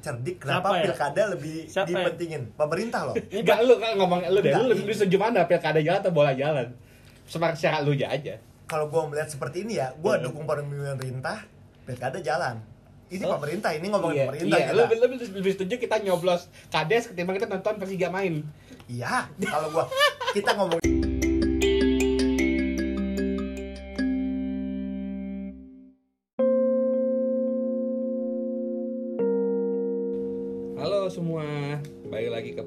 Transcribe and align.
cerdik 0.00 0.36
Siapa 0.36 0.48
kenapa 0.58 0.68
ya? 0.72 0.82
pilkada 0.84 1.22
lebih 1.30 1.56
Siapa 1.64 1.84
ya? 1.84 1.92
dipentingin 1.94 2.42
pemerintah 2.52 3.00
loh 3.06 3.14
Enggak 3.30 3.58
lu 3.62 3.74
kan 3.76 3.92
ngomong 3.94 4.20
lu 4.26 4.40
deh, 4.40 4.52
lu 4.52 4.64
lebih 4.72 4.90
setuju 4.90 5.16
mana 5.16 5.44
pilkada 5.44 5.78
jalan 5.78 6.00
atau 6.00 6.10
bola 6.10 6.32
jalan? 6.32 6.72
Semak 7.24 7.54
secara 7.54 7.80
lu 7.80 7.94
aja. 7.94 8.34
kalau 8.64 8.86
gue 8.86 9.02
melihat 9.06 9.26
seperti 9.26 9.62
ini 9.62 9.76
ya 9.76 9.90
gue 9.92 10.14
dukung 10.20 10.44
pemerintah 10.44 11.42
pilkada 11.84 12.18
jalan 12.18 12.58
ini 13.06 13.22
Oh. 13.22 13.34
pemerintah 13.34 13.74
ini 13.74 13.86
ngomongin 13.86 14.16
iya, 14.16 14.24
pemerintah 14.24 14.54
iya. 14.56 14.66
kita. 14.66 14.72
Lu, 14.72 14.82
lu, 14.86 14.94
lebih- 15.02 15.32
lebih 15.34 15.52
setuju 15.52 15.74
kita 15.76 15.96
nyoblos 16.00 16.46
kades 16.70 17.10
ketimbang 17.10 17.34
kita 17.34 17.50
nonton 17.50 17.74
Persija 17.76 18.06
main. 18.08 18.46
iya 18.86 19.26
kalau 19.42 19.68
gua 19.70 19.84
kita 20.30 20.54
ngomong 20.54 20.78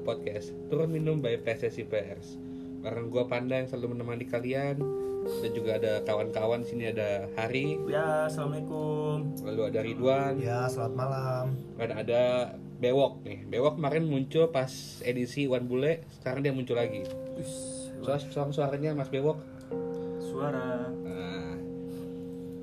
podcast 0.04 0.52
Turun 0.68 0.92
Minum 0.92 1.18
by 1.24 1.40
PSSI 1.40 1.88
PS 1.88 2.36
Bareng 2.84 3.08
gua 3.08 3.24
Panda 3.24 3.56
yang 3.56 3.64
selalu 3.64 3.96
menemani 3.96 4.28
kalian. 4.28 4.76
Dan 5.24 5.56
juga 5.56 5.80
ada 5.80 6.04
kawan-kawan 6.04 6.68
sini 6.68 6.92
ada 6.92 7.32
Hari. 7.32 7.80
Ya, 7.88 8.28
assalamualaikum. 8.28 9.32
Lalu 9.40 9.62
ada 9.72 9.80
Ridwan. 9.80 10.32
Ya 10.36 10.68
selamat 10.68 10.92
malam. 10.92 11.44
Dan 11.80 11.90
ada 11.96 12.22
Bewok 12.76 13.24
nih. 13.24 13.40
Bewok 13.48 13.80
kemarin 13.80 14.04
muncul 14.04 14.52
pas 14.52 15.00
edisi 15.00 15.48
One 15.48 15.64
Bule 15.64 16.04
Sekarang 16.20 16.44
dia 16.44 16.52
muncul 16.52 16.76
lagi. 16.76 17.08
Suara, 18.04 18.20
suara 18.20 18.52
suaranya 18.52 18.92
Mas 18.92 19.08
Bewok? 19.08 19.40
Suara. 20.20 20.92
Nah, 20.92 21.56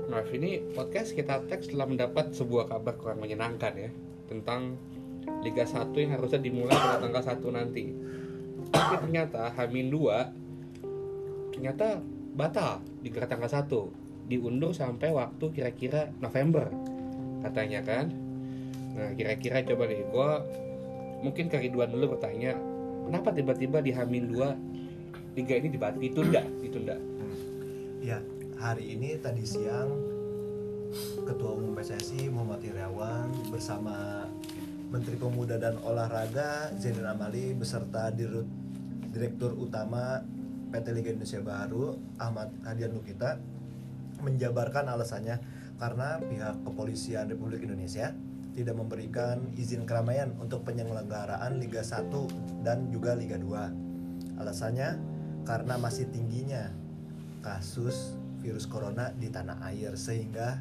Maaf 0.06 0.30
ini 0.30 0.62
podcast 0.78 1.18
kita 1.18 1.42
tag 1.50 1.66
setelah 1.66 1.90
mendapat 1.90 2.38
sebuah 2.38 2.70
kabar 2.70 2.94
kurang 3.02 3.26
menyenangkan 3.26 3.74
ya 3.74 3.90
Tentang 4.30 4.78
Liga 5.40 5.64
1 5.64 5.96
yang 5.96 6.12
harusnya 6.20 6.42
dimulai 6.44 6.76
pada 6.76 7.00
tanggal 7.00 7.24
1 7.24 7.48
nanti. 7.56 7.84
Tapi 8.72 8.94
ternyata 9.04 9.52
Hamin 9.52 9.92
2 9.92 11.52
Ternyata 11.52 12.00
batal 12.36 12.80
di 13.04 13.12
tanggal 13.12 13.52
1 13.52 13.68
Diundur 14.32 14.72
sampai 14.72 15.12
waktu 15.12 15.46
kira-kira 15.52 16.08
November 16.24 16.72
Katanya 17.44 17.84
kan. 17.84 18.08
Nah 18.96 19.12
kira-kira 19.18 19.60
coba 19.68 19.92
nih 19.92 20.08
Gua 20.08 20.40
mungkin 21.20 21.52
ke 21.52 21.60
Ridwan 21.60 21.92
dulu 21.92 22.16
bertanya 22.16 22.56
Kenapa 23.10 23.36
tiba-tiba 23.36 23.84
di 23.84 23.92
Hamin 23.92 24.32
2 24.32 25.36
Liga 25.36 25.54
ini 25.60 25.68
dibat- 25.68 26.00
ditunda 26.00 26.44
Ditunda? 26.64 26.96
Ya 28.02 28.24
hari 28.58 28.96
ini 28.98 29.18
tadi 29.20 29.44
siang 29.46 29.90
ketua 31.24 31.56
umum 31.56 31.72
PSSI 31.78 32.28
Muhammad 32.30 32.62
Irawan 32.68 33.32
bersama 33.48 34.21
Menteri 34.92 35.16
Pemuda 35.16 35.56
dan 35.56 35.80
Olahraga 35.88 36.68
Zainuddin 36.76 37.08
Amali 37.08 37.56
beserta 37.56 38.12
Dirut 38.12 38.44
Direktur 39.16 39.56
Utama 39.56 40.20
PT 40.68 40.92
Liga 40.92 41.16
Indonesia 41.16 41.40
Baru 41.40 41.96
Ahmad 42.20 42.52
Hadian 42.68 42.92
Lukita 42.92 43.40
menjabarkan 44.20 44.92
alasannya 44.92 45.40
karena 45.80 46.20
pihak 46.20 46.68
kepolisian 46.68 47.32
Republik 47.32 47.64
Indonesia 47.64 48.12
tidak 48.52 48.76
memberikan 48.76 49.40
izin 49.56 49.88
keramaian 49.88 50.36
untuk 50.44 50.68
penyelenggaraan 50.68 51.56
Liga 51.56 51.88
1 51.88 52.12
dan 52.68 52.92
juga 52.92 53.16
Liga 53.16 53.40
2. 53.40 54.44
Alasannya 54.44 55.00
karena 55.48 55.80
masih 55.80 56.12
tingginya 56.12 56.68
kasus 57.40 58.20
virus 58.44 58.68
corona 58.68 59.16
di 59.16 59.32
tanah 59.32 59.64
air 59.72 59.96
sehingga 59.96 60.60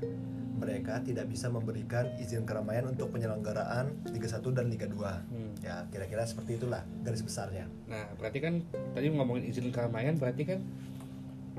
mereka 0.60 1.00
tidak 1.00 1.24
bisa 1.32 1.48
memberikan 1.48 2.04
izin 2.20 2.44
keramaian 2.44 2.92
untuk 2.92 3.08
penyelenggaraan 3.16 3.88
Liga 4.12 4.28
1 4.28 4.44
dan 4.52 4.68
Liga 4.68 4.84
2. 4.84 5.00
Hmm. 5.00 5.52
Ya, 5.64 5.88
kira-kira 5.88 6.28
seperti 6.28 6.60
itulah 6.60 6.84
garis 7.00 7.24
besarnya. 7.24 7.64
Nah, 7.88 8.12
berarti 8.20 8.38
kan 8.44 8.60
tadi 8.92 9.08
ngomongin 9.08 9.48
izin 9.48 9.72
keramaian 9.72 10.20
berarti 10.20 10.44
kan 10.44 10.60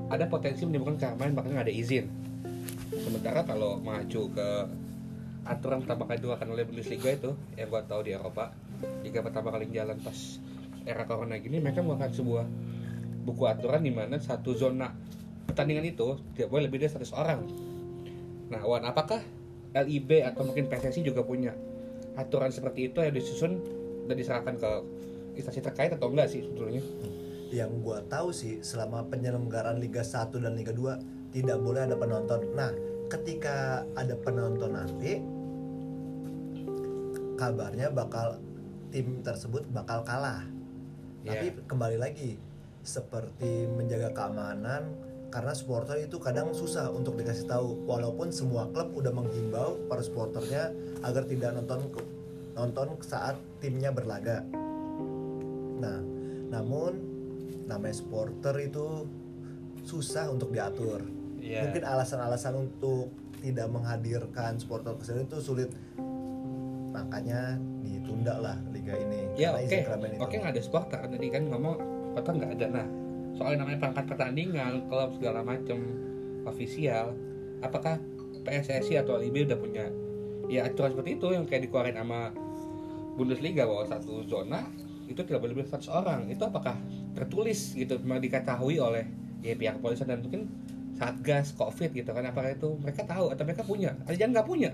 ada 0.06 0.30
potensi 0.30 0.62
menimbulkan 0.62 1.02
keramaian 1.02 1.34
bahkan 1.34 1.50
nggak 1.58 1.66
ada 1.66 1.74
izin. 1.74 2.06
Sementara 2.94 3.42
kalau 3.42 3.82
mengacu 3.82 4.30
ke 4.30 4.48
aturan 5.42 5.82
pertama 5.82 6.06
kali 6.06 6.22
dilakukan 6.22 6.48
oleh 6.54 6.62
Bundesliga 6.62 7.10
itu 7.10 7.34
yang 7.58 7.66
gua 7.66 7.82
tahu 7.82 8.06
di 8.06 8.14
Eropa, 8.14 8.54
liga 9.02 9.18
pertama 9.26 9.50
kali 9.50 9.66
jalan 9.74 9.98
pas 9.98 10.38
era 10.86 11.02
corona 11.06 11.38
gini 11.38 11.58
mereka 11.58 11.82
mengeluarkan 11.82 12.10
sebuah 12.14 12.46
buku 13.22 13.42
aturan 13.46 13.82
di 13.82 13.90
mana 13.94 14.18
satu 14.18 14.54
zona 14.54 14.90
pertandingan 15.46 15.86
itu 15.86 16.18
tidak 16.34 16.48
boleh 16.50 16.70
lebih 16.70 16.86
dari 16.86 16.90
100 16.90 17.10
orang. 17.14 17.40
Nah, 18.52 18.60
Wan, 18.68 18.84
apakah 18.84 19.24
LIB 19.72 20.20
atau 20.28 20.44
mungkin 20.44 20.68
PSSI 20.68 21.00
juga 21.00 21.24
punya 21.24 21.56
aturan 22.20 22.52
seperti 22.52 22.92
itu 22.92 23.00
yang 23.00 23.16
disusun 23.16 23.64
dan 24.04 24.14
diserahkan 24.20 24.60
ke 24.60 24.70
instansi 25.40 25.64
terkait 25.64 25.96
atau 25.96 26.12
enggak 26.12 26.28
sih 26.28 26.44
sebetulnya? 26.44 26.84
Yang 27.48 27.70
gua 27.80 28.04
tahu 28.04 28.28
sih 28.28 28.60
selama 28.60 29.08
penyelenggaraan 29.08 29.80
Liga 29.80 30.04
1 30.04 30.36
dan 30.36 30.52
Liga 30.52 30.76
2 30.76 31.32
tidak 31.32 31.56
boleh 31.64 31.88
ada 31.88 31.96
penonton. 31.96 32.52
Nah, 32.52 32.68
ketika 33.08 33.88
ada 33.96 34.12
penonton 34.20 34.76
nanti 34.76 35.16
kabarnya 37.40 37.88
bakal 37.88 38.36
tim 38.92 39.24
tersebut 39.24 39.64
bakal 39.72 40.04
kalah. 40.04 40.44
Tapi 41.24 41.56
Iya. 41.56 41.64
kembali 41.64 41.96
lagi 41.96 42.36
seperti 42.84 43.64
menjaga 43.72 44.12
keamanan 44.12 44.92
karena 45.32 45.56
supporter 45.56 45.96
itu 46.04 46.20
kadang 46.20 46.52
susah 46.52 46.92
untuk 46.92 47.16
dikasih 47.16 47.48
tahu 47.48 47.88
walaupun 47.88 48.28
semua 48.28 48.68
klub 48.68 48.92
udah 48.92 49.16
menghimbau 49.16 49.80
para 49.88 50.04
supporternya 50.04 50.76
agar 51.00 51.24
tidak 51.24 51.56
nonton 51.56 51.88
nonton 52.52 53.00
saat 53.00 53.40
timnya 53.64 53.88
berlaga. 53.88 54.44
Nah, 55.80 55.98
namun 56.52 57.00
namanya 57.64 57.96
supporter 57.96 58.52
itu 58.60 59.08
susah 59.88 60.28
untuk 60.28 60.52
diatur. 60.52 61.00
Iya. 61.40 61.64
Mungkin 61.64 61.80
alasan-alasan 61.80 62.52
untuk 62.68 63.08
tidak 63.40 63.72
menghadirkan 63.72 64.60
supporter 64.60 64.92
ke 65.00 65.02
sana 65.08 65.24
itu 65.24 65.40
sulit. 65.40 65.72
Makanya 66.92 67.56
ditunda 67.80 68.36
lah 68.36 68.56
liga 68.68 68.92
ini 69.00 69.32
Ya 69.40 69.56
oke, 69.56 69.80
oke 70.20 70.34
nggak 70.36 70.52
ada 70.52 70.62
supporter 70.62 71.00
kan 71.00 71.08
tadi 71.08 71.32
kan 71.32 71.48
ngomong 71.48 71.80
supporter 72.12 72.32
nggak 72.36 72.52
ada. 72.60 72.66
Nah 72.68 72.86
soal 73.42 73.58
namanya 73.58 73.82
perangkat 73.82 74.06
pertandingan, 74.06 74.86
klub 74.86 75.18
segala 75.18 75.42
macam 75.42 75.82
ofisial, 76.46 77.10
apakah 77.58 77.98
PSSI 78.46 79.02
atau 79.02 79.18
LIB 79.18 79.50
udah 79.50 79.58
punya? 79.58 79.90
Ya 80.46 80.70
aturan 80.70 80.94
seperti 80.94 81.18
itu 81.18 81.26
yang 81.34 81.42
kayak 81.50 81.66
dikeluarin 81.66 81.98
sama 81.98 82.30
Bundesliga 83.18 83.66
bahwa 83.66 83.82
satu 83.90 84.22
zona 84.30 84.62
itu 85.10 85.18
tidak 85.26 85.42
boleh 85.42 85.58
lebih 85.58 85.66
dari 85.66 85.82
100 85.90 85.90
orang. 85.90 86.20
Itu 86.30 86.46
apakah 86.46 86.78
tertulis 87.18 87.74
gitu 87.74 87.98
memang 87.98 88.22
diketahui 88.22 88.78
oleh 88.78 89.10
ya 89.42 89.58
pihak 89.58 89.82
kepolisian 89.82 90.06
dan 90.06 90.22
mungkin 90.22 90.46
satgas 90.94 91.50
covid 91.58 91.90
gitu 91.90 92.14
kan 92.14 92.22
apakah 92.30 92.54
itu 92.54 92.78
mereka 92.78 93.02
tahu 93.02 93.34
atau 93.34 93.42
mereka 93.42 93.66
punya? 93.66 93.98
Ada 94.06 94.22
jangan 94.22 94.38
nggak 94.38 94.48
punya? 94.48 94.70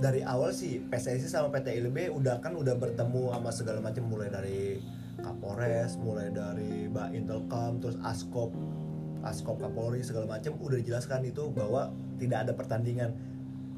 Dari 0.00 0.24
awal 0.24 0.56
sih 0.56 0.80
PSSI 0.88 1.28
sama 1.28 1.52
PT 1.52 1.84
ILB 1.84 2.08
udah 2.16 2.40
kan 2.40 2.56
udah 2.56 2.72
bertemu 2.80 3.36
sama 3.36 3.50
segala 3.52 3.84
macam 3.84 4.08
mulai 4.08 4.32
dari 4.32 4.80
Kapolres, 5.24 5.96
mulai 5.96 6.28
dari 6.28 6.86
Mbak 6.86 7.08
Intelkam, 7.14 7.80
terus 7.80 7.96
Askop, 8.00 8.52
Askop 9.24 9.56
Kapolri 9.56 10.04
segala 10.04 10.28
macam 10.30 10.52
udah 10.60 10.76
dijelaskan 10.76 11.24
itu 11.24 11.48
bahwa 11.48 11.88
tidak 12.20 12.44
ada 12.44 12.52
pertandingan. 12.52 13.16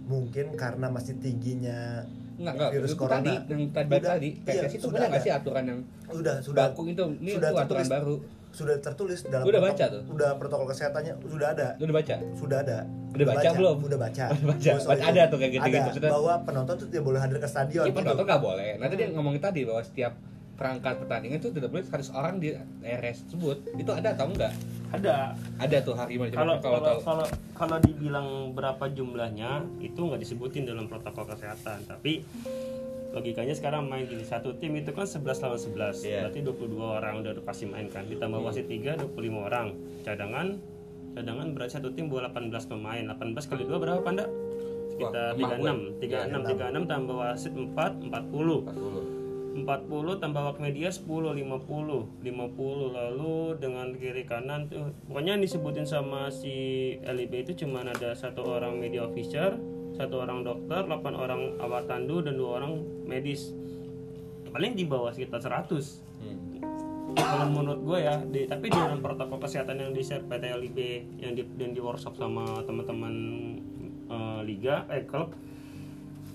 Mungkin 0.06 0.55
karena 0.55 0.87
masih 0.87 1.19
tingginya 1.19 2.03
Enggak, 2.37 2.53
enggak. 2.53 2.71
Virus 2.71 2.91
itu 2.91 2.99
corona. 2.99 3.17
tadi 3.17 3.33
yang 3.49 3.62
tadi 3.73 3.89
Udah, 3.89 4.01
tadi 4.12 4.29
iya, 4.29 4.45
PSSI 4.61 4.77
itu 4.77 4.85
sudah 4.85 4.93
punya 4.93 5.09
nggak 5.09 5.23
sih 5.25 5.33
aturan 5.33 5.65
yang 5.65 5.81
udah 6.06 6.37
sudah 6.45 6.62
baku 6.69 6.83
itu 6.87 7.05
ini 7.17 7.31
sudah 7.33 7.49
itu 7.49 7.56
aturan 7.56 7.67
tertulis. 7.81 7.89
baru 7.89 8.15
sudah 8.53 8.77
tertulis 8.79 9.19
dalam 9.27 9.45
Udah 9.45 9.61
baca 9.61 9.85
tuh? 9.89 10.03
Udah 10.06 10.31
protokol 10.37 10.67
kesehatannya 10.69 11.12
sudah 11.25 11.49
ada. 11.53 11.69
udah 11.77 11.95
baca 11.95 12.15
Sudah 12.37 12.59
ada. 12.61 12.79
Udah 13.12 13.27
baca 13.27 13.49
belum? 13.53 13.77
Udah 13.83 13.99
baca. 13.99 14.25
Udah 14.33 14.47
baca. 14.47 14.71
Sorry. 14.77 15.01
Ada 15.03 15.23
tuh 15.27 15.39
kayak 15.41 15.53
gitu-gitu. 15.56 15.77
Ada, 15.77 15.89
Maksudnya- 15.89 16.12
bahwa 16.12 16.33
penonton 16.45 16.75
tuh 16.77 16.87
tidak 16.87 17.05
boleh 17.05 17.21
hadir 17.21 17.39
ke 17.41 17.49
stadion. 17.49 17.85
Iya 17.85 17.91
gitu. 17.91 17.99
penonton 18.01 18.25
nggak 18.25 18.43
boleh. 18.43 18.69
Nanti 18.77 18.95
dia 18.97 19.06
ngomongin 19.12 19.41
tadi 19.41 19.61
bahwa 19.65 19.81
setiap 19.81 20.12
perangkat 20.56 20.97
pertandingan 21.05 21.38
itu 21.38 21.53
tidak 21.53 21.69
boleh 21.69 21.85
100 21.85 22.17
orang 22.17 22.35
di 22.41 22.56
RS 22.81 23.29
tersebut. 23.29 23.56
Itu 23.76 23.93
ada 23.93 24.17
atau 24.17 24.32
enggak? 24.32 24.53
Ada. 24.91 25.37
Ada 25.61 25.76
tuh 25.85 25.94
hari 25.94 26.17
ini 26.17 26.32
Kalau 26.32 26.56
kalau 26.64 26.81
kalau 26.81 27.00
kalau 27.05 27.26
kalau 27.53 27.76
dibilang 27.85 28.56
berapa 28.56 28.88
jumlahnya 28.88 29.69
itu 29.85 30.00
nggak 30.00 30.20
disebutin 30.25 30.64
dalam 30.64 30.88
protokol 30.88 31.29
kesehatan. 31.29 31.85
Tapi 31.85 32.25
logikanya 33.12 33.56
sekarang 33.56 33.88
main 33.88 34.05
gini 34.05 34.25
satu 34.25 34.53
tim 34.61 34.76
itu 34.76 34.93
kan 34.93 35.08
11 35.08 35.25
lawan 35.41 35.56
11 35.56 36.05
Iya. 36.05 36.29
berarti 36.29 36.41
22 36.44 36.85
orang 37.00 37.14
udah 37.25 37.32
pasti 37.49 37.64
main 37.64 37.88
kan 37.88 38.05
ditambah 38.05 38.44
wasit 38.44 38.69
3 38.69 39.00
25 39.08 39.41
orang 39.41 39.73
cadangan 40.05 40.61
cadangan 41.17 41.47
berarti 41.56 41.81
satu 41.81 41.97
tim 41.97 42.12
bawa 42.12 42.29
18 42.29 42.53
pemain 42.69 43.00
18 43.08 43.49
kali 43.49 43.64
2 43.64 43.73
berapa 43.81 44.05
panda 44.05 44.29
sekitar 44.93 45.32
Wah, 45.32 45.49
lemah 45.56 45.97
36 45.97 46.05
36 46.05 46.85
36 46.85 46.93
tambah 46.93 47.17
wasit 47.17 47.53
4 47.56 47.73
40 47.73 48.12
40. 48.12 49.16
40 49.64 50.20
tambah 50.20 50.41
awak 50.43 50.58
media 50.61 50.93
10 50.93 51.06
50 51.06 52.20
50 52.20 52.26
lalu 52.93 53.37
dengan 53.56 53.94
kiri 53.97 54.29
kanan 54.29 54.69
tuh 54.69 54.93
pokoknya 55.08 55.38
yang 55.38 55.44
disebutin 55.47 55.87
sama 55.88 56.29
si 56.29 56.99
LIB 57.00 57.49
itu 57.49 57.64
cuma 57.64 57.81
ada 57.87 58.12
satu 58.12 58.44
orang 58.44 58.76
media 58.76 59.06
officer 59.08 59.56
satu 59.97 60.20
orang 60.20 60.44
dokter 60.44 60.85
8 60.85 61.00
orang 61.17 61.56
awak 61.56 61.88
tandu 61.88 62.20
dan 62.20 62.37
dua 62.37 62.61
orang 62.61 62.85
medis. 63.08 63.56
Paling 64.53 64.76
di 64.76 64.85
bawah 64.85 65.11
sekitar 65.11 65.41
100 65.41 66.05
Hmm. 66.17 66.58
kalau 67.12 67.49
menurut 67.53 67.81
gue 67.85 67.99
ya 68.08 68.17
di, 68.25 68.49
tapi 68.49 68.73
di 68.73 68.76
dalam 68.76 69.05
protokol 69.05 69.37
kesehatan 69.37 69.76
yang 69.79 69.93
di 69.93 70.00
share 70.00 70.25
PT 70.25 70.49
LIB 70.49 70.79
yang 71.20 71.32
di 71.37 71.44
yang 71.61 71.76
di 71.76 71.81
workshop 71.81 72.17
sama 72.17 72.64
teman-teman 72.64 73.14
eh, 74.08 74.41
liga 74.49 74.88
eh 74.88 75.05
klub 75.05 75.37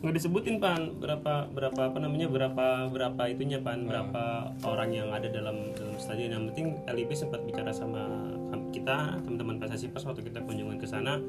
nggak 0.01 0.13
disebutin 0.18 0.57
pan. 0.57 0.98
Berapa 0.98 1.48
berapa 1.53 1.81
apa 1.94 1.98
namanya 2.01 2.27
berapa 2.27 2.89
berapa 2.89 3.21
itunya 3.30 3.62
pan. 3.62 3.86
Berapa 3.86 4.53
orang 4.65 4.89
yang 4.92 5.09
ada 5.13 5.30
dalam 5.30 5.71
dalam 5.77 5.95
stadion. 6.01 6.33
Yang 6.33 6.44
penting 6.53 6.68
LIB 6.89 7.12
sempat 7.13 7.42
bicara 7.45 7.69
sama 7.69 8.33
kita 8.71 9.21
teman-teman 9.21 9.59
PSSI 9.62 9.92
pas 9.94 10.03
waktu 10.07 10.25
kita 10.25 10.42
kunjungan 10.42 10.81
ke 10.81 10.88
sana. 10.89 11.21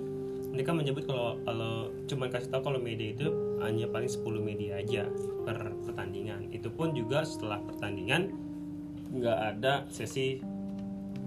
Mereka 0.52 0.72
menyebut 0.72 1.04
kalau 1.04 1.40
kalau 1.44 1.92
cuman 2.08 2.28
kasih 2.28 2.48
tahu 2.52 2.72
kalau 2.72 2.80
media 2.80 3.12
itu 3.12 3.28
hanya 3.64 3.88
paling 3.88 4.08
10 4.08 4.24
media 4.40 4.80
aja 4.80 5.04
per 5.44 5.58
pertandingan. 5.84 6.48
Itu 6.48 6.72
pun 6.72 6.96
juga 6.96 7.24
setelah 7.28 7.60
pertandingan 7.60 8.32
nggak 9.12 9.38
ada 9.56 9.84
sesi 9.92 10.40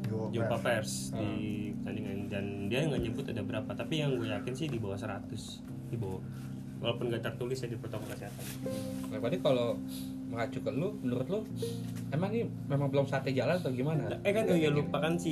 Jumpa 0.05 0.61
pers. 0.61 1.09
pers 1.09 1.17
di 1.17 1.73
pertandingan. 1.81 2.17
Dan 2.29 2.45
dia 2.69 2.85
nggak 2.85 3.01
nyebut 3.01 3.25
ada 3.29 3.41
berapa 3.41 3.71
tapi 3.73 4.01
yang 4.01 4.17
gue 4.17 4.29
yakin 4.29 4.53
sih 4.53 4.67
di 4.69 4.77
bawah 4.77 4.97
100 4.97 5.29
di 5.89 5.97
bawah 5.97 6.21
walaupun 6.85 7.09
nggak 7.09 7.23
tertulis 7.23 7.57
ya 7.57 7.67
di 7.67 7.75
protokol 7.75 8.05
kesehatan 8.07 8.45
Nah, 9.05 9.17
berarti 9.17 9.39
kalau 9.39 9.79
mengacu 10.25 10.59
ke 10.59 10.67
lu, 10.69 10.99
menurut 10.99 11.27
lu 11.27 11.39
emang 12.09 12.27
ini 12.29 12.43
memang 12.65 12.89
belum 12.89 13.05
sate 13.05 13.31
jalan 13.31 13.55
atau 13.55 13.71
gimana? 13.71 14.11
eh 14.19 14.31
kan 14.31 14.43
oh 14.45 14.53
ya 14.53 14.67
lupa 14.69 14.99
kan 14.99 15.15
si 15.15 15.31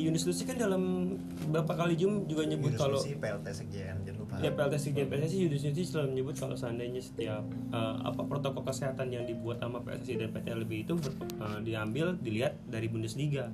Yunus 0.00 0.22
Lusi 0.24 0.44
kan 0.44 0.54
dalam 0.54 1.12
beberapa 1.42 1.74
kali 1.74 1.96
jum 1.96 2.24
juga 2.24 2.44
nyebut 2.44 2.70
Yunus 2.70 2.78
kalau 2.78 2.96
Nusi, 2.96 3.12
PLT 3.14 3.46
Sekjen 3.50 3.96
jangan 4.00 4.18
lupa 4.18 4.32
Ya 4.38 4.50
PLT 4.50 4.74
Sekjen 4.78 5.06
PSSI 5.06 5.36
Yunus 5.42 5.62
Nusi 5.64 5.82
selalu 5.82 6.08
menyebut 6.12 6.34
kalau 6.36 6.54
seandainya 6.54 7.00
setiap 7.00 7.42
eh, 7.68 7.96
apa 8.00 8.22
protokol 8.22 8.62
kesehatan 8.62 9.10
yang 9.10 9.24
dibuat 9.24 9.58
sama 9.58 9.82
PSSI 9.82 10.14
dan 10.16 10.30
PT 10.30 10.46
LB 10.54 10.70
itu 10.78 10.92
ber- 10.94 11.16
eh, 11.18 11.58
diambil 11.62 12.14
dilihat 12.16 12.56
dari 12.64 12.86
Bundesliga. 12.86 13.50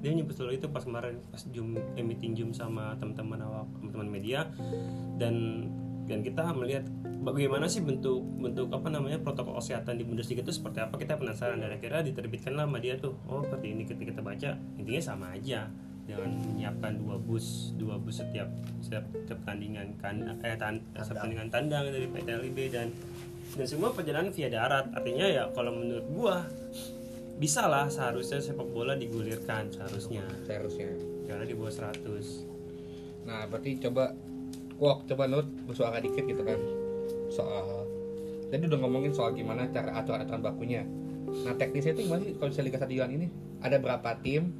Dia 0.00 0.10
nyebut 0.10 0.34
selalu 0.34 0.56
itu 0.56 0.66
pas 0.66 0.82
kemarin 0.82 1.20
pas 1.28 1.38
Zoom 1.44 1.76
eh, 1.76 2.00
meeting 2.00 2.34
Zoom 2.34 2.50
sama 2.50 2.96
teman-teman 2.96 3.38
awak 3.38 3.70
teman-teman 3.76 4.08
media 4.10 4.48
dan 5.14 5.66
dan 6.10 6.18
kita 6.20 6.50
melihat 6.54 6.84
bagaimana 7.22 7.70
sih 7.70 7.80
bentuk 7.80 8.22
bentuk 8.38 8.68
apa 8.74 8.90
namanya 8.90 9.22
protokol 9.22 9.58
kesehatan 9.62 9.98
di 9.98 10.04
Bundesliga 10.04 10.42
itu 10.42 10.54
seperti 10.54 10.82
apa 10.82 10.98
kita 10.98 11.14
penasaran. 11.14 11.62
Dan 11.62 11.70
akhirnya 11.70 12.02
diterbitkanlah 12.02 12.66
sama 12.66 12.78
dia 12.82 12.98
tuh. 12.98 13.14
Oh 13.30 13.42
seperti 13.46 13.66
ini 13.74 13.82
ketika 13.86 14.14
kita 14.14 14.22
baca 14.22 14.50
intinya 14.78 15.02
sama 15.02 15.26
aja 15.34 15.70
jangan 16.02 16.34
menyiapkan 16.34 16.98
dua 16.98 17.14
bus 17.14 17.78
dua 17.78 17.94
bus 17.94 18.18
setiap 18.18 18.50
setiap, 18.82 19.06
setiap 19.14 19.38
pertandingan 19.46 19.94
kan 20.02 20.18
eh 20.42 20.58
tan, 20.58 20.82
setiap 20.98 21.22
pertandingan 21.22 21.46
tandang 21.46 21.94
dari 21.94 22.10
PT 22.10 22.28
LIB 22.42 22.58
dan 22.74 22.90
dan 23.54 23.66
semua 23.70 23.94
perjalanan 23.94 24.34
via 24.34 24.50
darat. 24.50 24.90
Artinya 24.90 25.26
ya 25.30 25.46
kalau 25.54 25.70
menurut 25.78 26.06
gua 26.10 26.42
bisa 27.38 27.70
lah 27.70 27.86
seharusnya 27.86 28.42
sepak 28.42 28.66
bola 28.70 28.98
digulirkan 28.98 29.70
seharusnya. 29.70 30.26
Seharusnya. 30.46 30.90
karena 31.22 31.46
di 31.48 31.54
bawah 31.54 31.70
100 31.70 32.52
Nah, 33.22 33.46
berarti 33.46 33.78
coba 33.78 34.10
Wok, 34.82 35.06
coba 35.06 35.30
Nut 35.30 35.46
bersuara 35.62 36.02
dikit 36.02 36.26
gitu 36.26 36.42
kan 36.42 36.58
soal 37.30 37.86
tadi 38.50 38.66
udah 38.66 38.82
ngomongin 38.82 39.14
soal 39.14 39.30
gimana 39.30 39.70
cara 39.70 39.94
aturan-aturan 39.94 40.42
bakunya. 40.42 40.82
Nah, 41.46 41.54
teknisnya 41.54 41.94
itu 41.94 42.10
gimana 42.10 42.20
sih 42.26 42.34
kalau 42.34 42.50
misalnya 42.50 42.66
Liga 42.66 42.78
Stadion 42.82 43.10
ini? 43.14 43.26
Ada 43.62 43.78
berapa 43.78 44.10
tim, 44.20 44.50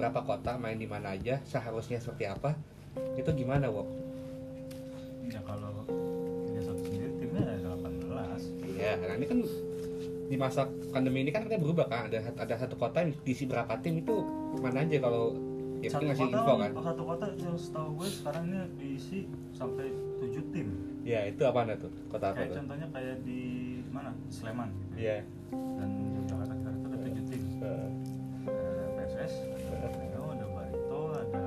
berapa 0.00 0.24
kota 0.24 0.56
main 0.56 0.80
di 0.80 0.88
mana 0.88 1.12
aja, 1.12 1.44
seharusnya 1.44 2.00
seperti 2.00 2.24
apa? 2.24 2.56
Itu 3.20 3.36
gimana, 3.36 3.68
Wok? 3.68 4.06
ya 5.26 5.42
kalau 5.42 5.84
Liga 6.48 6.60
satu 6.62 6.80
sendiri 6.86 7.06
timnya 7.18 7.42
ada 7.44 7.74
18 7.76 8.78
Iya, 8.78 8.92
nah 9.02 9.14
ini 9.18 9.26
kan 9.26 9.38
di 10.26 10.36
masa 10.38 10.66
pandemi 10.90 11.22
ini 11.22 11.30
kan 11.30 11.46
kita 11.46 11.58
berubah 11.62 11.86
kan 11.86 12.10
ada 12.10 12.18
ada 12.34 12.54
satu 12.58 12.74
kota 12.74 13.02
yang 13.02 13.14
diisi 13.22 13.46
berapa 13.46 13.78
tim 13.78 14.02
itu 14.02 14.26
mana 14.58 14.82
aja 14.82 14.98
kalau 14.98 15.38
ya 15.86 15.90
satu 15.94 16.04
ngasih 16.10 16.26
kota 16.26 16.36
info 16.36 16.54
kan? 16.58 16.70
Satu 16.82 17.02
kota 17.06 17.26
yang 17.38 17.56
setahu 17.56 17.88
gue 18.02 18.08
sekarang 18.10 18.42
ini 18.50 18.58
diisi 18.74 19.18
sampai 19.54 19.86
7 20.18 20.52
tim. 20.52 20.68
Ya 21.06 21.20
itu 21.30 21.42
apa 21.46 21.58
anda 21.62 21.74
tuh? 21.78 21.92
Kota 22.10 22.34
apa 22.34 22.42
kayak 22.42 22.50
tuh? 22.50 22.56
contohnya 22.58 22.86
kayak 22.90 23.16
di 23.22 23.40
mana? 23.94 24.10
Sleman. 24.28 24.68
Gitu 24.74 24.94
ya. 24.98 25.00
iya. 25.00 25.18
Dan 25.54 25.90
Yogyakarta 26.18 26.54
kita 26.58 26.70
itu 26.74 26.86
ada 26.90 26.98
7 27.06 27.30
tim. 27.30 27.42
Eh, 27.62 27.88
ada 28.46 28.84
PSS 28.98 29.32
ada 29.70 29.88
Neo 29.94 30.24
ada 30.34 30.46
Barito 30.50 31.00
ada 31.14 31.44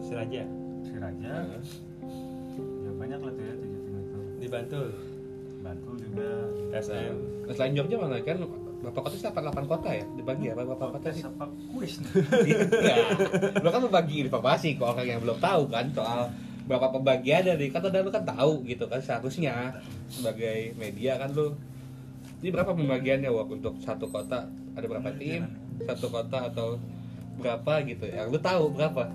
Siraja. 0.00 0.42
Siraja. 0.80 1.32
Eh. 1.60 1.62
ya 2.58 2.90
banyak 2.96 3.20
lah 3.20 3.32
tuh 3.36 3.44
ya 3.44 3.54
7 3.60 3.84
tim 3.84 3.94
itu. 4.00 4.18
Di 4.40 4.46
Bantul. 4.48 4.88
Bantul 5.60 5.94
juga. 6.00 6.30
SM 6.72 7.38
selain 7.54 7.72
Jogja 7.72 7.96
mana 7.96 8.20
kan 8.20 8.36
berapa 8.78 8.98
kota 9.02 9.14
sih 9.18 9.26
88 9.26 9.66
kota 9.66 9.88
ya? 9.90 10.04
Dibagi 10.14 10.44
ya 10.50 10.52
berapa 10.54 10.74
kota 10.78 10.84
Podcast 10.98 11.16
sih 11.18 11.24
apa 11.26 11.44
kuis 11.74 11.92
iya. 12.48 12.96
Lu 13.58 13.68
kan 13.74 13.82
membagi 13.82 14.14
informasi 14.26 14.78
ke 14.78 14.82
orang 14.82 15.06
yang 15.06 15.20
belum 15.22 15.38
tahu 15.42 15.62
kan 15.66 15.90
soal 15.90 16.30
berapa 16.68 16.92
pembagian 16.92 17.42
dari 17.48 17.72
kata 17.72 17.88
dan 17.88 18.04
lu 18.04 18.12
kan 18.12 18.22
tahu 18.22 18.62
gitu 18.68 18.84
kan 18.86 19.00
seharusnya 19.00 19.72
sebagai 20.12 20.76
media 20.76 21.16
kan 21.16 21.32
lu 21.32 21.56
ini 22.38 22.54
berapa 22.54 22.70
pembagiannya 22.70 23.34
Wak 23.34 23.50
untuk 23.50 23.74
satu 23.82 24.06
kota? 24.06 24.46
Ada 24.78 24.86
berapa 24.86 25.10
tim 25.18 25.42
satu 25.82 26.06
kota 26.06 26.46
atau 26.46 26.78
berapa 27.42 27.82
gitu? 27.82 28.06
Yang 28.06 28.26
lu 28.30 28.38
tahu 28.38 28.64
berapa? 28.78 29.10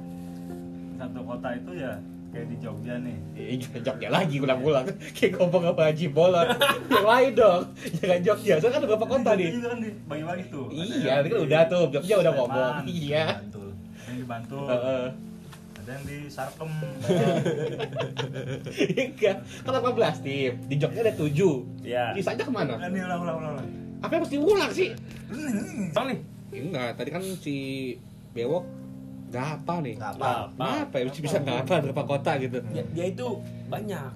Satu 1.00 1.20
kota 1.24 1.50
itu 1.56 1.72
ya 1.80 1.96
kayak 2.34 2.48
di 2.50 2.58
Jogja 2.58 2.94
nih. 2.98 3.18
Iya, 3.38 3.78
Jogja 3.86 4.08
lagi 4.10 4.42
ulang-ulang 4.42 4.90
kayak 5.14 5.38
ngomong 5.38 5.64
apa 5.70 5.82
Haji 5.94 6.06
Bolon. 6.10 6.48
Yang 6.90 7.06
lain 7.06 7.32
dong. 7.38 7.62
Jangan 8.02 8.20
Jogja. 8.26 8.54
Soalnya 8.58 8.74
kan 8.74 8.82
ada 8.82 8.88
berapa 8.90 9.06
kota 9.06 9.32
nih. 9.38 9.50
Kan 9.62 9.78
dibagi-bagi 9.80 10.44
tuh. 10.50 10.66
Iya 10.74 11.14
ini 11.22 11.30
kan 11.30 11.38
di 11.38 11.46
udah 11.46 11.62
tuh. 11.70 11.86
Jogja 11.94 12.16
udah 12.26 12.34
ngomong. 12.34 12.74
Iya. 12.90 13.26
yang 14.10 14.18
di 14.18 14.26
Bantul. 14.26 14.66
Heeh. 14.66 15.06
ada 15.84 15.92
yang 16.00 16.04
di 16.08 16.18
Sarkem. 16.32 16.72
Enggak, 18.94 19.38
kan 19.68 19.72
18 19.94 20.26
tim. 20.26 20.52
Di 20.66 20.76
Jogja 20.82 21.00
ada 21.06 21.14
7. 21.14 21.86
ya 21.86 22.18
Sisanya 22.18 22.44
ke 22.50 22.54
mana? 22.54 22.74
Kan 22.82 22.90
ulang 22.98 23.22
ulang 23.22 23.38
ulang 23.38 23.54
ulang. 23.62 23.68
Apa 24.02 24.12
yang 24.18 24.24
mesti 24.26 24.38
ulang 24.42 24.72
sih? 24.74 24.90
Bang 25.94 26.06
nih. 26.10 26.20
Enggak, 26.54 26.90
tadi 26.98 27.10
kan 27.14 27.24
si 27.42 27.56
Bewok 28.34 28.83
nggak 29.34 29.48
apa 29.58 29.74
nih. 29.82 29.94
nggak 29.98 30.12
apa 30.22 30.28
apa 30.46 30.66
Apa 30.86 30.96
ya? 31.02 31.04
Mesti 31.10 31.20
bisa 31.26 31.38
nggak 31.42 31.58
apa 31.66 31.74
berapa 31.90 32.04
kota 32.06 32.32
gitu. 32.38 32.58
dia, 32.70 32.86
dia 32.94 33.06
itu 33.10 33.28
banyak 33.66 34.14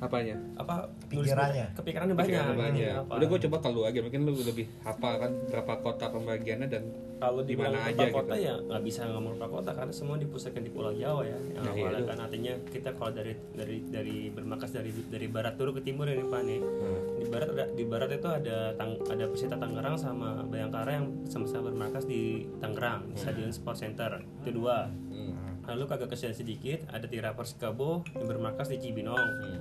Apanya? 0.00 0.36
apa 0.56 0.88
Pikirannya. 1.06 1.66
kepikirannya 1.74 2.14
banyak 2.14 2.32
Pikiran 2.32 2.56
banyak. 2.56 2.92
Apa? 2.98 3.12
Udah 3.14 3.26
gue 3.26 3.38
coba 3.44 3.56
ke 3.58 3.68
lu 3.68 3.80
aja, 3.82 3.98
mungkin 4.00 4.20
lu 4.22 4.32
lebih 4.34 4.66
hafal 4.80 5.14
kan 5.16 5.30
berapa 5.46 5.72
kota 5.78 6.08
pembagiannya 6.08 6.66
dan 6.66 6.84
kalau 7.18 7.44
di 7.44 7.52
mana 7.52 7.76
aja 7.84 8.08
kota 8.08 8.32
gitu. 8.32 8.48
ya 8.48 8.56
nggak 8.58 8.80
bisa 8.80 9.04
ngomong 9.06 9.36
berapa 9.36 9.52
kota 9.54 9.70
karena 9.70 9.92
semua 9.92 10.16
dipusatkan 10.16 10.64
di 10.64 10.72
Pulau 10.72 10.88
Jawa 10.90 11.20
ya 11.22 11.36
yang 11.52 11.60
Nah, 11.60 11.74
iya, 11.74 11.84
awalnya 11.84 12.02
kan 12.06 12.18
artinya 12.18 12.52
kita 12.64 12.90
kalau 12.90 13.12
dari 13.12 13.36
dari 13.52 13.76
dari 13.84 14.16
bermarkas 14.26 14.72
dari 14.72 14.88
dari 15.04 15.28
barat 15.28 15.52
turun 15.54 15.76
ke 15.76 15.82
timur 15.82 16.04
ya 16.04 16.16
nih 16.16 16.24
Pak 16.24 16.40
nih 16.42 16.60
Hmm. 16.64 17.00
di 17.14 17.26
barat 17.28 17.48
ada 17.50 17.64
di 17.68 17.84
barat 17.84 18.08
itu 18.10 18.24
ada 18.26 18.56
tang, 18.72 18.96
ada 19.04 19.24
Persita 19.26 19.54
Tangerang 19.54 19.96
sama 19.96 20.40
Bayangkara 20.42 20.90
yang 20.94 21.06
sama-sama 21.26 21.68
bermarkas 21.68 22.04
di 22.04 22.20
Tangerang 22.56 23.04
di 23.06 23.16
Stadion 23.16 23.52
Sport 23.52 23.76
Center 23.78 24.10
itu 24.40 24.50
dua 24.54 24.88
Hmm. 24.88 25.60
lalu 25.68 25.84
kagak 25.86 26.08
kesian 26.08 26.32
sedikit 26.32 26.88
ada 26.88 27.04
Tira 27.04 27.30
Persikabo 27.30 28.00
yang 28.10 28.26
bermarkas 28.26 28.72
di 28.72 28.80
Cibinong 28.80 29.20
Hmm. 29.20 29.60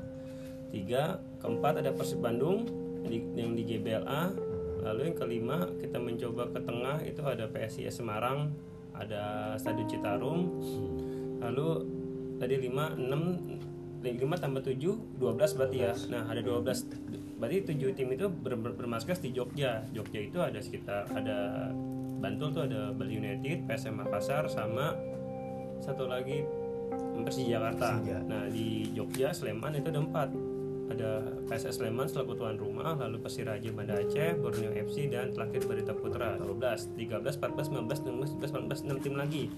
Tiga 0.70 1.22
keempat 1.42 1.82
ada 1.82 1.92
Persib 1.94 2.22
Bandung 2.22 2.66
yang 3.06 3.12
di, 3.12 3.20
yang 3.36 3.52
di 3.58 3.64
GBLA 3.66 4.24
lalu 4.80 5.12
yang 5.12 5.18
kelima 5.18 5.58
kita 5.82 5.98
mencoba 6.00 6.50
ke 6.56 6.60
tengah 6.64 6.98
itu 7.04 7.22
ada 7.26 7.46
PSIS 7.52 8.00
Semarang 8.00 8.54
ada 9.00 9.56
Stadion 9.56 9.88
Citarum. 9.88 10.40
Lalu 11.40 11.68
tadi 12.38 12.56
5 12.68 13.00
6 13.00 14.04
5 14.04 14.44
tambah 14.44 14.62
7 14.64 15.20
12 15.20 15.58
berarti 15.60 15.78
ya. 15.80 15.94
Nah 16.12 16.28
ada 16.28 16.42
12 16.44 17.40
berarti 17.40 17.58
7 17.76 17.96
tim 17.96 18.08
itu 18.12 18.28
ber, 18.28 18.60
ber- 18.60 18.76
bermarkas 18.76 19.24
di 19.24 19.32
Jogja. 19.32 19.88
Jogja 19.96 20.20
itu 20.20 20.40
ada 20.44 20.60
sekitar 20.60 21.08
ada 21.16 21.72
Bantul 22.20 22.52
tuh 22.52 22.68
ada 22.68 22.92
Bali 22.92 23.16
United 23.16 23.64
PSM 23.64 24.04
Makassar 24.04 24.44
sama 24.52 24.92
satu 25.80 26.04
lagi 26.12 26.44
Persija 27.24 27.60
Jakarta. 27.60 27.96
Persija. 27.96 28.20
nah 28.28 28.44
di 28.52 28.92
Jogja 28.92 29.32
Sleman 29.32 29.80
itu 29.80 29.88
ada 29.88 30.04
empat 30.04 30.28
ada 30.90 31.22
PSS 31.46 31.80
Sleman 31.80 32.10
selaku 32.10 32.34
tuan 32.34 32.58
rumah 32.58 32.98
lalu 32.98 33.22
Persiraja 33.22 33.70
Banda 33.70 34.02
Aceh 34.02 34.42
Borneo 34.42 34.74
FC 34.74 35.06
dan 35.08 35.30
terakhir 35.30 35.70
Barita 35.70 35.94
Putra 35.94 36.36
12 36.42 36.98
13 36.98 37.38
14 37.38 37.74
15 37.78 38.10
16 38.10 38.42
17 38.42 38.66
18 38.66 38.90
6 38.90 39.06
tim 39.06 39.16
lagi. 39.16 39.54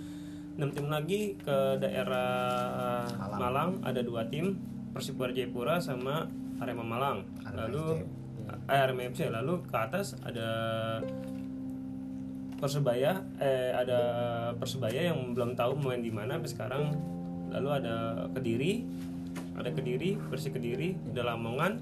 6 0.60 0.76
tim 0.76 0.88
lagi 0.92 1.40
ke 1.40 1.58
daerah 1.80 3.08
Malang. 3.16 3.40
Malang, 3.40 3.72
ada 3.88 4.02
dua 4.04 4.28
tim 4.28 4.60
Persipura 4.92 5.32
Jayapura 5.32 5.80
sama 5.80 6.28
Arema 6.60 6.84
Malang. 6.84 7.24
Lalu 7.48 8.04
eh, 8.68 8.84
Arema 8.84 9.08
FC 9.08 9.32
lalu 9.32 9.64
ke 9.64 9.76
atas 9.76 10.20
ada 10.28 10.50
Persebaya 12.62 13.26
eh 13.42 13.74
ada 13.74 14.00
Persebaya 14.60 15.10
yang 15.10 15.34
belum 15.34 15.58
tahu 15.58 15.80
main 15.80 16.04
di 16.04 16.12
mana 16.12 16.38
sampai 16.38 16.52
sekarang. 16.52 16.84
Lalu 17.52 17.70
ada 17.84 17.96
Kediri 18.32 18.84
ada 19.58 19.70
kediri 19.72 20.16
bersih 20.30 20.52
kediri 20.54 20.96
udah 21.12 21.36
lamongan. 21.36 21.82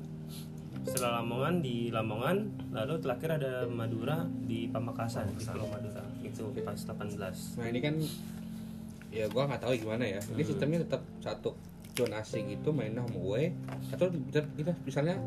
Setelah 0.88 1.22
lamongan 1.22 1.62
di 1.62 1.92
lamongan. 1.94 2.38
Lalu 2.74 2.94
terakhir 3.04 3.30
ada 3.42 3.52
madura 3.70 4.26
di 4.26 4.70
pamekasan 4.72 5.30
di 5.36 5.44
pulau 5.44 5.68
madura. 5.70 6.04
Itu 6.26 6.50
pas 6.64 6.80
18 6.80 7.60
Nah 7.60 7.68
ini 7.68 7.80
kan 7.82 7.96
ya 9.10 9.26
gua 9.30 9.50
nggak 9.50 9.62
tahu 9.66 9.72
gimana 9.78 10.06
ya. 10.06 10.22
Ini 10.22 10.44
sistemnya 10.46 10.82
tetap 10.86 11.02
satu. 11.22 11.54
Zonasi 11.90 12.48
gitu 12.48 12.72
mainnya 12.72 13.04
home 13.04 13.20
away 13.20 13.52
atau 13.92 14.08
tetap 14.08 14.48
kita 14.56 14.72
misalnya 14.88 15.20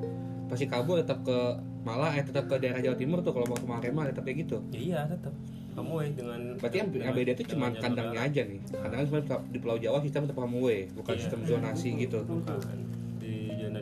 pasti 0.48 0.64
kabur 0.64 1.04
tetap 1.04 1.20
ke 1.20 1.36
Malang 1.84 2.16
eh 2.16 2.24
tetap 2.24 2.48
ke 2.48 2.56
daerah 2.56 2.80
Jawa 2.80 2.96
Timur 2.96 3.20
tuh. 3.20 3.36
Kalau 3.36 3.44
mau 3.44 3.58
ke 3.60 3.68
Arema 3.68 4.08
tetap 4.08 4.24
kayak 4.24 4.48
gitu. 4.48 4.56
ya 4.72 4.80
iya 4.80 5.00
tetap 5.04 5.36
kamu 5.72 5.92
eh 5.98 6.10
dengan 6.12 6.40
Berarti 6.56 6.76
yang, 6.78 6.88
yang 6.92 7.14
beda 7.14 7.30
itu 7.32 7.44
cuma 7.48 7.66
dengan 7.68 7.82
kandangnya 7.82 8.20
aja 8.22 8.40
nih. 8.44 8.60
Kandangnya 8.68 9.06
cuma 9.08 9.20
di 9.46 9.58
Pulau 9.58 9.76
Jawa 9.76 9.98
sistem 10.00 10.22
tetap 10.24 10.44
away, 10.44 10.86
bukan 10.92 11.12
Iya. 11.12 11.20
sistem 11.20 11.40
zonasi 11.42 11.88
gitu. 11.98 12.18
bukan 12.22 12.58
di 13.18 13.54
zona 13.56 13.80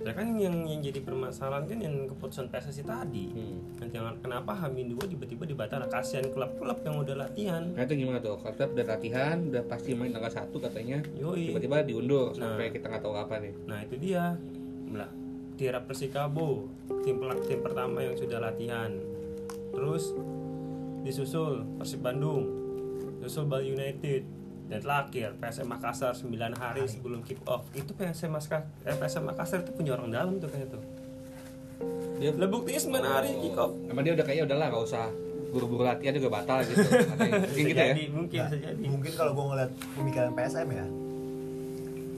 ya 0.00 0.12
kan 0.14 0.26
yang 0.34 0.64
yang 0.64 0.80
jadi 0.80 1.00
permasalahan 1.02 1.66
kan 1.66 1.78
yang 1.78 2.06
keputusan 2.06 2.48
PSSI 2.48 2.80
tadi 2.80 3.28
Hmm. 3.28 3.58
nanti 3.76 3.94
yang 3.94 4.16
kenapa 4.18 4.54
Hamin 4.54 4.88
dua 4.88 5.04
tiba-tiba 5.04 5.44
dibatalkan 5.44 5.84
kasihan 5.86 6.24
klub-klub 6.26 6.78
yang 6.80 6.96
udah 6.96 7.16
latihan 7.18 7.62
Nah 7.74 7.82
itu 7.82 7.94
gimana 7.98 8.18
tuh? 8.18 8.38
Kalau 8.38 8.54
udah 8.54 8.86
latihan, 8.88 9.36
udah 9.44 9.62
pasti 9.66 9.92
main 9.92 10.08
tanggal 10.08 10.32
satu 10.32 10.56
katanya, 10.58 11.02
yoi 11.12 11.52
tiba-tiba 11.52 11.84
diundur 11.84 12.32
Nah. 12.32 12.56
sampai 12.56 12.70
kita 12.70 12.88
nggak 12.88 13.02
tahu 13.02 13.14
kapan 13.14 13.38
nih. 13.44 13.54
Nah 13.66 13.78
itu 13.82 13.94
dia 13.98 14.24
Lah, 14.88 15.10
Tira 15.58 15.84
Persikabo 15.84 16.64
tim 17.04 17.18
tim 17.44 17.60
pertama 17.60 18.00
yang 18.00 18.16
sudah 18.16 18.40
latihan. 18.40 18.88
Terus 19.68 20.16
disusul 21.08 21.64
Persib 21.80 22.04
Bandung, 22.04 22.44
susul 23.24 23.48
Bali 23.48 23.72
United 23.72 24.22
dan 24.68 24.84
terakhir 24.84 25.32
PSM 25.40 25.64
Makassar 25.64 26.12
9 26.12 26.28
hari 26.52 26.84
sebelum 26.84 27.24
kick 27.24 27.40
off. 27.48 27.64
Itu 27.72 27.96
PSM 27.96 28.28
Makassar, 28.28 28.68
eh, 28.84 28.92
PSM 28.92 29.24
Makassar 29.24 29.64
itu 29.64 29.72
punya 29.72 29.96
orang 29.96 30.12
dalam 30.12 30.36
tuh 30.36 30.52
kayak 30.52 30.68
tuh. 30.68 30.82
Dia 32.20 32.36
Lah 32.36 32.44
buktinya 32.46 32.76
9 32.76 33.00
hari 33.00 33.30
kick 33.40 33.56
off. 33.56 33.72
Emang 33.88 34.04
dia 34.04 34.12
udah 34.12 34.26
kayak 34.28 34.44
udahlah 34.44 34.68
nggak 34.68 34.84
usah 34.84 35.08
buru-buru 35.48 35.80
latihan 35.80 36.12
juga 36.12 36.28
batal 36.28 36.60
gitu. 36.60 36.76
Mungkin 36.84 37.40
gitu 37.56 37.72
ya. 37.72 37.86
jadi, 37.88 38.04
mungkin 38.12 38.36
Nah, 38.36 38.48
bisa 38.52 38.58
jadi. 38.60 38.82
mungkin 38.84 39.12
kalau 39.16 39.32
gue 39.32 39.44
ngeliat 39.48 39.70
pemikiran 39.96 40.30
PSM 40.36 40.68
ya 40.68 40.86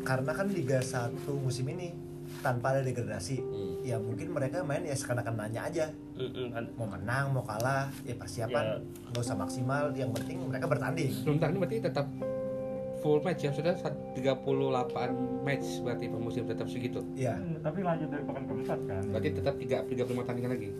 karena 0.00 0.32
kan 0.32 0.46
Liga 0.50 0.78
1 0.80 1.14
musim 1.38 1.68
ini 1.70 1.94
tanpa 2.38 2.72
ada 2.72 2.80
degradasi 2.80 3.36
Hmm. 3.38 3.74
ya 3.80 3.96
mungkin 3.96 4.30
mereka 4.30 4.62
main 4.62 4.80
ya 4.80 4.92
seakan-akan 4.92 5.34
nanya 5.36 5.60
aja 5.62 5.86
kan. 6.48 6.64
mau 6.72 6.86
menang 6.86 7.30
mau 7.30 7.42
kalah 7.42 7.90
ya 8.00 8.14
persiapan 8.14 8.64
Ya. 8.64 8.76
nggak 9.06 9.20
usah 9.20 9.34
maksimal 9.34 9.90
yang 9.92 10.10
penting 10.10 10.40
mereka 10.42 10.66
bertanding 10.66 11.10
Sebentar 11.10 11.48
ini 11.48 11.58
berarti 11.58 11.78
tetap 11.82 12.06
full 12.98 13.18
match 13.18 13.40
ya 13.40 13.50
sudah 13.50 13.72
38 14.12 15.12
match 15.40 15.66
berarti 15.80 16.04
per 16.06 16.18
musim 16.18 16.44
tetap 16.44 16.66
segitu. 16.66 17.00
ya 17.14 17.34
Hmm, 17.34 17.56
tapi 17.58 17.80
lanjut 17.80 18.08
dari 18.08 18.22
pekan 18.22 18.44
keempat 18.44 18.78
kan 18.84 19.02
Berarti 19.06 19.28
tetap 19.32 19.54
3 19.56 19.76
35 19.84 20.22
tandingan 20.22 20.52
lagi. 20.52 20.70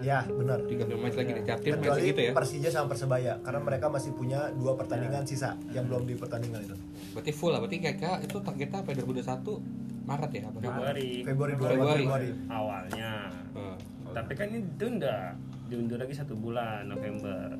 ya 0.00 0.24
benar 0.24 0.64
35 0.64 0.96
match 0.96 1.12
lagi 1.14 1.30
di 1.30 1.42
tiap 1.42 1.58
tim 1.58 1.72
kecuali 1.74 2.00
segitu 2.02 2.20
ya. 2.22 2.32
Persija 2.32 2.68
sama 2.70 2.86
Persebaya 2.88 3.36
karena 3.38 3.60
mereka 3.60 3.86
masih 3.86 4.12
punya 4.12 4.48
dua 4.50 4.72
pertandingan 4.74 5.24
sisa 5.24 5.52
yang 5.70 5.84
belum 5.84 6.04
di 6.04 6.14
pertandingan 6.14 6.60
itu 6.62 6.76
Berarti 7.12 7.30
full 7.30 7.50
lah. 7.50 7.60
Berarti 7.60 7.76
kayak 7.78 8.00
itu 8.22 8.36
targetnya 8.38 8.78
apa 8.78 8.90
2021 8.94 9.99
Maret 10.10 10.30
ya? 10.32 10.42
Februari 10.50 11.08
Februari 11.22 11.52
2 11.54 11.62
Februari. 11.62 12.02
Februari 12.02 12.28
awalnya. 12.50 13.12
Hmm. 13.54 13.76
Tapi 14.10 14.32
kan 14.34 14.46
ini 14.50 14.66
ditunda, 14.66 15.38
diundur 15.70 16.02
lagi 16.02 16.10
satu 16.12 16.34
bulan 16.34 16.82
November. 16.84 17.54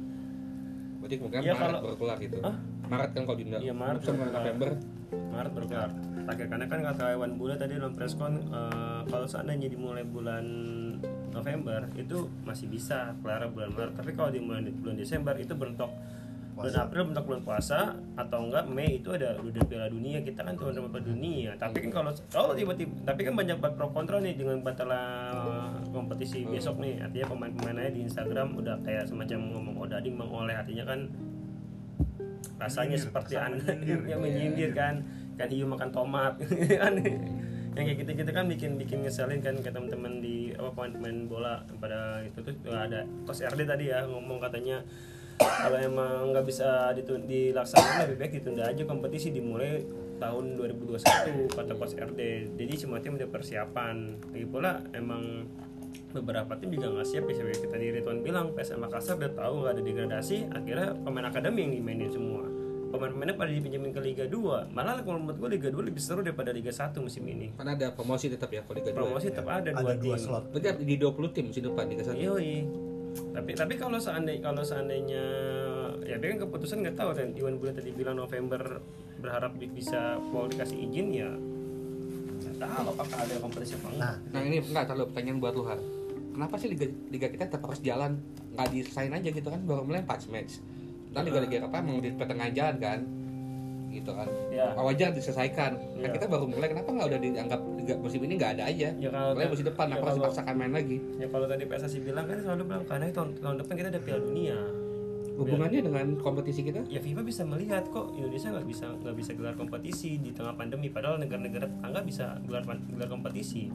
Berarti 0.99 1.15
kemungkinan 1.17 1.43
Ya, 1.43 1.55
Maret 1.55 1.63
kalau- 1.63 1.83
baru 1.87 1.97
kelar 1.97 2.19
gitu. 2.19 2.37
Hah? 2.43 2.57
Maret 2.91 3.11
kan 3.15 3.23
kalau 3.23 3.39
di 3.39 3.45
Iya, 3.47 3.71
Maret. 3.73 4.03
November. 4.03 4.69
Maret 5.11 5.53
baru 5.55 5.67
kelar. 5.69 5.91
Terakhir 6.21 6.47
karena 6.47 6.67
kan 6.69 6.81
kata 6.85 7.05
Iwan 7.13 7.33
Bule 7.35 7.55
tadi 7.55 7.73
dalam 7.75 7.95
preskon 7.95 8.35
eh, 8.45 9.01
kalau 9.07 9.27
seandainya 9.27 9.67
dimulai 9.67 10.03
bulan 10.05 10.45
November 11.31 11.87
itu 11.95 12.19
masih 12.43 12.67
bisa 12.67 13.15
kelar 13.23 13.47
bulan 13.49 13.71
Maret. 13.71 13.95
Tapi 13.95 14.11
kalau 14.13 14.31
dimulai 14.31 14.61
di 14.61 14.75
bulan 14.75 14.95
Desember 14.97 15.35
itu 15.37 15.55
bentuk 15.55 15.91
bulan. 16.55 16.87
April 16.87 17.03
bentuk 17.13 17.25
bulan 17.27 17.43
puasa 17.47 17.79
atau 18.19 18.39
enggak 18.47 18.65
Mei 18.69 19.01
itu 19.01 19.09
ada 19.15 19.39
udah 19.39 19.63
Piala 19.65 19.89
Dunia 19.89 20.19
kita 20.21 20.45
kan 20.45 20.55
tuan 20.59 20.77
rumah 20.77 21.01
Dunia. 21.01 21.57
Tapi 21.57 21.77
kan 21.87 21.91
kalau 21.91 22.13
kalau 22.29 22.53
tiba-tiba 22.53 22.93
tapi 23.07 23.21
kan 23.25 23.35
banyak 23.35 23.57
banget 23.59 23.75
pro 23.79 23.89
kontra 23.91 24.19
nih 24.19 24.35
dengan 24.37 24.61
batal 24.61 24.91
kompetisi 25.95 26.45
besok 26.45 26.83
nih. 26.83 27.01
Artinya 27.01 27.27
pemain-pemainnya 27.33 27.93
di 27.95 28.01
Instagram 28.05 28.59
udah 28.59 28.77
kayak 28.83 29.09
semacam 29.09 29.39
ngomong 29.55 29.77
odading 29.81 30.17
mengoleh 30.19 30.57
artinya 30.57 30.85
kan 30.85 31.11
rasanya 32.61 32.97
Menyindir, 32.97 33.07
seperti 33.09 33.35
anda 33.41 33.71
yang 34.11 34.21
menyindir. 34.21 34.71
Kan. 34.77 34.95
Kan 35.41 35.49
hiu 35.49 35.65
makan 35.65 35.89
tomat. 35.89 36.37
Kan? 36.81 37.01
Yang 37.71 37.85
kayak 37.87 37.99
gitu 38.03 38.11
gitu 38.27 38.31
kan 38.35 38.45
bikin 38.51 38.83
bikin 38.83 39.07
ngeselin 39.07 39.39
kan 39.39 39.55
ke 39.63 39.71
teman-teman 39.71 40.19
di 40.19 40.51
apa 40.59 40.75
pemain-pemain 40.75 41.19
bola 41.31 41.55
pada 41.79 42.19
itu 42.27 42.43
tuh. 42.43 42.55
Ada 42.67 43.07
kos 43.25 43.47
RD 43.47 43.63
tadi 43.63 43.95
ya 43.95 44.05
ngomong 44.11 44.43
katanya 44.43 44.83
kalau 45.41 45.79
emang 45.79 46.31
nggak 46.31 46.45
bisa 46.45 46.93
ditun- 46.93 47.25
dilaksanakan 47.25 47.97
lebih 48.07 48.17
baik 48.19 48.33
ditunda 48.41 48.69
aja. 48.69 48.83
Kompetisi 48.85 49.33
dimulai 49.33 49.83
tahun 50.21 50.61
2021 50.61 51.49
kata 51.49 51.73
kos 51.75 51.97
RD 51.97 52.21
jadi 52.55 52.73
semua 52.77 53.01
tim 53.01 53.17
udah 53.17 53.29
persiapan. 53.29 54.21
Lagi 54.31 54.47
pula 54.47 54.85
emang 54.93 55.49
beberapa 56.11 56.53
tim 56.59 56.71
juga 56.71 56.91
nggak 56.91 57.07
siap 57.07 57.25
ya 57.25 57.35
kita 57.55 57.77
di 57.79 57.89
Ridwan 57.95 58.21
bilang 58.21 58.51
PSM 58.53 58.83
Makassar 58.83 59.15
udah 59.17 59.31
tahu 59.31 59.55
nggak 59.63 59.73
ada 59.79 59.83
degradasi 59.83 60.37
akhirnya 60.51 60.89
pemain 61.01 61.27
akademi 61.27 61.67
yang 61.67 61.73
dimainin 61.73 62.11
semua. 62.11 62.45
Pemain-pemainnya 62.91 63.39
pada 63.39 63.55
dipinjemin 63.55 63.95
ke 63.95 64.03
Liga 64.03 64.25
2 64.27 64.75
malah 64.75 64.99
kalau 64.99 65.23
menurut 65.23 65.39
gue 65.39 65.49
Liga 65.55 65.69
2 65.71 65.79
lebih 65.87 66.03
seru 66.03 66.27
daripada 66.27 66.51
Liga 66.51 66.75
1 66.75 66.99
musim 66.99 67.23
ini. 67.23 67.55
Kan 67.55 67.71
ada 67.71 67.95
promosi 67.95 68.27
tetap 68.27 68.51
ya 68.51 68.67
kalau 68.67 68.83
Liga 68.83 68.91
2. 68.91 68.99
promosi 68.99 69.27
tetap 69.31 69.47
ada, 69.47 69.71
ada 69.71 69.79
dua 69.79 69.95
dua 69.95 70.19
tim 70.19 70.27
slot. 70.27 70.45
Berarti 70.51 70.83
di 70.83 70.95
20 70.99 71.31
tim 71.31 71.45
musim 71.47 71.63
depan 71.71 71.87
Liga 71.87 72.03
1. 72.03 72.19
Yoi. 72.19 72.55
Tapi 73.11 73.51
tapi 73.55 73.75
kalau 73.75 73.99
seandainya 73.99 74.43
kalau 74.43 74.63
seandainya 74.63 75.25
ya 76.03 76.17
dia 76.17 76.29
kan 76.35 76.39
keputusan 76.43 76.83
nggak 76.83 76.97
tahu 76.97 77.11
kan 77.13 77.31
Iwan 77.35 77.57
Bule 77.57 77.71
tadi 77.71 77.91
bilang 77.91 78.17
November 78.17 78.83
berharap 79.19 79.55
bi- 79.55 79.71
bisa 79.71 80.19
Paul 80.31 80.51
dikasih 80.51 80.79
izin 80.89 81.09
ya 81.11 81.31
nggak 82.41 82.57
tahu 82.59 82.85
apakah 82.91 83.17
ada 83.21 83.35
kompetisi 83.39 83.75
apa 83.77 83.89
enggak. 83.93 83.99
nah 84.01 84.15
Nah 84.33 84.41
ini 84.43 84.57
enggak 84.59 84.85
terlalu 84.87 85.05
pertanyaan 85.11 85.39
buat 85.39 85.55
lu 85.55 85.65
Har. 85.65 85.81
Kenapa 86.31 86.55
sih 86.57 86.69
liga 86.71 86.87
liga 87.11 87.27
kita 87.29 87.45
tetap 87.47 87.63
harus 87.63 87.81
jalan 87.81 88.17
nggak 88.51 88.69
disain 88.71 89.13
aja 89.13 89.29
gitu 89.29 89.49
kan 89.49 89.61
baru 89.63 89.83
mulai 89.85 90.03
4 90.03 90.33
match. 90.33 90.53
Dan 91.11 91.21
liga 91.27 91.39
liga 91.43 91.57
apa 91.67 91.77
emang 91.79 91.99
di 91.99 92.11
pertengahan 92.15 92.53
jalan 92.55 92.77
kan 92.79 92.99
gitu 93.91 94.11
kan. 94.15 94.29
Ya. 94.55 94.71
Wajar 94.79 95.11
diselesaikan. 95.11 95.77
Nah 95.99 96.09
Ya. 96.09 96.15
kita 96.15 96.31
baru 96.31 96.47
mulai 96.47 96.71
kenapa 96.71 96.89
nggak 96.95 97.09
udah 97.11 97.21
dianggap 97.21 97.61
musim 97.99 98.21
ini 98.25 98.39
nggak 98.39 98.53
ada 98.59 98.65
aja. 98.71 98.89
Ya 98.97 99.09
kalau 99.11 99.35
Mulai 99.35 99.49
musim 99.51 99.67
depan 99.67 99.87
ya 99.91 99.95
apa 99.99 100.05
harus 100.07 100.19
dipaksakan 100.23 100.55
main 100.55 100.73
lagi. 100.73 100.99
Ya 101.19 101.27
kalau 101.29 101.47
tadi 101.51 101.65
PSSI 101.67 101.99
bilang 102.01 102.25
kan 102.31 102.39
selalu 102.39 102.63
bilang 102.71 102.85
karena 102.87 103.05
tahun, 103.11 103.29
tahun 103.43 103.57
depan 103.61 103.75
kita 103.75 103.89
ada 103.91 104.01
Piala 104.01 104.23
Dunia. 104.23 104.59
Hubungannya 105.41 105.81
dengan 105.81 106.07
kompetisi 106.21 106.61
kita? 106.61 106.85
Ya 106.93 107.01
FIFA 107.01 107.23
bisa 107.25 107.43
melihat 107.49 107.89
kok 107.89 108.13
Indonesia 108.13 108.53
nggak 108.53 108.67
bisa 108.69 108.87
nggak 108.93 109.17
bisa 109.17 109.31
gelar 109.33 109.55
kompetisi 109.57 110.21
di 110.21 110.37
tengah 110.37 110.53
pandemi 110.53 110.93
padahal 110.93 111.17
negara-negara 111.17 111.65
tetangga 111.65 112.01
bisa 112.05 112.37
gelar 112.45 112.63
gelar 112.67 113.09
kompetisi. 113.09 113.73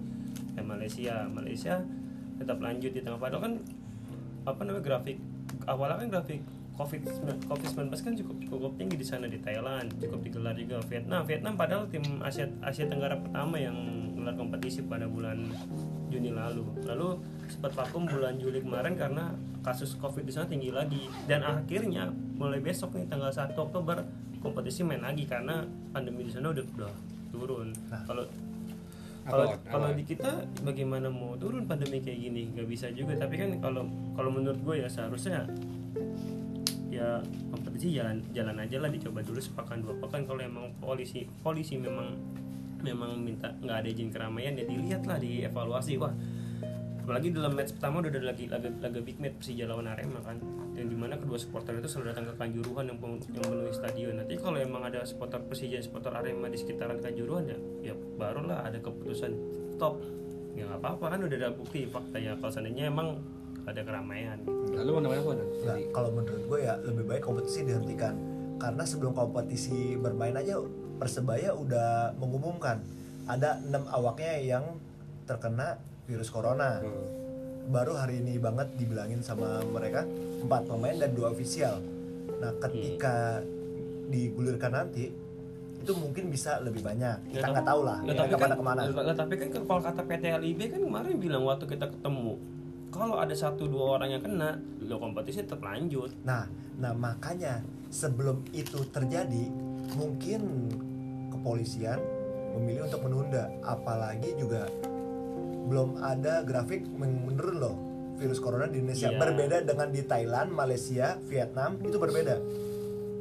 Ya 0.54 0.62
Malaysia, 0.62 1.26
Malaysia 1.26 1.82
tetap 2.38 2.62
lanjut 2.62 2.92
di 2.94 3.02
tengah 3.02 3.18
padahal 3.18 3.42
kan 3.50 3.54
apa 4.46 4.62
namanya 4.62 4.84
grafik 4.86 5.18
awalnya 5.66 6.06
kan 6.06 6.08
grafik 6.12 6.42
COVID 6.76 7.02
COVID 7.48 7.70
19 7.88 8.06
kan 8.06 8.14
cukup 8.20 8.36
cukup 8.52 8.72
tinggi 8.76 8.96
di 9.00 9.08
sana 9.08 9.26
di 9.32 9.40
Thailand 9.40 9.96
cukup 10.00 10.20
digelar 10.24 10.56
juga 10.56 10.84
Vietnam. 10.86 11.24
Vietnam 11.24 11.54
padahal 11.56 11.84
tim 11.88 12.04
Asia 12.20 12.46
Asia 12.60 12.86
Tenggara 12.86 13.16
pertama 13.16 13.56
yang 13.56 13.76
gelar 14.16 14.36
kompetisi 14.36 14.82
pada 14.82 15.06
bulan 15.06 15.46
Juni 16.10 16.34
lalu. 16.34 16.66
Lalu 16.84 17.22
sempat 17.46 17.78
vakum 17.78 18.10
bulan 18.10 18.42
Juli 18.42 18.66
kemarin 18.66 18.98
karena 18.98 19.36
kasus 19.62 19.94
COVID 20.02 20.26
di 20.26 20.34
sana 20.34 20.50
tinggi 20.50 20.74
lagi. 20.74 21.06
Dan 21.30 21.46
akhirnya 21.46 22.10
mulai 22.36 22.58
besok 22.58 22.98
nih 22.98 23.06
tanggal 23.06 23.30
1 23.30 23.54
Oktober 23.54 24.02
kompetisi 24.42 24.82
main 24.86 25.02
lagi 25.02 25.26
karena 25.26 25.66
pandemi 25.94 26.26
di 26.26 26.32
sana 26.34 26.50
udah 26.54 26.66
udah 26.78 26.94
turun. 27.30 27.70
Kalau 28.06 28.26
kalau 29.26 29.46
kalau 29.66 29.90
di 29.98 30.06
kita 30.06 30.46
bagaimana 30.62 31.10
mau 31.10 31.34
turun 31.38 31.66
pandemi 31.66 32.02
kayak 32.02 32.20
gini? 32.30 32.50
Nggak 32.54 32.68
bisa 32.70 32.90
juga. 32.94 33.18
Tapi 33.18 33.36
kan 33.38 33.50
kalau 33.62 33.86
kalau 34.14 34.30
menurut 34.30 34.58
gue 34.62 34.86
ya 34.86 34.90
seharusnya 34.90 35.50
ya 36.96 37.20
kompetisi 37.52 37.96
jalan 38.00 38.24
jalan 38.32 38.56
aja 38.64 38.78
lah 38.80 38.90
dicoba 38.90 39.20
dulu 39.22 39.40
sepekan 39.44 39.84
dua 39.84 39.96
pekan. 40.00 40.24
Kalau 40.24 40.42
emang 40.42 40.72
polisi 40.80 41.28
polisi 41.44 41.76
memang 41.76 42.16
memang 42.82 43.18
minta 43.20 43.52
nggak 43.60 43.78
ada 43.84 43.88
izin 43.90 44.10
keramaian 44.14 44.56
ya 44.56 44.64
dilihat 44.64 45.04
lah 45.04 45.20
dievaluasi. 45.20 46.00
Wah 46.00 46.16
apalagi 47.06 47.30
dalam 47.38 47.54
match 47.54 47.78
pertama 47.78 48.02
udah 48.02 48.10
ada 48.10 48.34
lagi 48.34 48.50
laga, 48.50 48.70
laga 48.82 48.98
big 48.98 49.22
match 49.22 49.38
Persija 49.38 49.70
lawan 49.70 49.86
Arema 49.86 50.20
kan. 50.26 50.42
Yang 50.74 50.88
di 50.90 50.98
mana 50.98 51.14
kedua 51.22 51.38
supporter 51.38 51.78
itu 51.78 51.86
selalu 51.86 52.06
datang 52.12 52.26
ke 52.32 52.34
Kanjuruhan 52.34 52.86
yang, 52.90 52.98
yang 53.30 53.44
memenuhi 53.46 53.76
stadion. 53.78 54.18
Nanti 54.18 54.34
kalau 54.42 54.58
emang 54.58 54.82
ada 54.90 55.06
supporter 55.06 55.38
Persija 55.46 55.78
supporter 55.86 56.18
Arema 56.18 56.50
di 56.50 56.58
sekitaran 56.58 56.98
Kanjuruhan 57.04 57.46
ya 57.46 57.58
ya 57.92 57.94
barulah 57.94 58.66
ada 58.66 58.82
keputusan 58.82 59.38
stop 59.78 60.02
ya 60.56 60.64
nggak 60.66 60.80
apa-apa 60.82 61.06
kan 61.14 61.20
udah 61.28 61.38
ada 61.38 61.50
bukti 61.52 61.84
fakta 61.84 62.18
ya 62.18 62.34
kalau 62.40 62.50
seandainya 62.50 62.88
emang 62.88 63.20
ada 63.66 63.82
keramaian 63.82 64.38
Lalu 64.76 64.90
mau 64.92 65.02
namanya 65.02 65.22
apa? 65.22 65.32
Nan? 65.34 65.40
Nah, 65.40 65.52
Jadi 65.66 65.84
kalau 65.90 66.10
menurut 66.14 66.44
gue 66.46 66.60
ya 66.62 66.74
lebih 66.84 67.04
baik 67.08 67.24
kompetisi 67.26 67.60
dihentikan 67.66 68.14
karena 68.56 68.84
sebelum 68.88 69.12
kompetisi 69.12 70.00
bermain 70.00 70.36
aja 70.36 70.62
Persebaya 70.96 71.52
udah 71.52 72.16
mengumumkan 72.16 72.80
ada 73.28 73.60
enam 73.60 73.84
awaknya 73.92 74.40
yang 74.40 74.64
terkena 75.28 75.76
virus 76.08 76.32
corona. 76.32 76.80
Hmm. 76.80 77.08
Baru 77.68 78.00
hari 78.00 78.24
ini 78.24 78.40
banget 78.40 78.72
dibilangin 78.80 79.20
sama 79.20 79.60
mereka 79.66 80.08
empat 80.40 80.72
pemain 80.72 80.96
dan 80.96 81.12
dua 81.12 81.36
ofisial. 81.36 81.84
Nah, 82.40 82.54
ketika 82.64 83.44
digulirkan 84.08 84.72
nanti 84.72 85.12
itu 85.84 85.92
mungkin 86.00 86.32
bisa 86.32 86.64
lebih 86.64 86.80
banyak. 86.80 87.36
Kita 87.36 87.46
Ya, 87.46 87.52
nggak 87.52 87.68
tahu 87.68 87.82
lah. 87.84 88.00
Ya, 88.08 88.14
tapi 88.16 88.32
kan, 88.32 88.40
pada 88.40 88.56
ke 88.56 88.64
mana. 88.64 88.82
lah, 88.88 89.16
tapi 89.18 89.34
kan 89.36 89.50
kalau 89.52 89.82
kata 89.84 90.02
PT 90.06 90.24
LIB 90.32 90.60
kan 90.72 90.80
kemarin 90.80 91.16
bilang 91.20 91.44
waktu 91.44 91.66
kita 91.68 91.86
ketemu 91.92 92.40
kalau 92.96 93.20
ada 93.20 93.36
satu 93.36 93.68
dua 93.68 94.00
orang 94.00 94.16
yang 94.16 94.24
kena, 94.24 94.56
lo 94.88 94.98
kompetisi 94.98 95.44
tetap 95.44 95.60
lanjut. 95.60 96.16
Nah, 96.24 96.48
nah 96.80 96.96
makanya 96.96 97.60
sebelum 97.92 98.48
itu 98.56 98.88
terjadi, 98.90 99.52
mungkin 99.96 100.72
kepolisian 101.30 102.00
memilih 102.56 102.88
untuk 102.88 103.04
menunda. 103.04 103.52
Apalagi 103.62 104.34
juga 104.40 104.72
belum 105.66 106.00
ada 106.00 106.46
grafik 106.46 106.86
men- 106.88 107.26
menurun 107.26 107.58
loh 107.58 107.76
virus 108.16 108.40
corona 108.40 108.72
di 108.72 108.80
Indonesia. 108.80 109.12
Iya. 109.12 109.20
Berbeda 109.20 109.58
dengan 109.68 109.88
di 109.92 110.02
Thailand, 110.08 110.50
Malaysia, 110.56 111.20
Vietnam 111.28 111.76
itu 111.84 111.98
berbeda. 112.00 112.36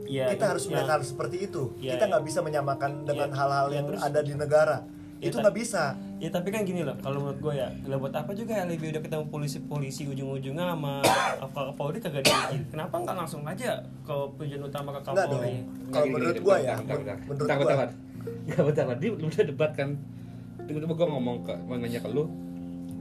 Ya, 0.04 0.28
Kita 0.30 0.54
harus 0.54 0.68
ya, 0.68 0.76
melihat 0.76 0.88
hal 0.94 1.02
seperti 1.02 1.50
itu. 1.50 1.72
Iya, 1.80 1.98
Kita 1.98 2.04
iya. 2.06 2.10
nggak 2.14 2.24
bisa 2.28 2.40
menyamakan 2.44 3.08
dengan 3.08 3.28
Iya, 3.32 3.38
hal-hal 3.40 3.66
iya, 3.66 3.74
yang 3.74 3.86
terus- 3.90 4.04
ada 4.04 4.20
di 4.22 4.34
negara. 4.36 4.78
Ya, 5.18 5.32
itu 5.32 5.36
nggak 5.40 5.56
bisa. 5.56 5.96
Ya 6.24 6.32
tapi 6.32 6.48
kan 6.48 6.64
gini 6.64 6.80
loh, 6.80 6.96
kalau 7.04 7.20
menurut 7.20 7.36
gue 7.36 7.54
ya, 7.54 7.68
lah 7.84 8.00
buat 8.00 8.16
apa 8.16 8.32
juga 8.32 8.64
LIB 8.64 8.96
udah 8.96 9.02
ketemu 9.04 9.28
polisi-polisi 9.28 10.08
ujung-ujungnya 10.08 10.72
sama 10.72 11.04
apa 11.36 11.68
Kapolri 11.68 12.00
kagak 12.00 12.24
diizin. 12.24 12.64
Kenapa 12.72 12.96
nggak 12.96 13.12
langsung 13.14 13.44
aja 13.44 13.76
ke 14.00 14.14
tujuan 14.40 14.64
utama 14.64 14.96
ke. 14.96 15.04
Kapolri? 15.04 15.60
Kalau 15.92 16.06
menurut 16.08 16.36
gua 16.40 16.56
ya, 16.56 16.74
menurut 16.80 17.04
gua. 17.04 17.16
bentar, 17.28 17.56
bentar. 17.60 17.88
Nggak, 18.48 18.62
bentar. 18.64 18.84
Dia 18.96 19.10
belum 19.12 19.28
bisa 19.28 19.42
debat 19.44 19.70
kan. 19.76 19.88
Tiba-tiba 20.64 20.96
gue 20.96 21.08
ngomong 21.12 21.36
ke, 21.44 21.54
mau 21.60 21.76
nanya 21.76 22.00
ke 22.00 22.08
lu, 22.08 22.24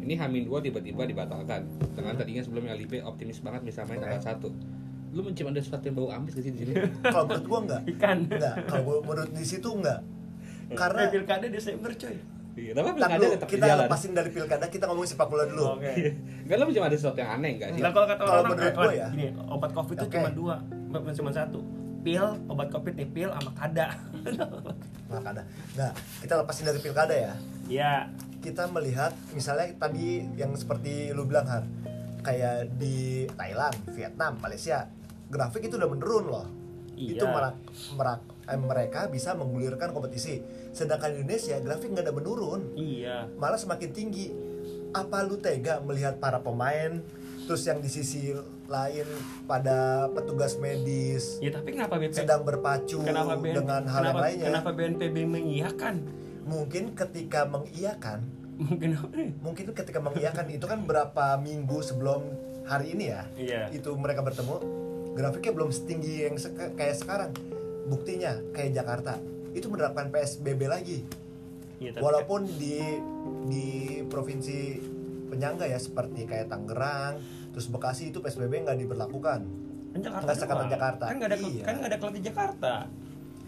ini 0.03 0.19
Hamin 0.19 0.43
2 0.43 0.59
tiba-tiba 0.59 1.07
dibatalkan. 1.07 1.63
Dengan 1.95 2.19
tadinya 2.19 2.43
sebelumnya 2.43 2.75
LIB 2.75 3.07
optimis 3.07 3.39
banget 3.39 3.63
bisa 3.63 3.87
main 3.87 4.03
tanggal 4.03 4.19
1. 4.19 5.15
Lu 5.15 5.23
mencium 5.23 5.47
ada 5.47 5.63
sesuatu 5.63 5.87
yang 5.87 5.95
bau 5.95 6.11
amis 6.11 6.35
di 6.35 6.43
sini? 6.43 6.75
Kalau 7.07 7.23
menurut 7.23 7.45
gua 7.47 7.59
enggak. 7.63 7.81
Ikan. 7.87 8.17
Enggak. 8.27 8.55
Kalau 8.67 8.83
gua- 8.83 9.03
menurut 9.05 9.31
di 9.31 9.45
situ 9.47 9.69
enggak. 9.71 10.03
Eh, 10.67 10.75
Karena 10.75 11.07
pilkada 11.07 11.47
Desember 11.47 11.95
coy. 11.95 12.19
Iya, 12.53 12.71
tapi 12.77 12.93
pilkada 12.93 13.17
dulu, 13.17 13.33
tetap 13.33 13.49
kita 13.49 13.65
lepasin 13.81 14.11
dari 14.13 14.29
pilkada, 14.29 14.65
kita 14.69 14.85
ngomongin 14.85 15.09
sepak 15.09 15.25
bola 15.25 15.43
dulu. 15.49 15.63
Oke. 15.73 15.89
Enggak 16.45 16.55
lu 16.61 16.63
mencium 16.69 16.85
ada 16.85 16.93
sesuatu 16.93 17.17
yang 17.17 17.31
aneh 17.33 17.51
enggak 17.57 17.69
sih? 17.73 17.81
Nah 17.81 17.89
kalau 17.89 18.05
kata 18.05 18.21
Kalau 18.21 18.33
orang 18.37 18.51
menurut 18.53 18.75
gua 18.77 18.93
ya. 18.93 19.07
gini, 19.09 19.27
obat 19.49 19.71
covid 19.73 19.95
itu 19.97 20.05
Oke. 20.05 20.15
cuma 20.21 20.29
dua, 20.29 20.55
bukan 20.93 21.13
cuma 21.17 21.31
satu. 21.33 21.59
Pil, 22.03 22.25
obat 22.45 22.67
covid 22.69 22.93
nih, 22.93 23.07
pil 23.09 23.29
sama 23.31 23.51
kada. 23.57 23.87
pilkada. 25.09 25.41
Nah, 25.73 25.91
kita 26.21 26.33
lepasin 26.35 26.65
dari 26.67 26.79
pilkada 26.79 27.15
ya. 27.15 27.33
Iya. 27.65 27.93
Kita 28.43 28.67
melihat 28.69 29.15
misalnya 29.31 29.71
tadi 29.79 30.19
yang 30.35 30.51
seperti 30.53 31.15
lu 31.15 31.23
bilang 31.23 31.47
Har, 31.47 31.63
kayak 32.21 32.75
di 32.75 33.23
Thailand, 33.33 33.75
Vietnam, 33.95 34.35
Malaysia, 34.37 34.83
grafik 35.31 35.63
itu 35.63 35.79
udah 35.79 35.87
menurun 35.87 36.25
loh. 36.27 36.47
Iya. 36.93 37.17
Itu 37.17 37.25
merak, 37.25 37.55
merak- 37.95 38.32
mereka 38.45 39.07
bisa 39.07 39.31
menggulirkan 39.31 39.89
kompetisi. 39.89 40.43
Sedangkan 40.69 41.11
di 41.11 41.21
Indonesia 41.21 41.55
grafik 41.57 41.89
nggak 41.89 42.03
ada 42.03 42.13
menurun, 42.13 42.61
Iya. 42.73 43.31
malah 43.33 43.55
semakin 43.55 43.89
tinggi. 43.89 44.27
Apa 44.91 45.23
lu 45.23 45.37
tega 45.37 45.79
melihat 45.79 46.17
para 46.17 46.37
pemain, 46.37 47.01
terus 47.43 47.63
yang 47.63 47.77
di 47.77 47.87
sisi 47.87 48.29
lain 48.65 49.03
pada 49.43 50.07
petugas 50.09 50.55
medis 50.55 51.37
Ya 51.37 51.51
tapi 51.51 51.73
kenapa 51.73 51.97
BP 51.97 52.15
sedang 52.15 52.41
berpacu 52.41 53.03
kenapa 53.03 53.35
BN, 53.35 53.53
dengan 53.57 53.81
hal 53.83 53.99
yang 54.01 54.05
kenapa, 54.07 54.23
lainnya? 54.23 54.45
kenapa 54.47 54.69
BNPB 54.71 55.17
mengiyakan? 55.25 55.95
Mungkin 56.43 56.83
ketika 56.93 57.43
mengiyakan 57.45 58.23
Mungkin 58.53 58.89
mungkin 59.41 59.65
ketika 59.73 59.99
mengiyakan 59.99 60.45
itu 60.47 60.63
kan 60.63 60.79
berapa 60.83 61.35
minggu 61.37 61.81
sebelum 61.81 62.21
hari 62.63 62.93
ini 62.93 63.09
ya 63.09 63.21
Iya. 63.33 63.61
itu 63.71 63.91
mereka 63.93 64.21
bertemu 64.21 64.55
grafiknya 65.11 65.51
belum 65.51 65.69
setinggi 65.69 66.13
yang 66.23 66.35
seka- 66.37 66.71
kayak 66.71 66.95
sekarang 66.95 67.31
buktinya 67.85 68.39
kayak 68.51 68.71
Jakarta 68.73 69.19
itu 69.51 69.67
menerapkan 69.67 70.09
PSBB 70.09 70.61
lagi 70.65 70.99
Iya, 71.77 71.89
tapi 71.91 72.03
walaupun 72.05 72.47
di 72.47 72.79
di 73.43 73.67
provinsi 74.07 74.79
penyangga 75.27 75.65
ya 75.65 75.75
seperti 75.75 76.23
kayak 76.23 76.47
Tangerang 76.47 77.19
terus 77.51 77.67
Bekasi 77.67 78.09
itu 78.09 78.23
PSBB 78.23 78.63
nggak 78.63 78.77
diberlakukan 78.79 79.39
kan 79.93 79.99
Jakarta 79.99 80.31
nggak. 80.33 80.71
Jakarta. 80.71 81.03
Kan 81.05 81.15
nggak 81.17 81.29
ada 81.29 81.37
Iya. 81.37 81.63
kan 81.63 81.73
nggak 81.77 81.89
ada 81.91 81.97
klub 81.99 82.13
di 82.13 82.21
Jakarta. 82.23 82.73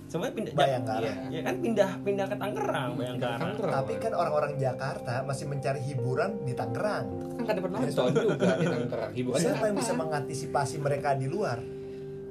Semuanya 0.06 0.34
pindah 0.38 0.54
Bayangkara. 0.54 1.02
Iya, 1.02 1.15
ya 1.32 1.41
kan 1.41 1.56
pindah 1.58 1.89
pindah 2.06 2.26
ke 2.30 2.36
Tangerang, 2.38 2.89
Bayangkara. 2.93 3.38
Tangerang. 3.41 3.74
tapi 3.74 3.93
kan 3.98 4.12
orang-orang 4.13 4.54
Jakarta 4.56 5.13
masih 5.26 5.45
mencari 5.48 5.82
hiburan 5.82 6.32
di 6.45 6.54
Tangerang 6.54 7.06
Kan 7.36 7.45
ada 7.48 7.62
penonton 7.63 7.89
juga 8.13 8.52
di 8.54 8.65
Tangerang. 8.67 9.12
Hiburannya 9.15 9.41
siapa 9.41 9.63
yang 9.65 9.76
bisa 9.76 9.93
mengantisipasi 9.95 10.76
mereka 10.78 11.15
di 11.15 11.26
luar 11.26 11.58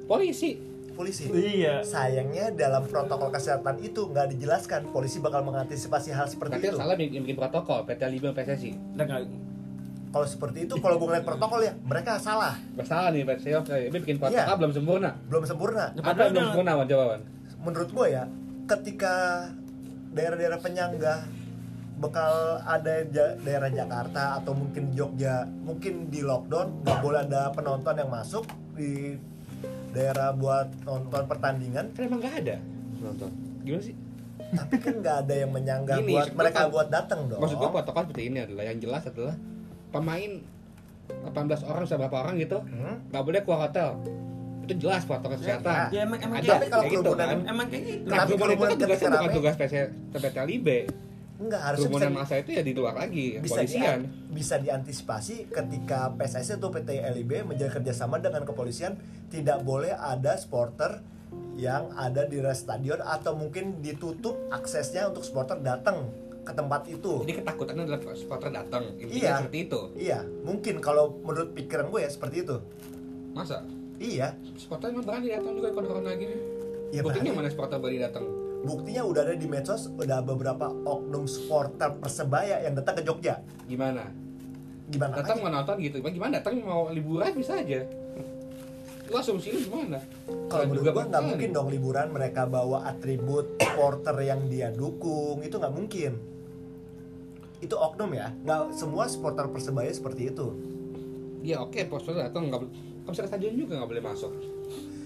Polisi. 0.05 0.74
Polisi 0.95 1.27
Iya. 1.27 1.83
sayangnya 1.83 2.49
dalam 2.49 2.83
protokol 2.83 3.29
kesehatan 3.29 3.77
itu 3.77 4.07
nggak 4.07 4.31
dijelaskan 4.31 4.89
polisi 4.89 5.19
bakal 5.19 5.43
mengantisipasi 5.43 6.09
hal 6.09 6.25
seperti 6.25 6.55
Berarti 6.55 6.67
itu 6.67 6.77
salah 6.77 6.95
bikin, 6.95 7.21
bikin 7.21 7.35
protokol 7.35 7.83
PT 7.83 8.01
Liga 8.09 8.31
PSSI. 8.31 8.71
Kalau 10.09 10.23
seperti 10.23 10.63
itu 10.63 10.79
kalau 10.79 10.95
gue 10.95 11.07
ngeliat 11.07 11.27
protokol 11.27 11.59
ya 11.59 11.75
mereka 11.77 12.15
salah 12.15 12.55
Bersalah 12.71 13.11
nih 13.11 13.27
oke. 13.27 13.75
Ini 13.85 13.91
bikin 13.93 14.15
protokol 14.15 14.39
Iya. 14.41 14.55
belum 14.55 14.71
sempurna. 14.71 15.11
belum 15.27 15.43
sempurna 15.43 15.85
Apa 15.93 16.15
yang 16.17 16.31
belum 16.31 16.45
sempurna 16.49 16.71
Wan 16.73 16.87
jawaban? 16.87 17.19
menurut 17.59 17.89
gue 17.91 18.07
ya 18.09 18.23
ketika 18.65 19.15
daerah-daerah 20.11 20.57
penyangga 20.57 21.25
bakal 21.95 22.31
ada 22.61 23.01
ja- 23.07 23.35
daerah 23.39 23.67
Jakarta 23.67 24.37
atau 24.37 24.51
mungkin 24.51 24.91
Jogja 24.91 25.43
mungkin 25.59 26.07
di 26.07 26.21
lockdown 26.21 26.83
nggak 26.83 26.99
boleh 27.01 27.19
ada 27.21 27.49
penonton 27.51 27.95
yang 27.95 28.07
masuk 28.07 28.43
di 28.73 29.15
daerah 29.95 30.29
buat 30.31 30.67
nonton 30.81 31.23
pertandingan 31.25 31.85
Kan 31.89 32.01
emang 32.03 32.19
nggak 32.19 32.35
ada 32.37 32.55
penonton. 32.93 33.31
Gimana 33.63 33.83
sih? 33.83 33.95
tapi 34.45 34.77
kan 34.77 34.93
nggak 34.95 35.17
ada 35.21 35.33
yang 35.35 35.49
menyangga 35.49 35.95
Gini, 35.97 36.13
buat 36.13 36.27
mereka 36.31 36.59
gua- 36.61 36.71
buat 36.75 36.87
datang 36.89 37.25
dong 37.25 37.39
Maksud 37.39 37.57
gua 37.57 37.71
protokol 37.73 38.01
seperti 38.05 38.23
ini 38.25 38.37
adalah 38.41 38.63
yang 38.63 38.77
jelas 38.77 39.03
adalah 39.05 39.35
pemain 39.89 40.31
18 41.07 41.33
orang 41.63 41.83
sampai 41.83 42.03
berapa 42.03 42.17
orang 42.19 42.35
gitu 42.37 42.59
Hmm? 42.61 42.95
nggak 43.09 43.23
boleh 43.23 43.39
keluar 43.41 43.59
hotel. 43.63 43.89
Itu 44.63 44.73
jelas 44.79 45.01
protokol 45.03 45.37
kesehatan. 45.37 45.89
Ya 45.89 46.01
emang 46.01 46.17
emang 46.19 46.35
Ada, 46.35 46.43
kayak- 46.43 46.53
Tapi 46.55 46.65
kalau 46.67 46.83
kayak 46.83 46.93
gitu 46.95 47.11
kan. 47.15 47.37
emang 47.43 47.67
kayak 47.67 47.83
gitu. 47.85 48.05
Nah, 48.05 48.17
Tapi 48.17 48.31
kerumunan 48.33 48.73
itu 48.73 48.85
kan 49.05 49.29
tugas 49.31 49.55
PC 49.55 49.73
PT 50.11 50.25
LIB. 50.41 50.67
Enggak 51.35 51.61
harusnya 51.61 51.91
Kerumunan 51.91 52.11
masa 52.15 52.39
itu 52.39 52.49
ya 52.55 52.63
di 52.63 52.71
luar 52.71 52.95
lagi, 52.95 53.35
bisa, 53.43 53.59
polisian. 53.59 54.07
dia- 54.07 54.11
bisa 54.31 54.55
diantisipasi 54.55 55.51
ketika 55.51 56.15
PSSI 56.15 56.55
atau 56.55 56.71
PT 56.71 56.95
LIB 56.95 57.43
menjalin 57.43 57.73
kerjasama 57.73 58.23
dengan 58.23 58.47
kepolisian 58.47 58.95
tidak 59.27 59.59
boleh 59.61 59.91
ada 59.91 60.39
supporter 60.39 61.03
yang 61.55 61.91
ada 61.95 62.23
di 62.23 62.39
rest 62.39 62.67
stadion 62.67 62.99
atau 62.99 63.35
mungkin 63.35 63.83
ditutup 63.83 64.35
aksesnya 64.47 65.11
untuk 65.11 65.27
supporter 65.27 65.59
datang 65.59 66.07
ke 66.45 66.53
tempat 66.53 66.87
itu. 66.87 67.25
Jadi 67.25 67.33
ketakutannya 67.41 67.83
adalah 67.83 68.15
supporter 68.15 68.49
datang. 68.53 68.83
Iya. 68.95 69.43
seperti 69.43 69.57
itu. 69.65 69.79
Iya, 69.97 70.19
mungkin 70.45 70.79
kalau 70.79 71.19
menurut 71.19 71.51
pikiran 71.51 71.89
gue 71.89 71.99
ya 71.99 72.09
seperti 72.11 72.45
itu. 72.47 72.57
Masa? 73.33 73.65
Iya, 73.95 74.35
Supporter 74.55 74.91
emang 74.91 75.03
berani 75.03 75.31
datang 75.31 75.55
juga 75.55 75.71
kalau 75.71 75.87
corona 75.89 76.11
gini. 76.15 76.35
Ya, 76.91 77.01
Buktinya 77.01 77.31
mana 77.33 77.47
supporter 77.47 77.79
berani 77.79 77.99
datang? 77.99 78.23
Buktinya 78.65 79.05
udah 79.05 79.21
ada 79.21 79.35
di 79.37 79.47
medsos, 79.47 79.87
udah 79.93 80.25
beberapa 80.25 80.67
oknum 80.67 81.29
supporter 81.29 81.93
persebaya 82.01 82.65
yang 82.65 82.73
datang 82.73 82.99
ke 82.99 83.03
Jogja. 83.05 83.39
Gimana? 83.69 84.09
Gimana? 84.89 85.13
Datang 85.21 85.37
mau 85.45 85.49
nonton 85.53 85.77
gitu. 85.81 86.01
Bang, 86.01 86.13
Gimana 86.13 86.41
datang 86.41 86.59
mau 86.65 86.89
liburan 86.89 87.31
bisa 87.37 87.61
aja. 87.61 87.85
Lu 89.05 89.15
asumsi 89.21 89.53
lu 89.53 89.59
gimana? 89.69 90.01
Kalau 90.49 90.65
menurut 90.65 90.89
gua 90.89 91.05
nggak 91.05 91.23
mungkin 91.29 91.49
dong 91.53 91.69
liburan 91.69 92.09
mereka 92.09 92.49
bawa 92.49 92.89
atribut 92.89 93.61
supporter 93.61 94.17
yang 94.25 94.49
dia 94.49 94.73
dukung 94.73 95.45
itu 95.45 95.61
nggak 95.61 95.73
mungkin. 95.73 96.17
Itu 97.61 97.77
oknum 97.77 98.17
ya, 98.17 98.33
nggak 98.41 98.73
semua 98.73 99.05
supporter 99.05 99.45
persebaya 99.53 99.93
seperti 99.93 100.33
itu. 100.33 100.57
Ya 101.45 101.61
oke, 101.61 101.77
postur 101.85 102.17
datang 102.17 102.49
nggak 102.49 102.65
boleh. 102.65 102.73
Kalau 102.73 103.13
misalnya 103.13 103.29
stadion 103.29 103.53
juga 103.53 103.73
nggak 103.77 103.89
boleh 103.93 104.03
masuk. 104.03 104.31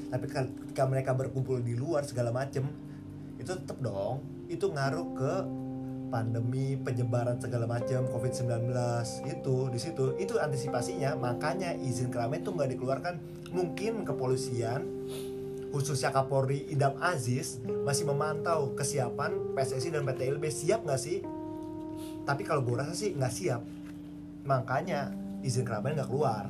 Tapi 0.10 0.26
kan 0.32 0.46
ketika 0.66 0.84
mereka 0.88 1.12
berkumpul 1.12 1.60
di 1.60 1.76
luar 1.76 2.08
segala 2.08 2.32
macem, 2.32 2.66
itu 3.40 3.52
tetap 3.56 3.80
dong, 3.80 4.20
itu 4.52 4.68
ngaruh 4.68 5.08
ke 5.16 5.34
pandemi 6.10 6.76
penyebaran 6.76 7.38
segala 7.38 7.70
macam 7.70 8.10
COVID-19 8.10 8.74
itu 9.30 9.58
di 9.70 9.80
situ. 9.80 10.06
Itu 10.18 10.42
antisipasinya. 10.42 11.16
Makanya 11.16 11.78
izin 11.78 12.10
keramaian 12.10 12.44
itu 12.44 12.52
nggak 12.52 12.70
dikeluarkan. 12.76 13.16
Mungkin 13.54 14.04
kepolisian 14.04 14.84
khususnya 15.70 16.10
Kapolri 16.10 16.66
Idam 16.66 16.98
Aziz 16.98 17.62
masih 17.86 18.10
memantau 18.10 18.74
kesiapan 18.74 19.54
PSSI 19.54 19.94
dan 19.94 20.02
PT 20.04 20.36
LB 20.36 20.44
siap 20.50 20.82
nggak 20.84 21.02
sih? 21.02 21.22
Tapi 22.26 22.42
kalau 22.42 22.66
gue 22.66 22.76
rasa 22.76 22.98
sih 22.98 23.14
nggak 23.14 23.34
siap. 23.34 23.62
Makanya 24.50 25.14
izin 25.46 25.64
keramaian 25.64 26.02
nggak 26.02 26.10
keluar. 26.10 26.50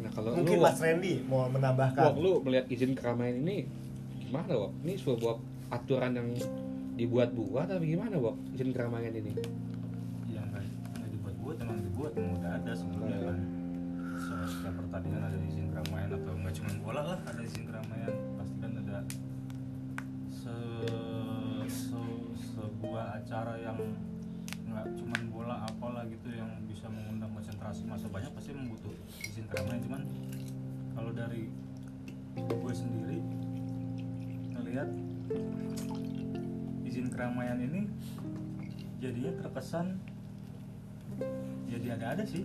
Nah 0.00 0.10
kalau 0.14 0.38
mungkin 0.38 0.62
lu, 0.62 0.64
Mas 0.64 0.78
Randy 0.78 1.26
mau 1.26 1.50
menambahkan. 1.50 2.14
lu 2.14 2.38
melihat 2.46 2.70
izin 2.70 2.94
keramaian 2.94 3.42
ini 3.42 3.83
gimana 4.28 4.52
Wok? 4.56 4.72
Ini 4.84 4.92
sebuah 4.98 5.36
aturan 5.72 6.12
yang 6.16 6.28
dibuat-buat 6.94 7.66
atau 7.66 7.82
gimana 7.82 8.14
Bok 8.18 8.36
izin 8.54 8.70
keramaian 8.70 9.14
ini? 9.14 9.32
Ya 10.30 10.42
nggak 10.46 10.62
nggak 10.94 11.08
dibuat-buat 11.10 11.56
emang 11.60 11.78
dibuat. 11.82 12.12
Emang 12.14 12.34
udah 12.40 12.52
ada 12.58 12.72
sebelumnya 12.72 13.18
kan 13.22 13.38
So, 14.14 14.30
setiap 14.46 14.78
pertandingan 14.78 15.26
ada 15.26 15.38
izin 15.42 15.74
keramaian 15.74 16.14
atau 16.14 16.32
nggak 16.38 16.54
cuma 16.54 16.70
bola 16.86 17.02
lah 17.02 17.18
ada 17.26 17.40
izin 17.42 17.66
keramaian. 17.66 18.14
Pasti 18.38 18.56
kan 18.62 18.72
ada 18.78 18.98
se, 20.30 20.54
se- 21.66 22.30
sebuah 22.54 23.18
acara 23.18 23.58
yang 23.58 23.78
nggak 24.70 24.86
cuma 24.94 25.16
bola 25.34 25.66
apalah 25.66 26.06
gitu 26.06 26.30
yang 26.30 26.46
bisa 26.70 26.86
mengundang 26.86 27.34
konsentrasi 27.34 27.82
masa 27.90 28.06
banyak 28.06 28.30
pasti 28.38 28.54
membutuh 28.54 28.94
izin 29.18 29.50
keramaian. 29.50 29.82
Cuman 29.82 30.02
kalau 30.94 31.10
dari 31.10 31.50
gue 32.38 32.72
sendiri 32.74 33.18
ngelihat 34.74 34.90
izin 36.82 37.06
keramaian 37.14 37.62
ini 37.62 37.86
jadinya 38.98 39.30
terkesan 39.38 40.02
jadi 41.70 41.94
ada-ada 41.94 42.26
sih. 42.26 42.42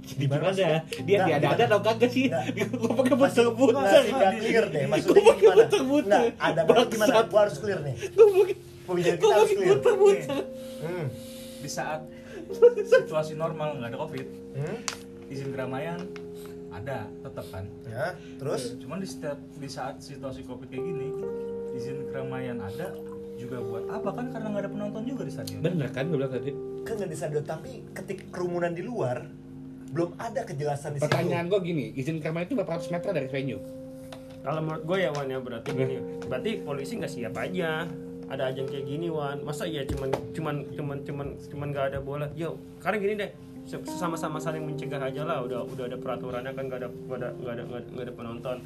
Di 0.00 0.26
mana 0.26 0.50
dia 0.50 0.82
dia 1.06 1.18
ada 1.22 1.30
ada 1.30 1.38
gimana? 1.46 1.62
atau 1.70 1.80
kagak 1.86 2.10
sih? 2.10 2.26
Nggak. 2.30 2.74
gue 2.74 2.90
pakai 2.90 3.14
muter-muter 3.14 3.74
masih 3.78 4.10
nggak 4.10 4.32
clear 4.42 4.64
deh 4.66 4.84
maksudnya 4.90 5.14
Gua 5.14 5.30
pakai 5.30 5.38
gimana? 5.38 5.58
muter-muter. 5.62 6.10
nggak 6.10 6.42
ada 6.42 6.60
berarti 6.66 6.94
gimana? 6.98 7.12
Gua 7.22 7.40
harus 7.46 7.56
clear 7.62 7.80
nih. 7.86 7.94
Gue 8.10 8.26
pakai 8.26 8.54
pembicaraan 8.82 9.14
gue 9.14 9.22
kita 9.22 9.34
harus 9.38 9.50
clear. 9.54 9.70
muter-muter 9.70 10.38
hmm. 10.82 11.06
di 11.62 11.70
saat 11.70 12.00
situasi 12.98 13.32
normal 13.38 13.78
nggak 13.78 13.90
ada 13.94 13.98
covid 14.00 14.26
Hmm. 14.50 14.78
izin 15.30 15.54
keramaian 15.54 16.02
ada 16.74 17.06
tetap 17.22 17.46
kan? 17.54 17.64
Ya 17.86 18.18
terus? 18.42 18.74
Cuman 18.82 18.98
di 18.98 19.06
setiap 19.06 19.38
di 19.54 19.68
saat 19.70 20.02
situasi 20.02 20.42
covid 20.42 20.66
kayak 20.66 20.82
gini 20.82 21.08
izin 21.80 22.12
keramaian 22.12 22.60
ada 22.60 22.92
juga 23.40 23.56
buat 23.64 23.88
apa? 23.88 24.08
Kan 24.12 24.26
karena 24.28 24.46
nggak 24.52 24.62
ada 24.68 24.70
penonton 24.70 25.02
juga 25.08 25.22
di 25.24 25.32
stadion. 25.32 25.64
Bener 25.64 25.88
kan 25.88 26.04
gue 26.12 26.16
bilang 26.20 26.32
tadi. 26.32 26.52
Kan 26.84 26.92
nggak 27.00 27.10
disadar 27.10 27.42
tapi 27.48 27.88
ketika 27.96 28.22
kerumunan 28.28 28.76
di 28.76 28.84
luar 28.84 29.24
belum 29.90 30.14
ada 30.20 30.44
kejelasan 30.44 30.94
di 30.94 30.98
situ. 31.00 31.08
Pertanyaan 31.08 31.48
gue 31.48 31.60
gini 31.64 31.84
izin 31.96 32.20
keramaian 32.20 32.46
itu 32.46 32.54
berapa 32.54 32.76
ratus 32.76 32.92
meter 32.92 33.10
dari 33.16 33.28
venue? 33.32 33.58
Kalau 34.40 34.60
menurut 34.64 34.84
gue 34.84 34.98
ya 35.04 35.10
Wan 35.12 35.28
ya 35.28 35.36
berarti 35.36 35.68
gini, 35.72 35.96
berarti 36.24 36.50
polisi 36.64 36.96
nggak 37.00 37.12
siap 37.12 37.34
aja. 37.36 37.88
Ada 38.30 38.54
ajang 38.54 38.70
kayak 38.70 38.86
gini 38.86 39.10
Wan, 39.10 39.42
masa 39.42 39.66
ya 39.66 39.82
cuman 39.82 40.08
cuman 40.36 40.62
cuman 40.78 40.96
cuman 41.02 41.26
cuman 41.50 41.66
nggak 41.74 41.86
ada 41.92 41.98
bola. 41.98 42.30
Yo, 42.38 42.56
karena 42.78 42.96
gini 43.02 43.12
deh, 43.18 43.30
sama-sama 43.68 44.38
saling 44.38 44.62
mencegah 44.64 45.02
aja 45.02 45.26
lah. 45.26 45.42
Udah 45.44 45.66
udah 45.66 45.84
ada 45.90 45.98
peraturannya 45.98 46.52
kan 46.54 46.64
nggak 46.70 46.78
ada 46.80 46.88
nggak 46.88 47.18
ada 47.18 47.28
nggak 47.36 47.52
ada 47.52 47.62
nggak 47.90 48.04
ada 48.06 48.14
penonton. 48.14 48.56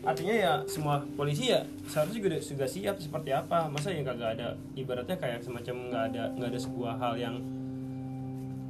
Artinya 0.00 0.32
ya 0.32 0.52
semua 0.64 1.04
polisi 1.12 1.48
ya 1.48 1.60
seharusnya 1.84 2.16
juga 2.18 2.38
sudah 2.38 2.64
siap 2.66 2.96
seperti 2.96 3.30
apa. 3.30 3.68
Masa 3.68 3.92
yang 3.92 4.02
kagak 4.02 4.34
ada 4.34 4.48
ibaratnya 4.72 5.14
kayak 5.14 5.40
semacam 5.40 5.74
nggak 5.86 6.04
ada 6.10 6.22
nggak 6.34 6.48
ada 6.48 6.60
sebuah 6.60 6.94
hal 6.96 7.14
yang 7.16 7.36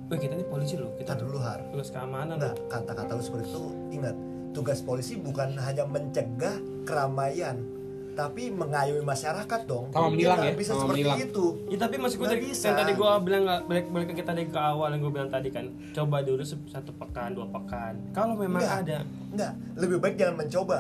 Wah 0.07 0.19
kita 0.19 0.35
ini 0.35 0.43
polisi 0.43 0.75
loh, 0.75 0.90
kita 0.99 1.14
dulu 1.14 1.38
har 1.38 1.62
tugas 1.71 1.87
keamanan 1.88 2.35
Nah, 2.35 2.51
kata-kata 2.66 3.14
lu 3.14 3.23
seperti 3.23 3.47
itu 3.47 3.62
ingat 3.93 4.14
tugas 4.51 4.83
polisi 4.83 5.14
bukan 5.14 5.55
hanya 5.55 5.87
mencegah 5.87 6.59
keramaian 6.83 7.62
tapi 8.11 8.51
mengayomi 8.51 9.07
masyarakat 9.07 9.61
dong 9.64 9.87
Sama 9.88 10.11
menilang 10.11 10.43
ya, 10.43 10.51
bisa 10.53 10.75
sama 10.75 10.83
seperti 10.83 11.07
menilang. 11.07 11.19
itu 11.23 11.45
Ya 11.71 11.79
tapi 11.79 11.95
masih 11.97 12.19
tadi 12.19 12.43
bisa. 12.43 12.64
yang 12.66 12.79
tadi 12.83 12.93
gue 12.93 13.11
bilang 13.23 13.43
nggak 13.47 13.61
balik 13.64 13.87
balik 13.88 14.07
ke 14.11 14.14
kita 14.19 14.31
dari 14.35 14.51
ke 14.51 14.59
awal 14.59 14.88
yang 14.90 15.01
gue 15.01 15.12
bilang 15.14 15.31
tadi 15.31 15.49
kan 15.49 15.64
coba 15.95 16.16
dulu 16.21 16.43
satu 16.43 16.90
pekan 16.93 17.31
dua 17.33 17.47
pekan 17.49 17.95
kalau 18.11 18.35
memang 18.35 18.59
Nggak. 18.59 18.83
ada 18.83 18.99
Enggak, 19.31 19.53
lebih 19.79 19.97
baik 20.01 20.14
jangan 20.19 20.37
mencoba 20.37 20.79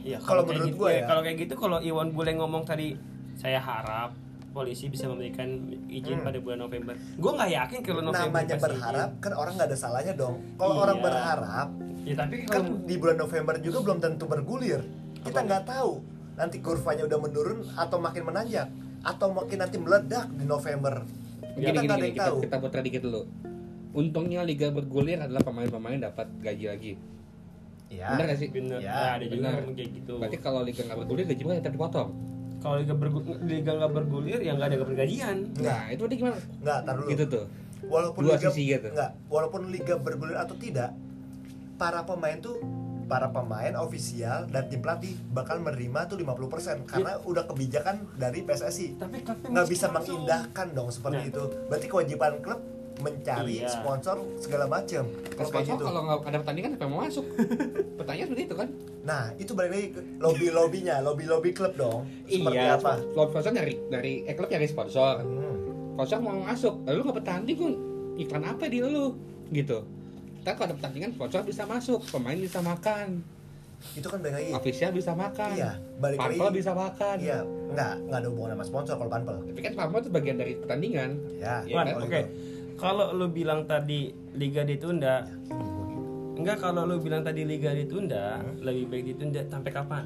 ya 0.00 0.18
Kalau 0.18 0.42
kayak 0.42 0.48
menurut 0.54 0.68
gitu, 0.68 0.78
gua 0.78 0.88
ya, 0.88 0.96
ya. 0.96 1.06
kalau 1.06 1.20
kayak 1.20 1.36
gitu 1.38 1.54
kalau 1.54 1.78
Iwan 1.78 2.08
boleh 2.10 2.32
ngomong 2.34 2.62
tadi 2.62 2.94
saya 3.34 3.58
harap 3.58 4.14
polisi 4.48 4.88
bisa 4.88 5.06
memberikan 5.06 5.46
izin 5.86 6.18
Hmm. 6.18 6.26
pada 6.26 6.38
bulan 6.38 6.58
November. 6.58 6.96
Gue 7.14 7.30
nggak 7.30 7.50
yakin 7.52 7.78
kalau 7.80 8.02
November 8.02 8.26
namanya 8.32 8.48
pasti 8.50 8.64
berharap 8.64 9.10
kan 9.18 9.32
orang 9.32 9.52
nggak 9.54 9.68
ada 9.68 9.78
salahnya 9.78 10.14
dong. 10.14 10.34
Kalau 10.56 10.72
Iya. 10.72 10.82
orang 10.82 10.98
berharap 10.98 11.68
izin. 11.70 12.06
ya 12.06 12.14
tapi 12.16 12.34
kan 12.40 12.48
kalau 12.48 12.72
di 12.80 12.94
bulan 12.96 13.16
November 13.16 13.54
juga 13.60 13.78
belum 13.84 13.98
tentu 14.00 14.24
bergulir. 14.24 14.80
Kita 15.20 15.40
nggak 15.40 15.62
tahu. 15.64 15.92
Nanti 16.34 16.56
kurvanya 16.58 17.02
udah 17.04 17.18
menurun 17.20 17.60
atau 17.72 17.98
makin 17.98 18.22
menanjak 18.24 18.66
atau 19.00 19.28
makin 19.30 19.58
nanti 19.58 19.76
meledak 19.76 20.26
di 20.32 20.44
November. 20.44 20.94
Gini 21.52 21.68
kita 21.68 21.80
nggak 21.80 21.90
ada 21.92 21.94
gini. 21.94 22.06
yang 22.08 22.16
kita, 22.16 22.26
tahu. 22.26 22.38
kita 22.42 22.56
putar 22.58 22.80
dikit 22.82 23.02
dulu. 23.04 23.22
Untungnya 23.90 24.40
liga 24.42 24.68
bergulir 24.68 25.18
adalah 25.18 25.42
pemain-pemain 25.42 25.98
dapat 26.00 26.26
gaji 26.40 26.66
lagi 26.66 26.92
ya 27.88 28.06
bener 28.10 28.24
gak 28.26 28.38
sih? 28.38 28.48
Bener. 28.48 28.78
Ya, 28.78 28.90
ya, 28.90 29.04
ada 29.14 29.24
juga 29.24 29.36
bener. 29.42 29.52
yang 29.62 29.74
kayak 29.74 29.90
gitu. 29.94 30.14
Berarti 30.16 30.38
kalau 30.38 30.60
liga 30.60 30.80
nggak 30.82 30.98
bergulir 30.98 31.24
gaji 31.26 31.42
mereka 31.42 31.60
tetap 31.60 31.74
dipotong? 31.74 32.08
Kalau 32.58 32.76
liga 32.76 32.90
bergu- 32.92 33.40
liga 33.40 33.70
nggak 33.72 33.92
bergulir 33.92 34.38
ya 34.38 34.52
nggak 34.52 34.68
ada 34.68 34.76
pergajian 34.80 35.36
nah 35.56 35.82
itu 35.86 36.00
berarti 36.00 36.16
gimana? 36.16 36.38
Nggak 36.58 36.78
tar 36.80 36.94
dulu. 36.94 37.08
Gitu 37.08 37.24
tuh. 37.26 37.44
Walaupun 37.80 38.20
Dua 38.20 38.34
liga 38.34 38.48
sisi 38.48 38.62
gitu. 38.66 38.88
nggak 38.88 39.10
walaupun 39.26 39.60
liga 39.68 39.94
bergulir 39.96 40.34
atau 40.34 40.54
tidak 40.54 40.90
para 41.74 42.02
pemain 42.02 42.34
tuh 42.36 42.58
para 43.06 43.24
pemain 43.26 43.72
ofisial 43.74 44.44
dan 44.46 44.66
tim 44.66 44.78
pelatih 44.78 45.16
bakal 45.30 45.56
menerima 45.56 46.00
tuh 46.04 46.18
50% 46.18 46.84
karena 46.84 47.16
udah 47.22 47.46
kebijakan 47.46 48.04
dari 48.14 48.42
PSSI 48.42 48.98
tapi 48.98 49.22
nggak 49.22 49.64
bisa 49.64 49.88
langsung. 49.88 50.20
mengindahkan 50.20 50.66
dong 50.70 50.90
seperti 50.90 51.16
Nah. 51.18 51.30
itu. 51.30 51.42
Berarti 51.66 51.86
kewajiban 51.86 52.32
klub 52.38 52.60
mencari 52.98 53.62
Iya. 53.62 53.70
sponsor 53.70 54.16
segala 54.36 54.66
macam 54.66 55.06
Kalau 55.06 55.38
kalau 55.38 55.50
kayak 55.54 55.66
gitu. 55.68 55.84
kalau 55.84 56.00
nggak 56.02 56.18
ada 56.24 56.38
pertandingan 56.38 56.70
siapa 56.72 56.82
yang 56.82 56.92
mau 56.92 57.00
masuk. 57.00 57.26
Pertanyaan 57.98 58.26
seperti 58.26 58.44
itu 58.44 58.56
kan. 58.56 58.68
Nah 59.00 59.22
itu 59.34 59.52
balik 59.52 59.70
lagi 59.70 59.88
ke 59.90 60.00
lobby 60.18 60.46
lobbynya 60.48 60.96
lobby 61.00 61.24
lobby 61.24 61.50
klub 61.52 61.74
dong. 61.74 62.00
Seperti 62.24 62.56
iya 62.56 62.74
apa? 62.74 62.98
sponsor 62.98 63.26
sponsor 63.30 63.50
nyari 63.52 63.74
dari 63.86 64.12
eh 64.22 64.34
klub 64.34 64.48
nyari 64.48 64.66
sponsor. 64.66 65.14
Hmm. 65.20 65.56
sponsor 65.94 66.18
mau 66.20 66.38
masuk 66.40 66.74
lalu 66.84 66.98
nggak 67.00 67.16
bertanding 67.16 67.56
pun 67.56 67.72
iklan 68.16 68.44
apa 68.44 68.64
di 68.66 68.78
lu? 68.78 69.14
Gitu. 69.48 69.78
Ntar 70.40 70.54
kalau 70.54 70.66
ada 70.66 70.74
pertandingan 70.74 71.10
sponsor 71.12 71.40
bisa 71.42 71.62
masuk 71.64 72.02
pemain 72.06 72.36
bisa 72.36 72.58
makan. 72.58 73.22
Itu 73.94 74.06
kan 74.06 74.18
balik 74.18 74.34
lagi. 74.34 74.50
Official 74.52 74.90
bisa 74.90 75.14
makan. 75.14 75.54
Iya 75.54 75.70
balik 75.96 76.18
lagi. 76.18 76.34
Panpel 76.34 76.50
bisa 76.52 76.72
makan. 76.72 77.16
Iya 77.18 77.38
nggak 77.68 77.92
nggak 78.04 78.18
ada 78.18 78.28
hubungan 78.28 78.50
sama 78.54 78.64
sponsor 78.64 78.94
kalau 78.96 79.06
panpel 79.08 79.36
tapi 79.44 79.60
kan 79.60 79.72
Panpel 79.76 80.00
itu 80.00 80.10
bagian 80.10 80.36
dari 80.36 80.52
pertandingan. 80.56 81.10
Ya 81.36 81.54
Iya 81.62 81.74
Wan, 81.74 81.84
kan? 81.84 81.94
oke. 81.96 82.08
gitu. 82.08 82.26
Kalau 82.78 83.10
lu 83.10 83.26
bilang 83.28 83.66
tadi 83.66 84.08
liga 84.32 84.62
ditunda, 84.62 85.26
enggak 86.32 86.56
kalau 86.58 86.86
lu 86.86 86.96
bilang 86.96 87.20
tadi 87.20 87.42
liga 87.42 87.74
ditunda, 87.74 88.38
Hmm. 88.38 88.62
lebih 88.62 88.84
baik 88.86 89.04
ditunda 89.08 89.40
sampai 89.44 89.72
kapan? 89.72 90.04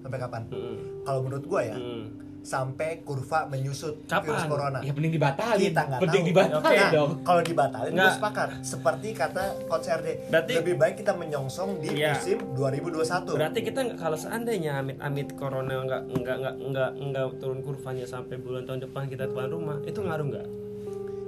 sampai 0.00 0.20
kapan 0.20 0.42
Hmm. 0.50 0.76
kalau 1.00 1.20
menurut 1.22 1.44
gua 1.46 1.64
ya 1.64 1.72
Hmm. 1.74 2.12
sampai 2.44 3.00
kurva 3.00 3.48
menyusut 3.48 4.04
Kapan? 4.04 4.36
virus 4.36 4.44
corona 4.44 4.78
ya 4.78 4.92
mending 4.92 5.16
dibatalin 5.16 5.64
kita 5.64 5.80
nggak 5.82 5.96
penting 5.98 6.20
tahu 6.20 6.28
dibatalin 6.28 6.60
Oke. 6.60 6.76
Nah, 6.76 6.90
dong 6.92 7.10
kalau 7.24 7.40
dibatalin 7.40 7.88
gue 7.88 7.96
Nggak. 7.96 8.14
sepakat 8.14 8.48
seperti 8.60 9.08
kata 9.14 9.42
coach 9.64 9.88
RD 9.88 10.08
Berarti- 10.28 10.54
lebih 10.54 10.76
baik 10.76 10.94
kita 10.98 11.12
menyongsong 11.14 11.70
di 11.80 11.88
Iya. 11.94 12.12
musim 12.12 12.36
2021 12.52 13.32
Berarti 13.32 13.60
kita 13.64 13.80
nggak- 13.82 13.96
kalau 13.96 14.18
seandainya 14.18 14.72
amit-amit 14.76 15.28
corona 15.32 15.72
nggak 15.80 16.02
nggak 16.12 16.36
nggak 16.36 16.54
nggak 16.68 16.90
nggak 17.00 17.24
turun 17.40 17.60
kurvanya 17.60 18.04
sampai 18.04 18.36
bulan 18.36 18.62
tahun 18.62 18.80
depan 18.82 19.08
kita 19.08 19.24
tuan 19.26 19.48
rumah, 19.48 19.80
itu 19.82 19.96
ngaruh 19.98 20.28
nggak? 20.28 20.46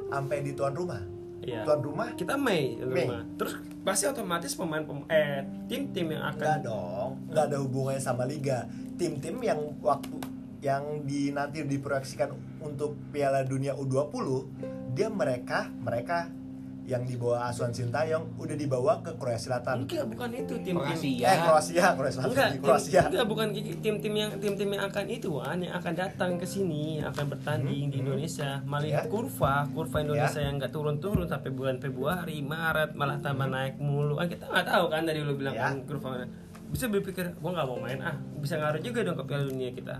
Sampai 0.07 0.41
di 0.41 0.53
tuan 0.53 0.73
rumah 0.73 1.03
Iya. 1.39 1.63
tuan 1.63 1.81
rumah 1.81 2.09
Kita 2.13 2.35
Mei 2.35 2.75
Mei. 2.81 3.07
rumah. 3.07 3.23
Terus 3.37 3.55
pasti 3.81 4.05
otomatis 4.05 4.51
pemain 4.53 4.83
pem- 4.83 5.07
eh 5.07 5.41
tim-tim 5.67 6.11
yang 6.11 6.25
akan 6.27 6.43
Enggak 6.43 6.61
dong, 6.65 7.11
nggak 7.29 7.45
ada 7.45 7.57
hubungannya 7.61 8.03
sama 8.03 8.25
liga. 8.25 8.67
Tim-tim 8.97 9.37
yang 9.41 9.61
waktu 9.79 10.17
yang 10.59 10.83
di 11.05 11.31
nanti 11.31 11.63
diproyeksikan 11.63 12.35
untuk 12.59 12.99
Piala 13.09 13.45
Dunia 13.45 13.77
U20, 13.77 14.49
dia 14.91 15.07
mereka 15.07 15.71
mereka 15.77 16.27
yang 16.87 17.03
dibawa 17.03 17.51
asuhan 17.51 17.69
Sintayong 17.69 18.39
udah 18.39 18.55
dibawa 18.55 19.03
ke 19.03 19.11
Korea 19.15 19.35
Selatan. 19.35 19.83
enggak 19.83 20.07
bukan 20.07 20.31
itu 20.33 20.55
tim-tim 20.57 20.79
Kroasia. 20.79 21.27
Eh 21.27 21.39
Kroasia, 21.41 21.87
Korea 21.93 22.13
Selatan, 22.13 22.31
enggak 22.31 22.49
di 22.49 22.59
Kroasia. 22.59 23.01
tim- 23.01 23.11
enggak 23.11 23.27
bukan 23.27 23.47
tim-tim 23.77 24.15
yang 24.15 24.31
tim-tim 24.37 24.69
yang 24.71 24.85
akan 24.87 25.05
itu 25.09 25.29
Wan, 25.29 25.59
yang 25.59 25.75
akan 25.75 25.93
datang 25.93 26.31
ke 26.37 26.47
sini 26.47 27.03
akan 27.03 27.25
bertanding 27.29 27.67
di 27.67 27.75
Hmm, 27.77 27.91
hmm. 27.91 28.01
Indonesia 28.07 28.51
melihat 28.63 29.03
Ya. 29.03 29.11
kurva 29.11 29.55
kurva 29.69 29.97
Indonesia 30.01 30.41
yang 30.41 30.55
enggak 30.57 30.71
turun-turun 30.71 31.27
sampai 31.27 31.51
bulan 31.51 31.77
Februari 31.77 32.39
Maret 32.41 32.95
malah 32.95 33.19
tambah 33.19 33.45
naik 33.45 33.77
mulu 33.77 34.15
kan 34.15 34.27
kita 34.27 34.47
nggak 34.47 34.67
tahu 34.67 34.85
kan 34.87 35.03
dari 35.03 35.21
lu 35.21 35.35
bilang 35.35 35.53
Ya. 35.53 35.69
kan 35.69 35.83
kurva 35.83 36.09
mana. 36.13 36.27
bisa 36.67 36.87
berpikir 36.87 37.35
gua 37.37 37.51
nggak 37.53 37.67
mau 37.69 37.79
main 37.79 37.99
ah 38.01 38.15
bisa 38.37 38.55
ngaruh 38.57 38.79
juga 38.79 38.99
dong 39.01 39.15
ke 39.15 39.25
Piala 39.25 39.45
Dunia 39.45 39.71
kita 39.71 39.97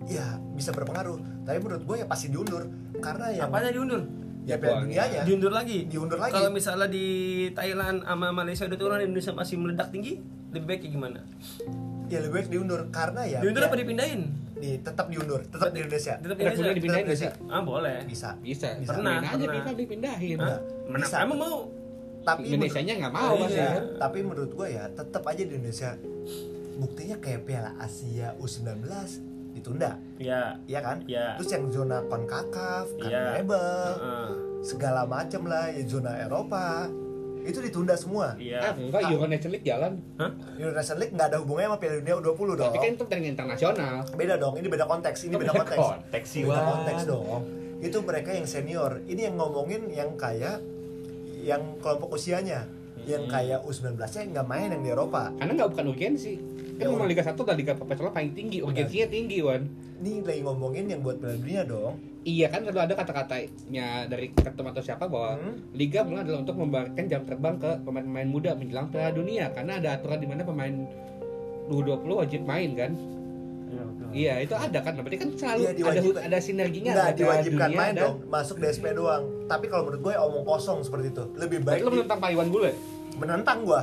Ya, 0.00 0.22
bisa 0.54 0.70
berpengaruh. 0.70 1.18
Tapi 1.42 1.58
menurut 1.58 1.82
gue 1.82 1.96
ya 1.98 2.06
pasti 2.06 2.30
diundur 2.30 2.70
karena 2.96 3.28
yang 3.30 3.50
apanya 3.50 3.74
diundur 3.74 4.06
ya 4.48 4.56
Piala 4.56 4.80
Jadwalnya. 4.80 4.88
Dunianya. 5.04 5.20
diundur 5.22 5.52
lagi 5.52 5.78
Diundur 5.84 6.16
lagi. 6.16 6.32
kalau 6.32 6.48
misalnya 6.48 6.88
di 6.88 7.06
Thailand 7.52 8.00
sama 8.00 8.28
Malaysia 8.32 8.64
udah 8.64 8.78
turun 8.78 8.98
Indonesia 8.98 9.32
masih 9.32 9.54
meledak 9.56 9.88
tinggi 9.90 10.16
lebih 10.48 10.66
baik 10.66 10.80
kayak 10.82 10.92
gimana 10.94 11.20
Ya 12.08 12.18
lebih 12.18 12.34
baik 12.34 12.48
diundur 12.48 12.80
karena 12.88 13.20
ya 13.22 13.38
diundur 13.38 13.60
ya, 13.60 13.68
apa 13.68 13.76
dipindahin 13.76 14.20
di 14.56 14.80
tetap 14.80 15.06
diundur, 15.06 15.44
tetap 15.44 15.70
di 15.70 15.78
Indonesia. 15.78 16.14
tetap 16.16 16.34
Udah 16.34 16.42
Indonesia 16.42 16.64
boleh 16.64 16.74
dipindahin 16.74 17.04
Tetap 17.04 17.14
bisa 17.14 17.28
ah 17.46 17.62
boleh 17.62 17.96
Bisa. 18.02 18.28
bisa 18.40 18.68
Bisa. 18.74 18.88
pernah 18.90 19.14
aja 19.20 19.28
Pernah. 19.36 19.54
FIFA 19.54 19.70
dipindahin 19.76 20.36
Hah? 20.40 20.58
Mana 20.88 21.04
Bisa. 21.04 21.16
emang 21.20 21.38
mau 21.38 21.56
Tapi 22.18 22.40
Indonesia 22.46 22.80
nya 22.80 22.94
nggak 22.98 23.12
mau 23.12 23.34
Iya. 23.44 23.70
tapi 23.96 24.18
menurut 24.20 24.50
gue 24.50 24.68
ya 24.70 24.84
tetap 24.90 25.22
aja 25.22 25.38
di 25.38 25.52
Indonesia 25.52 25.90
buktinya 26.74 27.16
kayak 27.18 27.44
Piala 27.44 27.76
Asia 27.76 28.32
U19 28.34 28.64
ditunda 29.58 29.90
ya 30.16 30.54
Iya 30.64 30.80
kan? 30.80 30.96
Ya. 31.04 31.34
Terus 31.36 31.50
yang 31.50 31.64
zona 31.68 31.98
Concacaf, 32.04 32.86
Iya. 32.96 33.36
CONMEBOL, 33.36 33.92
Heeh. 33.94 34.28
segala 34.60 35.02
macam 35.04 35.42
lah, 35.44 35.68
ya, 35.68 35.82
zona 35.84 36.12
Eropa 36.16 36.86
itu 37.40 37.58
ditunda 37.58 37.94
semua. 37.94 38.36
iya 38.36 38.60
Ah, 38.60 38.72
enggak 38.74 39.08
Euro 39.08 39.24
Nation 39.24 39.48
League 39.48 39.64
jalan. 39.64 39.96
Hah? 40.16 40.28
Indonesia 40.54 40.94
League 40.94 41.12
nggak 41.12 41.28
ada 41.28 41.38
hubungannya 41.40 41.68
sama 41.70 41.78
Piala 41.78 41.96
Dunia 41.98 42.14
U20 42.20 42.48
dong. 42.52 42.66
Tapi 42.66 42.78
kan 42.78 42.88
itu 42.90 43.02
pertandingan 43.02 43.32
internasional. 43.32 43.94
Beda 44.12 44.34
dong, 44.36 44.54
ini 44.54 44.68
beda 44.68 44.84
konteks, 44.84 45.18
ini 45.24 45.34
beda 45.34 45.52
konteks. 45.54 45.80
Konteks 45.80 46.28
sih, 46.28 46.42
Beda 46.44 46.60
Wan. 46.60 46.66
konteks 46.76 47.02
dong. 47.04 47.42
Itu 47.78 47.98
mereka 48.02 48.30
yang 48.30 48.44
senior. 48.44 49.00
Ini 49.02 49.20
yang 49.26 49.36
ngomongin 49.36 49.86
yang 49.88 50.12
kayak 50.14 50.60
yang 51.40 51.62
kelompok 51.78 52.12
usianya, 52.12 52.68
yang 53.08 53.24
Hmm. 53.24 53.32
kayak 53.32 53.58
U19-nya 53.62 53.96
nggak 54.30 54.46
main 54.46 54.68
yang 54.70 54.82
di 54.82 54.90
Eropa. 54.90 55.32
Karena 55.32 55.52
nggak 55.54 55.70
bukan 55.72 55.86
urgensi. 55.88 56.34
Kan 56.78 56.86
Ya. 56.86 57.02
Liga 57.02 57.24
1 57.24 57.42
adalah 57.42 57.56
liga 57.56 57.74
profesional 57.74 58.12
paling 58.12 58.32
tinggi, 58.32 58.60
urgensinya 58.60 59.08
tinggi, 59.08 59.38
Wan. 59.40 59.66
Ini 59.98 60.22
lagi 60.22 60.40
ngomongin 60.40 60.86
yang 60.86 61.00
buat 61.00 61.18
Piala 61.18 61.34
Dunia 61.34 61.62
dong. 61.64 61.98
Iya 62.20 62.46
kan 62.46 62.60
selalu 62.62 62.78
ada 62.78 62.94
kata-katanya 62.94 63.86
dari 64.04 64.30
ketum 64.30 64.68
atau 64.68 64.78
siapa 64.78 65.04
bahwa 65.04 65.34
Hmm. 65.34 65.58
liga 65.72 66.04
mulai 66.04 66.22
adalah 66.22 66.38
untuk 66.38 66.54
memberikan 66.54 67.04
jam 67.08 67.24
terbang 67.24 67.56
ke 67.56 67.70
pemain-pemain 67.82 68.28
muda 68.28 68.50
menjelang 68.52 68.86
Piala 68.88 69.10
Dunia 69.10 69.50
karena 69.50 69.72
ada 69.76 69.96
aturan 69.96 70.18
di 70.18 70.28
mana 70.28 70.44
pemain 70.44 70.74
U20 71.66 72.10
wajib 72.14 72.40
main 72.42 72.70
kan. 72.72 72.92
Iya, 73.68 73.82
betul. 73.82 74.06
Iya, 74.10 74.34
itu 74.40 74.54
ada 74.54 74.78
kan. 74.80 74.92
Nah, 74.94 75.02
Berarti 75.02 75.18
kan 75.18 75.28
selalu 75.34 75.60
Iya, 75.60 75.70
ada 75.74 76.20
ada 76.22 76.38
sinerginya 76.38 76.90
Nggak 76.90 77.04
ada 77.04 77.18
diwajibkan 77.18 77.68
Dunia 77.68 77.76
main 77.76 77.92
dan 77.92 78.02
dong, 78.02 78.16
masuk 78.28 78.56
DSP 78.56 78.84
doang. 78.92 79.22
Tapi 79.44 79.64
kalau 79.66 79.82
menurut 79.84 80.00
gue 80.00 80.14
omong 80.14 80.44
kosong 80.46 80.78
seperti 80.80 81.10
itu. 81.10 81.24
Lebih 81.34 81.58
Baik 81.60 81.82
lu 81.82 81.90
di- 81.90 81.96
menentang 81.98 82.18
Pak 82.18 82.30
Iwan 82.30 82.48
Bule. 82.48 82.72
Menentang 83.18 83.58
gua. 83.62 83.82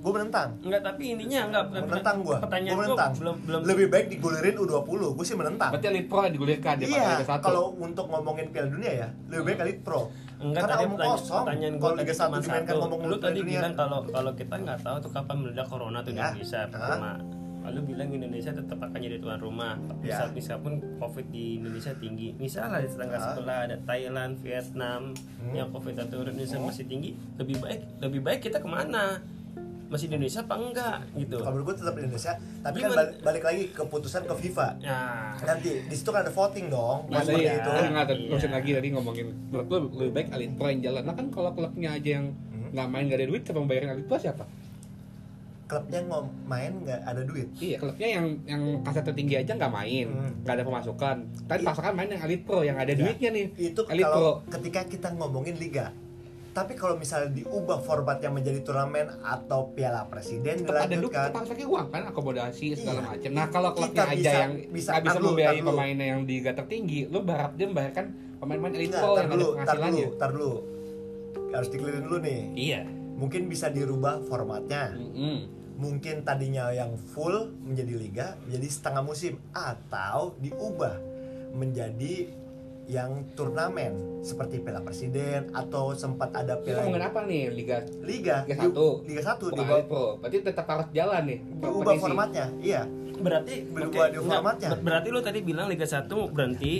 Gue 0.00 0.08
menentang. 0.10 0.48
Enggak, 0.62 0.80
tapi 0.82 1.12
ininya 1.12 1.40
enggak 1.44 1.64
Menentang 1.84 2.24
gua. 2.24 2.40
Pertanyaan 2.40 2.72
Gua 2.72 2.78
gua 2.78 2.88
menentang. 2.88 3.12
belum 3.14 3.36
belum 3.44 3.60
Lebih 3.62 3.86
baik 3.86 4.06
digulirin 4.08 4.54
U20. 4.56 5.00
Gue 5.12 5.24
sih 5.24 5.36
menentang. 5.36 5.70
Berarti 5.70 5.86
Elite 5.86 6.08
Pro 6.08 6.20
yang 6.22 6.32
digulirkan 6.32 6.74
di 6.74 6.84
Iya, 6.86 7.04
Liga 7.12 7.26
1. 7.28 7.44
kalau 7.44 7.64
untuk 7.76 8.04
ngomongin 8.08 8.46
Piala 8.48 8.68
Dunia 8.70 8.92
ya, 8.96 9.08
lebih 9.28 9.44
baik 9.46 9.58
Elite 9.60 9.82
Pro. 9.82 10.00
Enggak 10.40 10.56
Karena 10.58 10.72
tadi 10.72 10.82
omong 10.82 10.96
pertanyaan, 10.96 11.18
kosong. 11.20 11.42
pertanyaan 11.42 11.74
gua 11.74 11.84
Kalau 11.84 11.98
Liga 12.00 12.14
cuma 12.14 12.24
1 12.32 12.40
dimainkan 12.40 12.74
ngomong 12.80 13.00
Lu 13.04 13.16
tadi 13.18 13.38
Dunia. 13.38 13.52
bilang 13.54 13.74
kalau 13.76 13.98
kalau 14.08 14.32
kita 14.32 14.54
nggak 14.56 14.78
tahu 14.80 14.96
tuh 14.98 15.10
kapan 15.12 15.36
meledak 15.38 15.66
corona 15.68 15.98
tuh 16.00 16.10
di 16.10 16.16
Ya. 16.16 16.26
Indonesia 16.26 16.58
Ah. 16.58 16.66
pertama. 16.66 17.10
Lalu 17.60 17.80
bilang 17.86 18.08
Indonesia 18.10 18.50
tetap 18.50 18.78
akan 18.78 18.96
jadi 18.96 19.16
tuan 19.16 19.36
rumah. 19.36 19.76
Ya. 20.00 20.16
Misal 20.16 20.26
misal 20.32 20.56
pun 20.58 20.74
COVID 20.96 21.26
di 21.28 21.56
Indonesia 21.56 21.92
tinggi. 21.94 22.32
Misal 22.34 22.68
ada 22.68 22.82
tetangga 22.82 23.14
Ah. 23.14 23.24
sebelah 23.30 23.58
ada 23.64 23.76
Thailand, 23.80 24.32
Vietnam 24.38 25.12
Hmm. 25.12 25.52
yang 25.52 25.68
COVID 25.68 25.94
turun 26.06 26.30
Indonesia 26.30 26.56
Hmm. 26.56 26.66
masih 26.66 26.84
tinggi. 26.84 27.10
Lebih 27.36 27.56
baik 27.58 27.80
lebih 28.00 28.20
baik 28.20 28.40
kita 28.42 28.58
ke 28.58 28.66
mana? 28.66 29.20
Masih 29.86 30.06
di 30.06 30.14
Indonesia 30.14 30.40
apa 30.40 30.54
enggak 30.56 30.98
gitu? 31.16 31.34
Kalau 31.36 31.50
menurut 31.50 31.66
gue 31.66 31.76
tetap 31.76 31.94
di 31.94 32.00
Indonesia, 32.00 32.32
tapi 32.62 32.76
kan 32.78 32.86
Gimana? 32.86 32.98
balik, 33.02 33.12
balik 33.20 33.42
lagi 33.44 33.62
keputusan 33.70 34.22
ke 34.22 34.34
FIFA. 34.38 34.68
Ya. 34.78 34.98
Nanti 35.42 35.70
di 35.82 35.94
situ 35.94 36.08
kan 36.08 36.22
ada 36.22 36.30
voting 36.30 36.70
dong. 36.70 37.10
Seperti 37.10 37.42
ya. 37.42 37.58
itu. 37.58 37.68
tadi 37.68 37.88
nggak 37.90 38.04
ada 38.04 38.14
Iya. 38.14 38.48
lagi 38.48 38.70
tadi 38.70 38.88
ngomongin 38.88 39.26
menurut 39.50 39.66
lebih 39.92 40.12
baik 40.14 40.28
Elite 40.30 40.54
Pro 40.54 40.66
yang 40.68 40.80
jalan. 40.80 41.02
Nah 41.02 41.12
kan 41.12 41.26
kalau 41.28 41.50
klubnya 41.50 41.90
aja 41.90 42.10
yang 42.16 42.26
Hmm. 42.30 42.70
nggak 42.70 42.86
main 42.86 43.04
nggak 43.04 43.18
ada 43.18 43.26
duit, 43.26 43.42
siapa 43.42 43.58
yang 43.58 43.66
bayarin 43.66 43.88
Pro 44.06 44.16
siapa? 44.16 44.44
Klubnya 45.70 46.02
ngom 46.02 46.26
main 46.44 46.72
nggak 46.82 47.00
ada 47.00 47.22
duit. 47.22 47.46
Iya, 47.56 47.78
klubnya 47.78 48.08
yang 48.10 48.26
yang 48.42 48.62
kasar 48.82 49.06
tertinggi 49.06 49.38
aja 49.38 49.54
nggak 49.54 49.70
main, 49.70 50.06
Hmm. 50.10 50.42
nggak 50.42 50.54
ada 50.58 50.64
pemasukan. 50.66 51.16
Tapi 51.46 51.60
Iya. 51.62 51.68
paksakan 51.70 51.92
main 51.94 52.08
yang 52.10 52.22
Elite 52.26 52.42
Pro 52.42 52.60
yang 52.60 52.74
ada 52.74 52.90
Ya. 52.90 52.98
duitnya 52.98 53.30
nih. 53.30 53.46
Itu 53.54 53.86
Elite 53.86 54.02
kalau 54.04 54.42
Pro. 54.42 54.50
ketika 54.50 54.80
kita 54.84 55.08
ngomongin 55.14 55.54
liga. 55.56 55.94
Tapi 56.50 56.74
kalau 56.74 56.98
misalnya 56.98 57.30
diubah 57.30 57.78
formatnya 57.78 58.26
menjadi 58.26 58.66
turnamen 58.66 59.06
atau 59.22 59.70
Piala 59.70 60.02
Presiden 60.04 60.58
Tetap 60.58 60.74
ada 60.74 60.82
duit, 60.82 60.90
dilanjutkan, 60.90 61.22
tetap 61.22 61.38
harus 61.38 61.50
pakai 61.54 61.62
uang 61.64 61.86
kan, 61.88 62.02
akomodasi 62.04 62.66
segala 62.74 62.98
Iya. 62.98 63.06
macam. 63.06 63.30
Nah 63.30 63.46
kalau 63.46 63.70
klubnya 63.70 64.02
aja 64.02 64.10
bisa- 64.12 64.34
yang 64.34 64.52
bisa- 64.66 64.94
bisa, 64.98 65.18
membiayai 65.22 65.62
pemainnya 65.62 66.06
yang 66.10 66.26
di 66.26 66.34
liga 66.36 66.50
tertinggi, 66.50 67.06
lu 67.06 67.22
berharap 67.22 67.54
dia 67.54 67.70
membayarkan 67.70 68.04
pemain-pemain 68.36 68.74
Elite 68.74 68.90
Pro 68.92 69.14
yang 69.14 69.30
ada 69.30 69.44
penghasilannya. 69.54 70.06
tar 70.18 70.30
dulu. 70.34 70.52
Harus 71.48 71.68
dikelirin 71.70 72.02
dulu 72.02 72.18
nih. 72.18 72.40
Iya. 72.58 72.80
Mungkin 73.14 73.46
bisa 73.46 73.68
dirubah 73.68 74.18
formatnya. 74.24 74.96
Mm-mm. 74.96 75.59
Mungkin 75.80 76.22
tadinya 76.22 76.68
yang 76.68 76.92
full 76.94 77.48
menjadi 77.58 77.94
liga 77.94 78.26
menjadi 78.42 78.68
setengah 78.68 79.00
musim 79.00 79.40
atau 79.50 80.36
diubah 80.36 81.00
menjadi 81.50 82.28
yang 82.84 83.22
turnamen 83.32 83.94
seperti 84.20 84.58
Piala 84.58 84.82
Presiden 84.82 85.48
atau 85.52 85.94
sempat 85.94 86.34
ada 86.34 86.58
Piala 86.58 86.82
ngomongin 86.82 87.06
apa 87.06 87.22
nih 87.22 87.48
liga 87.48 87.86
Liga 88.02 88.42
Liga 88.42 88.54
di- 88.58 88.60
satu. 88.66 88.86
Liga 89.04 89.22
1 89.22 89.38
bukan 89.38 89.54
diubah, 89.54 89.72
Elite 89.72 89.88
Pro? 89.88 90.04
Berarti 90.18 90.36
tetap 90.42 90.66
harus 90.66 90.86
jalan 90.90 91.22
nih. 91.24 91.38
diubah 91.56 91.94
formatnya. 91.96 92.46
Iya. 92.60 92.82
Berarti 93.16 93.54
Berubah 93.64 93.86
oke, 94.00 94.10
di 94.10 94.18
enggak, 94.18 94.26
formatnya. 94.34 94.68
ber- 94.70 94.82
berarti 94.82 95.08
lu 95.08 95.20
tadi 95.22 95.38
bilang 95.40 95.66
Liga 95.66 95.86
1 95.86 96.02
berhenti. 96.28 96.72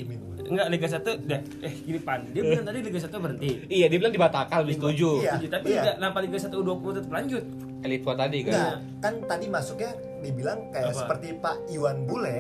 Enggak 0.42 0.66
Liga 0.68 0.88
1 0.90 0.98
deh 1.22 1.40
eh 1.62 1.72
gini 1.78 2.00
pan. 2.00 2.20
Dia 2.26 2.42
bilang 2.42 2.64
tadi 2.68 2.78
Liga 2.82 2.98
1 2.98 3.14
berhenti. 3.14 3.50
Iya, 3.70 3.86
dia 3.86 3.98
bilang 4.02 4.12
dibatalkan, 4.12 4.56
lebih 4.60 4.76
setuju. 4.76 5.10
Iya. 5.16 5.30
Setuju, 5.32 5.46
tapi 5.48 5.66
iya. 5.68 5.80
Liga, 5.80 5.92
kenapa 5.94 6.18
Liga 6.18 6.38
1 6.38 6.50
U20 6.52 6.90
tetap 6.92 7.12
lanjut? 7.12 7.44
Elite 7.80 8.02
Pro 8.04 8.14
tadi 8.14 8.38
kan. 8.44 8.52
Enggak, 8.52 8.76
kan 9.00 9.14
tadi 9.26 9.46
masuknya 9.48 9.90
dibilang 10.20 10.58
kayak 10.70 10.92
Apa? 10.92 10.98
seperti 11.00 11.28
Pak 11.40 11.56
Iwan 11.72 12.04
Bule, 12.04 12.38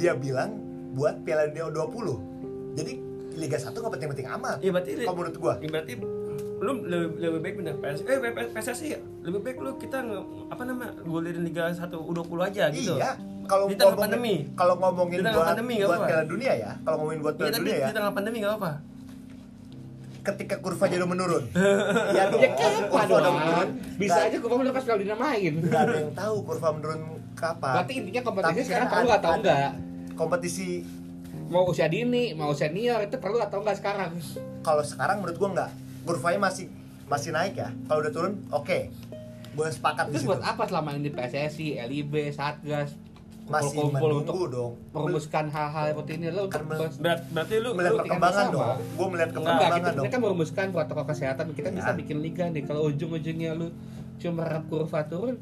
dia 0.00 0.12
bilang 0.16 0.56
buat 0.92 1.20
Piala 1.24 1.48
Dunia 1.52 1.68
20. 1.68 2.76
Jadi 2.76 2.92
Liga 3.32 3.56
1 3.56 3.72
nggak 3.72 3.92
penting-penting 3.96 4.28
amat. 4.40 4.56
Iya 4.60 4.70
berarti 4.72 4.90
Kalau 5.04 5.16
menurut 5.16 5.36
gua. 5.40 5.54
Ya, 5.60 5.68
berarti 5.68 5.92
lu 6.62 6.72
lebih, 6.86 7.08
lebih 7.18 7.40
baik 7.42 7.54
pindah 7.58 7.74
PS 7.74 8.00
eh 8.06 8.18
PS 8.22 8.48
PSSI 8.54 8.86
ya? 8.94 9.00
lebih 9.26 9.40
baik 9.42 9.58
lu 9.58 9.74
kita 9.82 9.98
nge, 9.98 10.18
apa 10.46 10.62
nama 10.62 10.94
gulirin 11.02 11.42
Liga 11.42 11.74
1 11.74 11.90
U20 11.90 12.38
aja 12.38 12.64
gitu. 12.70 12.94
Iya. 12.94 13.18
Kalau 13.42 13.66
Di 13.66 13.74
tengah 13.74 13.98
pandemi. 13.98 14.46
kalau 14.54 14.78
ngomongin 14.78 15.26
buat 15.26 15.42
pandemi 15.42 15.82
buat. 15.82 16.06
Piala 16.06 16.22
Dunia 16.22 16.52
ya, 16.54 16.70
kalau 16.86 16.96
ngomongin 17.02 17.20
buat 17.26 17.34
Iya 17.34 17.40
Piala 17.42 17.50
tapi 17.50 17.58
Dunia 17.66 17.74
ya, 17.74 17.86
di 17.90 17.94
tengah 17.98 18.12
pandemi 18.14 18.36
nggak 18.46 18.54
apa. 18.62 18.70
Ketika 20.22 20.54
kurvanya 20.58 20.96
udah 20.98 21.10
menurun. 21.10 21.44
Dong. 21.52 22.12
Ya 22.14 22.24
kapan 22.30 22.84
kurva 22.86 23.14
udah 23.18 23.32
menurun. 23.32 23.68
dong? 23.68 23.70
Bisa 23.98 24.14
Nggak- 24.14 24.28
aja 24.28 24.36
gua 24.38 24.48
mau 24.50 24.64
lepas 24.64 24.82
kalau 24.84 24.98
dinamain. 24.98 25.52
nggak 25.58 25.82
ada 25.82 25.94
yang 25.98 26.12
tahu 26.14 26.36
kurva 26.42 26.68
menurun 26.70 27.00
kapan. 27.34 27.72
Berarti 27.74 27.92
intinya 27.96 28.22
kompetisi 28.22 28.48
Tapi 28.48 28.62
sekarang 28.64 28.88
perlu 28.88 29.10
atau 29.12 29.30
enggak? 29.34 29.70
Kompetisi 30.14 30.68
Mau 31.44 31.68
usia 31.68 31.84
dini, 31.84 32.32
mau 32.32 32.56
senior 32.56 33.04
itu 33.04 33.16
perlu 33.18 33.36
atau 33.36 33.60
enggak 33.60 33.76
sekarang? 33.76 34.16
kalau 34.62 34.80
sekarang 34.80 35.18
menurut 35.18 35.36
gua 35.36 35.50
nggak. 35.52 35.70
Kurvanya 36.02 36.38
masih 36.40 36.66
masih 37.04 37.30
naik 37.30 37.54
ya. 37.56 37.68
Kalau 37.84 37.98
udah 38.00 38.10
turun, 38.10 38.32
oke. 38.48 38.78
Gue 39.52 39.68
sepakat 39.68 40.08
Terus 40.08 40.24
buat 40.24 40.40
apa 40.40 40.64
selama 40.64 40.96
ini 40.96 41.12
PSSI, 41.12 41.76
LIB, 41.76 42.32
Satgas 42.32 42.96
Masih 43.42 43.78
menunggu 43.82 44.22
untuk 44.22 44.46
dong. 44.48 44.72
merumuskan 44.94 45.50
hal-hal 45.50 45.84
seperti 45.90 46.12
ini 46.14 46.28
lo 46.30 46.46
untuk 46.46 46.62
Kan 46.62 46.94
Berat, 47.02 47.20
berarti 47.28 47.54
lu 47.58 47.70
melihat 47.74 47.92
perkembangan 47.98 48.44
dong. 48.48 48.78
Gue 48.94 49.06
melihat 49.10 49.30
perkembangan 49.34 49.70
kita, 49.74 49.90
dong. 49.90 50.04
kita 50.06 50.14
kan 50.14 50.20
merumuskan 50.22 50.66
protokol 50.70 51.04
kesehatan 51.04 51.46
kita 51.50 51.68
Ya. 51.68 51.76
bisa 51.76 51.90
bikin 51.92 52.16
liga 52.22 52.44
nih 52.48 52.62
kalau 52.62 52.86
ujung-ujungnya 52.86 53.50
lu 53.52 53.68
cuma 54.22 54.46
kurva 54.70 55.00
turun 55.04 55.36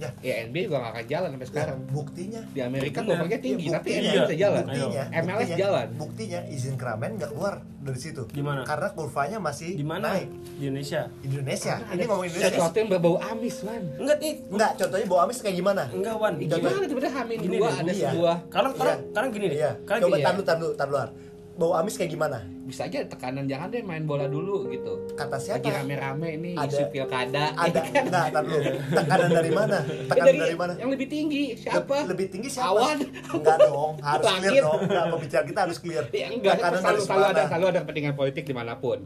Ya. 0.00 0.10
ya 0.18 0.34
NBA 0.50 0.66
juga 0.66 0.82
gak 0.82 0.92
akan 0.98 1.06
jalan 1.06 1.28
sampai 1.36 1.48
sekarang 1.52 1.78
Buktinya 1.86 2.40
di 2.50 2.58
Amerika 2.58 3.06
kurvanya 3.06 3.38
tinggi 3.38 3.70
Iya, 3.70 3.78
tapi 3.78 3.88
buktinya. 3.92 4.10
NBA 4.10 4.24
bisa 4.26 4.34
jalan 4.34 4.64
Buktinya, 4.66 5.02
MLS 5.06 5.22
buktinya, 5.22 5.56
jalan 5.62 5.86
Buktinya 5.94 6.40
izin 6.50 6.74
keramaian 6.74 7.12
nggak 7.14 7.30
keluar 7.30 7.54
dari 7.82 7.98
situ. 7.98 8.22
Gimana? 8.30 8.62
Karena 8.66 8.88
kurvanya 8.94 9.38
masih 9.38 9.74
di 9.74 9.86
mana? 9.86 10.14
naik. 10.14 10.26
Di 10.58 10.64
Indonesia. 10.66 11.02
Indonesia. 11.22 11.74
Karena 11.78 11.86
Ini 11.86 11.98
ada 11.98 12.04
ngomongin 12.10 12.30
Indonesia. 12.34 12.50
sesuatu 12.50 12.76
yang 12.78 12.88
berbau 12.90 13.16
amis 13.20 13.56
man 13.62 13.82
Enggak 13.98 14.16
nih. 14.18 14.34
Enggak, 14.50 14.70
contohnya 14.78 15.06
bawa 15.06 15.20
amis 15.22 15.38
kayak 15.38 15.56
gimana? 15.62 15.82
Enggak 15.90 16.14
Wan. 16.18 16.34
Gimana 16.40 16.76
tiba-tiba 16.82 17.12
hamin 17.12 17.36
Gini 17.38 17.56
dua 17.58 17.68
ada 17.70 17.92
iya. 17.92 18.10
sebuah 18.10 18.36
Sekarang 18.50 18.70
sekarang 18.74 18.96
Iya. 18.98 19.06
sekarang 19.12 19.28
gini 19.30 19.44
deh. 19.46 19.58
Iya. 19.58 19.72
Coba 19.82 20.16
gini 20.18 20.42
tar 20.42 20.88
ya. 20.90 21.06
Tar 21.52 21.54
tar. 21.54 21.60
Bau 21.60 21.72
amis 21.74 21.94
kayak 21.94 22.10
gimana? 22.10 22.40
bisa 22.62 22.86
aja 22.86 23.02
tekanan 23.04 23.44
jangan 23.44 23.68
deh 23.68 23.82
main 23.82 24.06
bola 24.06 24.24
dulu 24.24 24.70
gitu 24.70 24.94
Kata 25.12 25.34
siapa? 25.36 25.60
lagi 25.60 25.70
rame-rame 25.74 26.28
ini 26.32 26.50
Ada- 26.54 26.70
isu 26.70 26.82
pilkada 26.88 27.44
Ada 27.52 27.80
enggak, 27.82 28.26
tar 28.30 28.42
dulu. 28.42 28.70
Tekanan 28.88 29.28
dari 29.28 29.50
mana? 29.50 29.78
Tekanan 30.08 30.24
dari, 30.24 30.38
dari 30.40 30.56
mana? 30.56 30.72
yang 30.78 30.88
lebih 30.88 31.08
tinggi 31.10 31.42
siapa 31.52 31.96
Lebih 32.06 32.26
tinggi 32.30 32.48
siapa? 32.48 32.70
Awan. 32.72 32.98
Enggak 33.28 33.56
dong, 33.60 33.92
harus 34.06 34.24
clear 34.24 34.38
Langit. 34.46 34.62
dong. 34.62 34.80
Enggak, 34.80 35.04
pembicaraan 35.10 35.46
kita 35.46 35.60
harus 35.60 35.76
clear. 35.76 36.04
ya 36.14 36.26
enggak 36.30 36.54
Tekanan 36.56 36.78
selalu, 36.78 36.86
dari 36.94 37.02
selalu 37.04 37.20
ada 37.20 37.34
mana? 37.34 37.48
selalu 37.50 37.66
ada 37.66 37.78
kepentingan 37.82 38.14
politik 38.14 38.44
di 38.46 38.54
mana 38.54 38.72
pun 38.78 38.98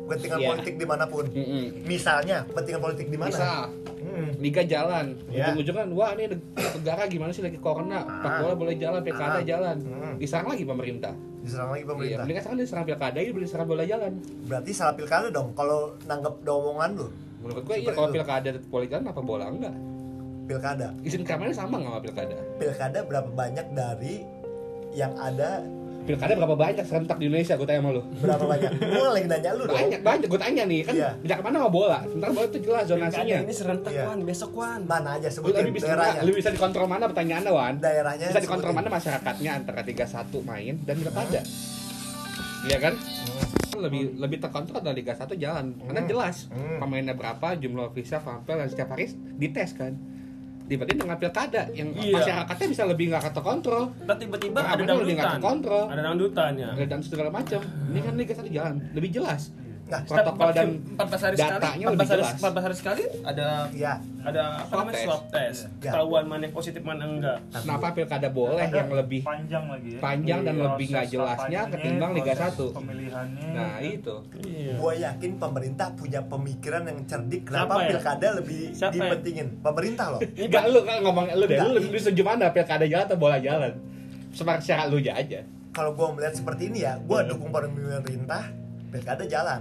Kepentingan 0.00 0.38
Iya. 0.38 0.48
politik 0.50 0.74
di 0.74 0.86
mana 0.86 1.04
pun. 1.06 1.24
Mm-mm. 1.28 1.64
Misalnya, 1.84 2.38
kepentingan 2.44 2.80
politik 2.80 3.06
di 3.06 3.14
mana? 3.14 3.30
misal 3.30 3.58
Mm. 4.10 4.32
liga 4.38 4.62
jalan 4.62 5.06
Iya. 5.26 5.44
ujung-ujungnya 5.48 5.84
wah 5.90 6.10
ini 6.12 6.24
neg- 6.28 6.46
negara 6.76 7.02
gimana 7.06 7.30
sih 7.30 7.40
lagi 7.40 7.56
corona 7.56 8.00
sepak 8.02 8.32
bola 8.38 8.54
boleh 8.54 8.74
jalan 8.74 9.00
pilkada 9.00 9.38
Ah. 9.38 9.42
jalan 9.42 9.76
Hmm. 9.80 10.14
diserang 10.16 10.48
lagi 10.48 10.64
pemerintah 10.64 11.14
Diserang 11.40 11.68
lagi 11.70 11.80
iya 11.80 11.88
pemerintah. 11.88 12.18
mendingan 12.20 12.42
sekarang 12.42 12.58
diserang 12.60 12.84
pilkada 12.84 13.16
ini 13.16 13.30
boleh 13.30 13.46
diserang 13.46 13.66
bola 13.66 13.82
jalan 13.82 14.12
Berarti 14.44 14.70
salah 14.70 14.92
pilkada 14.92 15.28
dong 15.28 15.48
kalau 15.52 15.80
nanggep 16.04 16.34
omongan 16.44 16.90
lu. 16.94 17.06
menurut 17.40 17.62
gue 17.64 17.76
iya 17.78 17.90
kalau 17.90 18.08
pilkada 18.10 18.50
politik 18.66 19.00
apa 19.00 19.20
bola 19.20 19.46
enggak 19.46 19.72
Pilkada. 20.44 20.90
izin 21.00 21.22
keamanan 21.22 21.54
sama 21.54 21.78
nggak 21.78 21.88
sama 21.88 22.00
pilkada 22.02 22.36
Pilkada 22.58 22.98
berapa 23.02 23.30
banyak 23.30 23.66
dari 23.70 24.26
yang 24.90 25.14
ada 25.16 25.62
pilkada 26.00 26.32
berapa 26.34 26.54
banyak 26.54 26.82
serentak 26.82 27.16
di 27.16 27.26
Indonesia 27.26 27.54
gue 27.54 27.64
tanya 27.64 27.80
sama 27.80 27.90
lu 27.92 28.02
Berapa 28.16 28.44
banyak? 28.44 28.70
Gue 28.74 29.08
lagi 29.10 29.26
nanya 29.26 29.50
lu 29.52 29.62
dong. 29.62 29.76
banyak 29.76 30.00
banyak 30.00 30.26
gue 30.26 30.40
tanya 30.40 30.62
nih 30.64 30.80
kan 30.82 30.94
Iya. 30.94 31.10
pindah 31.16 31.36
ke 31.36 31.42
mana 31.42 31.56
sama 31.56 31.70
bola 31.70 31.98
sementara 32.02 32.30
bola 32.32 32.46
itu 32.46 32.58
jelas 32.60 32.84
zonasinya 32.84 33.20
Pilkada 33.30 33.42
ini 33.42 33.54
serentak 33.54 33.92
Iya. 33.92 34.04
wan 34.04 34.20
besok 34.22 34.50
wan 34.54 34.80
Mana 34.82 35.10
aja 35.12 35.26
lu 35.26 35.32
sebutin 35.32 35.60
lebih 35.62 35.74
bisa 35.76 35.86
daerahnya. 35.88 36.20
lebih 36.22 36.36
bisa 36.36 36.50
dikontrol 36.50 36.86
mana 36.86 37.04
pertanyaannya 37.06 37.52
Wan 37.52 37.74
Daerahnya 37.78 38.26
bisa 38.26 38.40
dikontrol 38.40 38.70
sebutin. 38.70 38.80
mana 38.80 38.88
masyarakatnya 38.92 39.50
antara 39.54 39.80
31 39.82 40.40
main 40.42 40.74
dan 40.80 40.94
pilkada 40.96 41.40
iya 42.62 42.78
kan 42.78 42.94
lebih 43.74 44.02
lebih 44.14 44.38
terkontrol 44.38 44.80
dari 44.80 45.00
Liga 45.00 45.14
1 45.14 45.32
jalan 45.34 45.72
karena 45.78 46.00
Hmm. 46.00 46.10
jelas 46.10 46.36
Hmm. 46.46 46.76
pemainnya 46.78 47.14
berapa 47.14 47.54
jumlah 47.54 47.88
visa 47.90 48.18
vampel 48.18 48.56
dan 48.56 48.66
setiap 48.66 48.88
hari 48.90 49.08
dites 49.36 49.72
kan 49.72 49.96
dibanding 50.70 50.98
dengan 51.00 51.18
pilkada 51.18 51.66
yang 51.72 51.90
Iya. 51.92 52.14
masyarakatnya 52.14 52.66
bisa 52.70 52.82
lebih 52.86 53.04
nggak 53.10 53.34
terkontrol 53.34 53.84
dan 54.00 54.16
tiba-tiba 54.16 54.60
ada 54.62 54.78
Pengamanan 54.78 54.96
lebih 54.96 55.12
nggak 55.12 55.26
dangdutan. 55.26 55.34
terkontrol. 55.36 55.84
ada 55.90 56.02
dangdutan 56.06 56.50
ya. 56.54 56.68
Dan 56.86 57.00
segala 57.02 57.28
macam. 57.28 57.60
Ini 57.90 58.00
kan 58.00 58.12
Liga 58.14 58.32
1 58.32 58.46
jalan. 58.48 58.74
Lebih 58.92 59.10
jelas 59.12 59.50
Nah, 59.90 60.00
protokol 60.04 60.48
dan 60.50 60.68
14 60.94 61.18
hari 61.20 61.34
sekali 61.34 61.50
datanya 61.52 61.84
14 61.84 61.90
lebih 61.90 61.98
hari, 62.00 62.14
jelas 62.14 62.30
14 62.36 62.62
hari 62.62 62.76
sekali 62.76 63.02
ada 63.20 63.46
Iya. 63.70 63.92
ada 64.22 64.42
apa 64.56 64.64
Swab 64.64 64.78
namanya 64.78 64.94
test. 64.94 65.04
swab 65.04 65.22
test 65.28 65.60
Ya. 65.60 65.90
ketahuan 65.90 66.24
mana 66.24 66.42
yang 66.42 66.54
positif 66.54 66.80
mana 66.80 67.04
enggak 67.04 67.38
kenapa 67.52 67.86
pilkada 67.90 68.28
boleh 68.30 68.62
Ada 68.62 68.76
yang 68.76 68.92
lebih 68.94 69.20
panjang 69.20 69.64
lagi 69.66 69.88
ya 69.90 70.00
panjang 70.00 70.40
dan 70.40 70.52
Proses 70.52 70.66
lebih 70.68 70.86
nggak 70.86 71.06
jelasnya 71.08 71.60
ketimbang 71.68 72.10
Liga 72.12 72.34
1. 72.34 72.70
pemilihannya 72.70 73.48
nah 73.50 73.76
itu 73.78 74.14
iya 74.40 74.72
Gue 74.72 74.92
yakin 74.96 75.30
pemerintah 75.36 75.88
punya 75.92 76.20
pemikiran 76.22 76.82
yang 76.84 76.98
cerdik 77.04 77.42
kenapa 77.44 77.72
Siapa 77.72 77.82
ya? 77.82 77.90
pilkada 77.90 78.28
lebih 78.34 78.60
Siapa 78.70 78.92
ya? 78.92 78.96
dipentingin. 78.96 79.46
Pemerintah 79.60 80.06
loh. 80.08 80.20
Enggak 80.22 80.64
lu 80.66 80.80
kan 80.80 80.96
ngomong 81.00 81.24
lu 81.32 81.44
deh, 81.44 81.58
lu 81.58 81.70
lebih 81.76 81.98
setuju 81.98 82.22
mana 82.24 82.48
pilkada 82.48 82.84
jalan 82.84 83.04
atau 83.04 83.16
bola 83.16 83.36
jalan? 83.36 83.72
Semak 84.30 84.60
secara 84.60 84.86
lu 84.86 85.02
aja. 85.18 85.40
Kalau 85.70 85.92
gue 85.92 86.06
melihat 86.12 86.32
seperti 86.32 86.68
ini 86.68 86.82
ya, 86.82 86.96
gue 86.96 87.18
dukung 87.26 87.50
pemerintah 87.50 88.46
pilkada 88.88 89.24
jalan. 89.24 89.60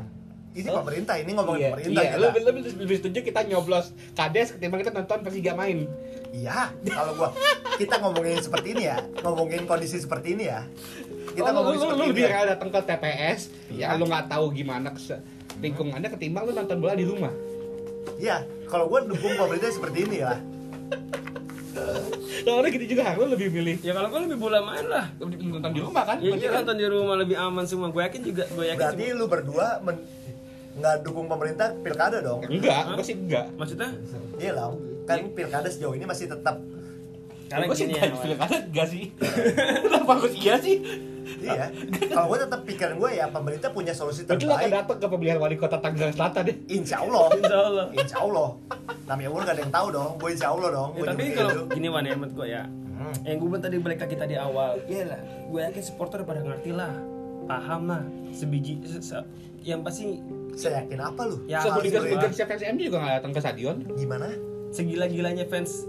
Ini 0.50 0.66
Oh. 0.66 0.82
pemerintah, 0.82 1.16
ini 1.16 1.32
ngomongin 1.32 1.62
iya, 1.62 1.70
pemerintah 1.70 2.02
iya, 2.04 2.18
lu 2.18 2.26
lebih, 2.26 2.42
lebih 2.76 2.96
setuju 2.98 3.20
kita 3.22 3.46
nyoblos 3.46 3.94
kades 4.12 4.58
ketimbang 4.58 4.82
kita 4.82 4.92
nonton 4.92 5.22
Persija 5.22 5.54
main. 5.54 5.86
Iya, 6.30 6.74
kalau 6.84 7.14
gua 7.16 7.30
kita 7.78 8.02
ngomongin 8.02 8.42
seperti 8.42 8.68
ini 8.74 8.84
ya, 8.86 8.98
ngomongin 9.22 9.64
kondisi 9.64 10.02
seperti 10.02 10.34
ini 10.34 10.50
ya. 10.50 10.66
Kita 11.32 11.50
Oh, 11.50 11.54
lu, 11.54 11.56
ngomongin 11.56 11.78
lu, 11.78 11.84
seperti 11.86 11.96
lu 11.96 12.04
ini. 12.04 12.12
lebih 12.12 12.26
Ya. 12.26 12.42
datang 12.50 12.70
ke 12.70 12.80
TPS, 12.82 13.40
Iya. 13.70 13.86
ya 13.88 13.98
lu 13.98 14.06
nggak 14.06 14.26
tahu 14.28 14.46
gimana 14.52 14.90
lingkungannya 15.60 16.10
ketimbang 16.10 16.44
lu 16.46 16.52
nonton 16.52 16.78
bola 16.80 16.94
di 16.94 17.06
rumah. 17.06 17.34
Iya, 18.18 18.42
kalau 18.66 18.90
gua 18.90 19.06
dukung 19.06 19.38
pemerintah 19.38 19.70
seperti 19.70 19.98
ini 20.04 20.18
ya. 20.20 20.34
Soalnya 22.40 22.70
gitu 22.72 22.86
juga 22.90 23.14
lu 23.14 23.30
lebih 23.30 23.48
milih 23.52 23.78
ya 23.80 23.94
kalau 23.94 24.10
gue 24.10 24.20
lebih 24.26 24.40
bola 24.40 24.60
main 24.60 24.84
lah 24.84 25.06
lebih 25.16 25.38
nonton 25.46 25.70
di 25.70 25.80
rumah 25.80 26.04
kan? 26.04 26.18
ya 26.18 26.34
iya 26.34 26.50
nonton 26.52 26.76
di 26.76 26.88
rumah 26.88 27.16
lebih 27.16 27.38
aman 27.38 27.64
semua 27.64 27.88
gue 27.88 28.02
yakin 28.02 28.22
juga 28.26 28.44
gue 28.50 28.66
yakin 28.66 28.80
Berarti 28.80 29.06
lu 29.14 29.26
berdua 29.28 29.68
men- 29.80 30.02
nggak 30.72 30.96
dukung 31.02 31.26
pemerintah 31.26 31.74
pilkada 31.78 32.20
dong? 32.20 32.44
Enggak, 32.44 32.84
gua 32.90 33.02
sih 33.02 33.16
enggak. 33.16 33.50
maksudnya 33.54 33.90
Iya 34.36 34.52
lah, 34.54 34.70
kan 35.04 35.32
pilkada 35.32 35.66
sejauh 35.66 35.92
ini 35.92 36.04
masih 36.04 36.28
tetap 36.28 36.62
karena 37.48 37.66
Gua 37.66 37.74
sih 37.74 37.88
ya 37.88 38.14
pilkada 38.14 38.58
enggak 38.62 38.88
sih. 38.88 39.04
Kenapa 39.84 40.12
harus 40.16 40.34
iya 40.36 40.56
sih? 40.56 40.78
iya. 41.40 41.66
Kalau 42.06 42.26
gua 42.28 42.38
tetap 42.40 42.62
pikiran 42.62 42.94
gua 42.96 43.10
ya 43.10 43.26
pemerintah 43.28 43.70
punya 43.70 43.90
solusi 43.90 44.22
Berarti 44.24 44.44
lu 44.44 44.50
akan 44.50 44.60
terbaik. 44.60 44.78
datang 44.80 44.98
ke 45.00 45.08
pemilihan 45.08 45.38
wali 45.38 45.56
kota 45.56 45.78
Tangerang 45.78 46.14
Selatan 46.14 46.42
deh. 46.44 46.56
Insya 46.68 47.02
Allah. 47.02 47.26
Insya 47.34 47.58
Allah. 47.60 47.86
Insya 47.92 48.18
Allah. 48.20 48.50
Namanya 49.06 49.28
umur 49.28 49.42
gak 49.44 49.56
ada 49.56 49.62
yang 49.62 49.74
tahu 49.74 49.88
dong. 49.90 50.12
Gue 50.16 50.30
insya 50.32 50.48
Allah 50.48 50.70
dong. 50.70 50.90
Ya, 50.94 51.04
tapi 51.08 51.24
kalau 51.32 51.54
gini 51.68 51.88
Wan 51.88 52.04
ya 52.04 52.14
menurut 52.14 52.34
gue 52.36 52.48
ya 52.48 52.64
Hmm. 52.92 53.16
yang 53.24 53.40
gue 53.40 53.50
tadi 53.58 53.80
balik 53.80 53.96
lagi 53.98 54.12
tadi 54.14 54.36
awal 54.36 54.76
iya 54.86 55.08
lah 55.08 55.22
gue 55.48 55.60
yakin 55.62 55.80
supporter 55.80 56.20
pada 56.22 56.44
ngerti 56.44 56.76
lah 56.76 56.92
paham 57.48 57.88
lah 57.88 58.04
sebiji 58.30 58.76
se- 58.84 59.00
se- 59.00 59.24
yang 59.62 59.82
pasti 59.82 60.20
Saya 60.52 60.84
yakin 60.84 61.00
apa 61.00 61.22
lu? 61.24 61.38
Ya, 61.46 61.62
harus 61.62 61.82
liga 61.82 62.00
liga 62.02 62.28
siapa 62.30 62.52
fans 62.52 62.64
MU 62.70 62.84
juga 62.84 62.98
nggak 63.00 63.16
datang 63.18 63.32
ke 63.32 63.40
stadion. 63.40 63.76
Gimana? 63.94 64.28
segila-gilanya 64.70 65.46
fans 65.46 65.88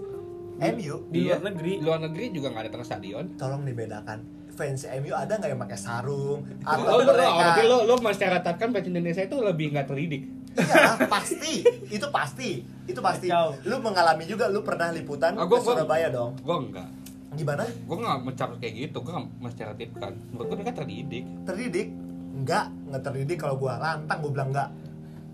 MU? 0.59 0.95
di 1.09 1.19
Iya. 1.21 1.37
luar 1.37 1.43
negeri 1.47 1.73
Luar 1.81 1.99
negeri 2.01 2.25
juga 2.31 2.49
nggak 2.49 2.65
datang 2.67 2.81
ke 2.81 2.87
stadion. 2.87 3.25
Tolong 3.35 3.63
dibedakan. 3.63 4.19
Fans 4.51 4.83
MU 4.85 5.13
ada 5.13 5.33
nggak 5.35 5.49
yang 5.49 5.61
pakai 5.61 5.79
sarung? 5.79 6.45
Atau 6.61 6.85
lo, 6.85 7.01
lo, 7.01 7.05
mereka? 7.09 7.33
berarti 7.35 7.63
lo, 7.65 7.77
lo 7.83 7.95
menstereotipkan 7.99 8.69
fans 8.71 8.87
Indonesia 8.87 9.23
itu 9.23 9.37
lebih 9.39 9.67
nggak 9.71 9.87
terdidik. 9.87 10.23
Iya, 10.51 11.07
pasti. 11.07 11.55
Itu 11.89 12.07
pasti. 12.11 12.51
Itu 12.85 13.01
pasti. 13.01 13.27
Kacau. 13.27 13.55
Lu 13.65 13.79
mengalami 13.79 14.25
juga. 14.25 14.47
Lu 14.47 14.61
pernah 14.61 14.91
liputan 14.91 15.33
Ah, 15.33 15.47
ke 15.47 15.49
gua- 15.49 15.59
gua- 15.59 15.77
Surabaya 15.79 16.11
dong. 16.11 16.35
Gue 16.37 16.57
enggak. 16.61 16.89
Gimana? 17.33 17.63
Gue 17.63 17.97
nggak 17.97 18.19
mencap 18.21 18.49
kayak 18.59 18.75
gitu. 18.77 18.97
Gue 18.99 19.13
nggak 19.13 19.27
menstereotipkan. 19.39 20.13
Menurut 20.29 20.47
gue 20.47 20.57
mereka 20.59 20.75
terdidik. 20.77 21.25
Terdidik? 21.47 21.89
Enggak, 22.41 22.65
nggak 22.87 23.03
terdidik 23.03 23.39
kalau 23.39 23.55
gua 23.55 23.77
lantang 23.77 24.19
gua 24.19 24.33
bilang 24.33 24.51
enggak. 24.51 24.71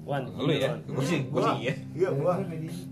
Wan 0.03 0.23
Lo 0.29 0.47
ya? 0.49 0.71
Wan. 0.71 0.79
Gue 0.89 1.03
sih, 1.05 1.19
gue 1.21 1.35
Gua. 1.35 1.51
sih 1.53 1.67
ya. 1.67 1.75
Iya, 1.93 2.09
gua. 2.13 2.39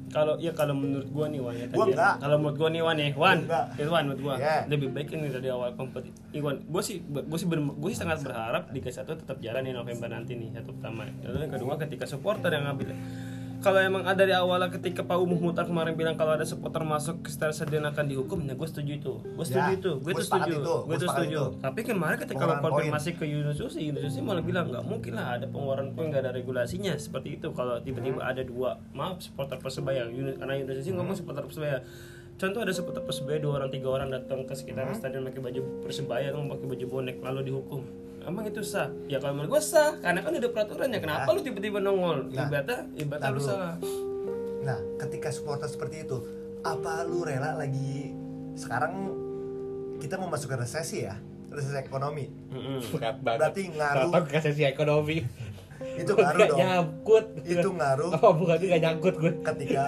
kalau 0.08 0.34
ya 0.36 0.50
kalau 0.50 0.74
menurut 0.74 1.06
gua 1.08 1.26
nih 1.26 1.38
Wan 1.38 1.54
ya 1.54 1.66
Gua 1.68 1.70
tadi 1.70 1.78
ya. 1.84 1.94
enggak. 1.94 2.14
kalau 2.18 2.36
menurut 2.36 2.56
gua 2.56 2.68
nih 2.68 2.80
Wan 2.80 2.96
nih 2.96 3.10
Wan 3.12 3.38
enggak. 3.40 3.64
itu 3.72 3.86
Wan 3.88 4.02
menurut 4.04 4.20
gua 4.20 4.34
Iya. 4.34 4.56
lebih 4.66 4.88
baik 4.90 5.08
ini 5.12 5.26
dari 5.28 5.48
awal 5.48 5.70
kompetisi 5.72 6.18
Iwan 6.32 6.56
gua 6.64 6.78
sih 6.80 6.96
gua 7.02 7.36
sih 7.36 7.46
gua 7.46 7.88
sih 7.88 7.98
sangat 7.98 8.18
berharap 8.20 8.62
Liga 8.68 8.90
1 8.92 9.06
tetap 9.06 9.38
jalan 9.38 9.62
di 9.62 9.70
November 9.70 10.08
nanti 10.08 10.34
nih 10.34 10.50
satu 10.52 10.70
pertama 10.72 11.06
lalu 11.20 11.38
yang 11.40 11.52
kedua 11.52 11.74
ketika 11.76 12.04
supporter 12.04 12.50
yang 12.50 12.64
ngambil 12.64 12.94
kalau 13.64 13.80
emang 13.80 14.04
ada 14.04 14.20
dari 14.20 14.36
awal 14.36 14.60
ketika 14.68 15.00
Pak 15.00 15.16
Umuh 15.16 15.40
Mutar 15.40 15.64
kemarin 15.64 15.96
bilang 15.96 16.20
kalau 16.20 16.36
ada 16.36 16.44
supporter 16.44 16.84
masuk 16.84 17.24
ke 17.24 17.32
stadion 17.32 17.88
akan 17.88 18.04
dihukum, 18.04 18.44
nah 18.44 18.52
gue 18.52 18.68
setuju 18.68 19.00
itu, 19.00 19.12
gue 19.24 19.44
setuju 19.48 19.72
Ya, 19.72 19.78
itu, 19.80 19.92
gue 20.04 20.12
itu 20.12 20.20
setuju, 20.20 20.54
gue 20.60 20.96
itu 21.00 21.06
setuju. 21.08 21.40
Tapi 21.64 21.80
kemarin 21.80 22.20
ketika 22.20 22.44
kalau 22.44 22.60
konfirmasi 22.60 23.16
ke 23.16 23.24
Yunus 23.24 23.56
Nusi, 23.56 23.88
Yunus 23.88 24.04
Nusi 24.04 24.20
malah 24.20 24.44
bilang 24.44 24.68
nggak 24.68 24.84
mungkin 24.84 25.16
lah 25.16 25.40
ada 25.40 25.48
pengeluaran 25.48 25.96
poin 25.96 26.12
nggak 26.12 26.28
ada 26.28 26.32
regulasinya 26.36 26.92
seperti 27.00 27.40
itu. 27.40 27.48
Kalau 27.56 27.80
tiba-tiba 27.80 28.20
Hmm. 28.20 28.30
ada 28.36 28.42
dua, 28.44 28.76
maaf 28.92 29.24
supporter 29.24 29.56
persebaya, 29.56 30.04
Yunus, 30.12 30.36
karena 30.36 30.60
Yunus 30.60 30.84
Nusi 30.84 30.90
ngomong 30.92 31.16
supporter 31.16 31.48
persebaya. 31.48 31.80
Contoh 32.34 32.60
ada 32.60 32.72
supporter 32.76 33.00
persebaya 33.00 33.38
dua 33.40 33.62
orang 33.62 33.70
tiga 33.72 33.88
orang 33.88 34.12
datang 34.12 34.44
ke 34.44 34.52
sekitar 34.52 34.92
Hmm. 34.92 34.98
stadion 34.98 35.24
pakai 35.24 35.40
baju 35.40 35.60
persebaya, 35.80 36.28
atau 36.28 36.44
pakai 36.44 36.66
baju 36.68 36.84
bonek 36.90 37.16
lalu 37.24 37.40
dihukum. 37.48 37.80
Emang 38.24 38.44
itu 38.44 38.60
sah? 38.60 38.88
Ya 39.04 39.18
kalau 39.18 39.36
menurut 39.36 39.50
gue 39.50 39.62
sah, 39.62 39.96
karena 39.98 40.20
kan 40.20 40.32
ada 40.32 40.48
peraturannya. 40.48 40.98
Kenapa 40.98 41.24
Nah. 41.24 41.34
lu 41.34 41.40
tiba-tiba 41.40 41.78
nongol? 41.78 42.18
Nah. 42.28 42.48
Ibaratnya 42.48 42.78
Nah, 43.20 43.30
lu 43.30 43.40
salah. 43.40 43.76
Nah, 44.60 44.78
ketika 44.98 45.28
supporter 45.28 45.66
seperti 45.66 46.02
itu, 46.02 46.16
apa 46.60 47.04
lu 47.04 47.20
rela 47.20 47.52
lagi 47.54 48.16
sekarang 48.54 49.12
kita 49.98 50.16
mau 50.16 50.28
masuk 50.28 50.48
ke 50.48 50.56
resesi 50.58 51.04
ya? 51.04 51.20
Resesi 51.48 51.76
ekonomi. 51.76 52.26
Berat 52.92 53.20
banget. 53.20 53.38
Berarti 53.40 53.62
ngaruh. 53.70 54.10
Ke 54.24 54.38
sesi 54.40 54.62
ekonomi. 54.62 55.20
Itu 55.94 56.12
ngaruh 56.14 56.48
dong. 56.48 56.58
nyangkut. 56.58 57.24
Itu 57.44 57.68
ngaruh 57.70 58.10
Apa 58.10 58.28
bukan 58.32 58.56
itu 58.56 58.66
nggak 58.66 58.82
nyangkut 58.82 59.14
gue. 59.16 59.32
ketika 59.44 59.82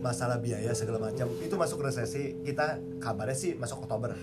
masalah 0.00 0.40
biaya 0.40 0.72
segala 0.72 0.96
macam 0.98 1.28
itu 1.36 1.52
masuk 1.52 1.84
resesi 1.84 2.32
kita 2.40 2.80
kabarnya 2.96 3.36
sih 3.36 3.52
masuk 3.52 3.84
Oktober 3.84 4.16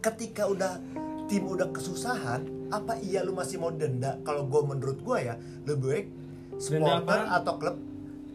ketika 0.00 0.42
udah 0.44 0.82
tim 1.28 1.44
udah 1.44 1.68
kesusahan 1.70 2.40
apa 2.68 2.96
iya 3.00 3.20
lu 3.24 3.36
masih 3.36 3.60
mau 3.60 3.68
denda? 3.72 4.16
Kalau 4.24 4.48
gue 4.48 4.60
menurut 4.64 4.98
gue 5.00 5.18
ya 5.20 5.34
lebih 5.64 5.84
baik 5.84 6.06
supporter 6.56 7.20
atau 7.28 7.52
klub 7.60 7.76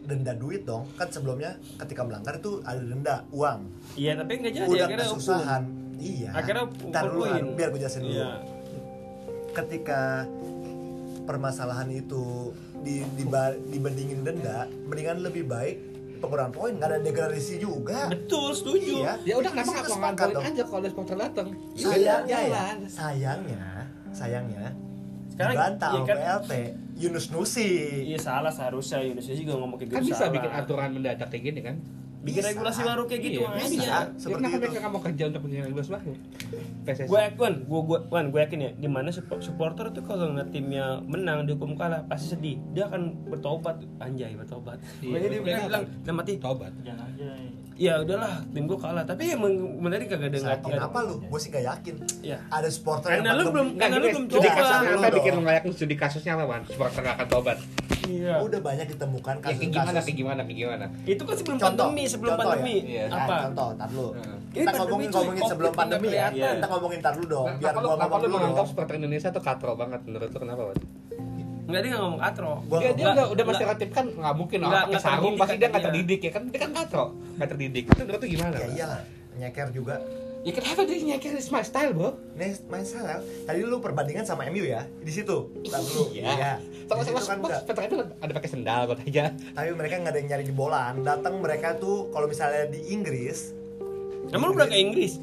denda 0.06 0.32
duit 0.34 0.62
dong. 0.62 0.86
Kan 0.94 1.10
sebelumnya 1.10 1.58
ketika 1.82 2.06
melanggar 2.06 2.38
itu 2.38 2.62
ada 2.62 2.80
denda 2.80 3.14
uang. 3.30 3.60
Iya, 3.98 4.18
tapi 4.18 4.32
nggak 4.42 4.52
jadi. 4.54 4.66
udah 4.70 4.86
akhirnya 4.86 5.06
kesusahan. 5.10 5.62
iya. 5.98 6.30
Akhirnya 6.34 6.64
Ntar 6.90 7.02
dulu 7.10 7.22
biar 7.54 7.68
gue 7.74 7.80
jelasin 7.82 8.02
dulu. 8.06 8.14
Iya. 8.14 8.30
ketika 9.54 10.26
permasalahan 11.30 11.86
itu 11.94 12.50
di, 12.82 13.06
diba- 13.14 13.54
dibandingin 13.70 14.26
denda 14.26 14.66
mendingan 14.90 15.22
lebih 15.22 15.46
baik 15.46 15.93
pengurangan 16.24 16.52
poin 16.52 16.72
nggak 16.72 16.88
ada 16.88 16.98
degradasi 17.00 17.54
juga 17.56 18.00
Betul, 18.06 18.48
setuju. 18.50 18.94
iya 18.98 19.12
Ya 19.22 19.34
udah 19.36 19.50
kenapa 19.50 19.70
nggak 19.70 19.86
pengakuin 19.86 20.32
dong. 20.32 20.44
aja 20.44 20.62
kalau 20.64 20.82
supporter 20.84 21.16
datang? 21.18 21.48
sayangnya 21.74 22.14
ya 22.26 22.40
jalan. 22.48 22.76
sayangnya 22.86 23.64
sayangnya 24.10 24.66
Sekarang, 25.26 25.52
dibantah 25.52 25.88
iya 25.88 25.98
sama 25.98 26.06
kan? 26.06 26.16
PLT 26.16 26.52
Yunus 26.94 27.26
Nusi 27.28 27.70
Iya 28.06 28.18
salah 28.18 28.48
seharusnya 28.48 29.02
Indonesia 29.02 29.34
juga 29.34 29.52
ngomong 29.56 29.76
kayak 29.76 29.88
gitu 29.88 29.96
Kan 29.96 30.04
bisa 30.04 30.16
salah. 30.20 30.32
bikin 30.32 30.50
aturan 30.52 30.88
mendadak 30.90 31.26
kayak 31.26 31.42
gini 31.44 31.60
kan? 31.60 31.76
Bikin 32.24 32.40
Bisa. 32.40 32.50
regulasi 32.50 32.80
baru 32.82 33.02
kayak 33.04 33.20
gitu 33.22 33.38
Iya, 33.38 33.48
bisa. 33.52 33.84
Ya, 33.84 33.98
Seperti 34.14 34.32
kenapa 34.34 34.48
itu. 34.50 34.60
mereka 34.62 34.78
nggak 34.78 34.90
mau 34.90 35.02
kerja 35.02 35.22
untuk 35.28 35.40
bikin 35.44 35.60
regulasi 35.62 35.90
baru? 35.92 36.12
PSSI. 36.82 37.04
Gue 37.04 37.20
yakin, 37.22 37.52
gue 37.62 37.80
gue 37.84 37.98
wan, 38.08 38.26
gue 38.26 38.40
yakin 38.40 38.58
ya, 38.58 38.70
di 38.74 38.88
mana 38.88 39.08
sup- 39.08 39.40
supporter 39.40 39.86
tuh 39.90 40.02
kalau 40.02 40.24
ngeliat 40.28 40.48
timnya 40.48 40.84
menang 41.02 41.44
dihukum 41.44 41.72
kalah 41.74 42.00
pasti 42.04 42.26
sedih. 42.30 42.56
Dia 42.72 42.88
akan 42.88 43.28
bertobat, 43.28 43.76
anjay 43.98 44.32
bertobat. 44.34 44.80
Iya, 44.98 45.08
Makanya 45.10 45.28
dia 45.28 45.38
mereka 45.38 45.60
bilang, 45.62 45.84
akan 45.84 46.02
nah 46.02 46.14
mati. 46.14 46.32
tobat. 46.36 46.72
jangan 46.80 47.06
aja 47.06 47.28
Ya 47.74 47.98
udahlah, 47.98 48.46
tim 48.48 48.64
gue 48.64 48.78
kalah. 48.78 49.02
Tapi 49.02 49.34
emang 49.34 49.50
beneran 49.76 50.06
kagak 50.06 50.28
ada 50.28 50.38
nggak 50.38 50.54
yakin 50.62 50.72
apa 50.80 50.98
lu 51.02 51.14
gue 51.20 51.38
sih 51.38 51.50
gak 51.50 51.64
yakin 51.64 51.94
Ya. 52.20 52.38
ada 52.48 52.66
supporter 52.66 53.10
Karena 53.10 53.28
yang 53.28 53.36
lu 53.36 53.44
belum 53.50 53.68
karena 53.74 53.96
lu 53.96 54.06
belum 54.08 54.24
studi 54.24 54.46
coba. 54.46 54.54
kasusnya 54.54 54.78
Dulu 54.80 54.94
apa 54.94 55.02
dong. 55.04 55.16
bikin 55.16 55.32
lu 55.32 55.40
nggak 55.40 55.56
yakin 55.56 55.72
studi 55.72 55.94
kasusnya 55.96 56.32
apa, 56.32 56.44
Wan? 56.44 56.62
Supporter 56.64 57.00
nggak 57.00 57.16
akan 57.16 57.28
tobat. 57.28 57.58
Iya. 58.04 58.36
udah 58.38 58.60
banyak 58.60 58.86
ditemukan 58.86 59.34
Ya, 59.34 59.42
kayak 59.42 59.56
kasus-kasus 59.56 59.72
gimana 59.72 59.96
kayak 59.96 60.12
gimana 60.14 60.40
kayak 60.44 60.58
gimana 60.60 60.84
Itu 61.02 61.22
kan 61.24 61.34
sebelum 61.34 61.56
Contoh, 61.56 61.84
pandemi, 61.88 62.04
sebelum 62.04 62.30
contoh 62.30 62.46
pandemi. 62.46 62.76
ya. 62.76 62.84
Iya. 62.84 63.04
Nah, 63.08 63.16
Apa? 63.18 63.34
contoh, 63.42 63.68
tar. 63.74 63.88
Heeh. 63.88 64.04
Ini 64.04 64.20
Kita 64.54 64.60
pandemi, 64.60 64.76
ngomongin 64.78 65.08
cuy. 65.08 65.16
ngomongin 65.16 65.42
sebelum 65.48 65.72
pandemi 65.74 66.08
ya. 66.10 66.26
Kita 66.30 66.66
ngomongin 66.68 67.00
tar 67.00 67.12
dulu 67.16 67.26
dong. 67.26 67.46
Nah, 67.48 67.56
Biar 67.58 67.72
lu, 67.74 67.80
gua 67.80 67.96
ngomong 67.96 68.20
lu 68.20 68.28
menganggap 68.30 68.66
supporter 68.68 68.94
Indonesia 68.94 69.28
tuh 69.30 69.42
katro 69.42 69.72
banget 69.74 70.00
menurut 70.04 70.28
lu 70.28 70.38
kenapa, 70.38 70.62
Wat? 70.68 70.78
Enggak 71.64 71.80
dia 71.80 71.90
nggak 71.90 72.02
ngomong 72.02 72.20
katro. 72.20 72.52
Gua 72.62 72.78
dia 72.78 72.90
dia 72.90 73.04
nggak- 73.04 73.14
udah 73.14 73.26
udah 73.26 73.42
nggak- 73.42 73.56
stereotip 73.56 73.90
kan 73.90 74.06
nggak 74.10 74.34
mungkin 74.34 74.58
nggak- 74.58 74.70
orang 74.70 74.84
pakai 74.86 75.00
sarung 75.00 75.22
terdidik 75.24 75.40
pasti 75.40 75.54
dia 75.54 75.62
kan 75.62 75.70
nggak 75.70 75.84
terdidik 75.86 76.20
ya 76.20 76.30
kan 76.30 76.42
dia 76.46 76.60
kan 76.60 76.70
katro 76.72 77.04
nggak 77.34 77.48
terdidik 77.48 77.84
itu 77.86 78.02
lu 78.04 78.26
gimana 78.28 78.54
Ya 78.54 78.68
iyalah, 78.70 79.00
nyeker 79.34 79.68
juga. 79.70 79.96
ya 80.40 80.52
kenapa 80.52 80.80
dia 80.82 80.96
nyeker 81.02 81.30
di 81.30 81.40
smart 81.40 81.64
style 81.64 81.90
bro 81.90 82.12
Nih, 82.34 82.52
main 82.66 82.84
salah. 82.84 83.16
Tadi 83.42 83.58
lu 83.60 83.78
perbandingan 83.78 84.22
sama 84.22 84.44
MU 84.46 84.60
ya 84.62 84.84
di 84.98 85.08
situ. 85.08 85.48
Dulu. 85.50 86.02
Iya. 86.14 86.60
Sama-sama 86.84 87.00
situ 87.16 87.24
kan 87.24 87.24
kan 87.24 87.36
enggak. 87.42 87.60
Petra 87.64 87.82
itu 87.82 87.96
ada 87.96 88.32
pakai 88.34 88.50
sendal 88.50 88.80
kok 88.84 89.00
aja 89.00 89.24
Tapi 89.32 89.68
mereka 89.72 89.94
nggak 89.98 90.12
ada 90.12 90.20
yang 90.20 90.28
nyari 90.28 90.44
di 90.44 90.52
bolaan. 90.52 90.94
Datang 91.00 91.34
mereka 91.38 91.72
tuh 91.74 92.12
kalau 92.12 92.28
misalnya 92.28 92.68
di 92.68 92.92
Inggris, 92.92 93.56
Emang 94.30 94.52
lu 94.52 94.54
udah 94.54 94.66
ke 94.66 94.76
Inggris? 94.76 95.16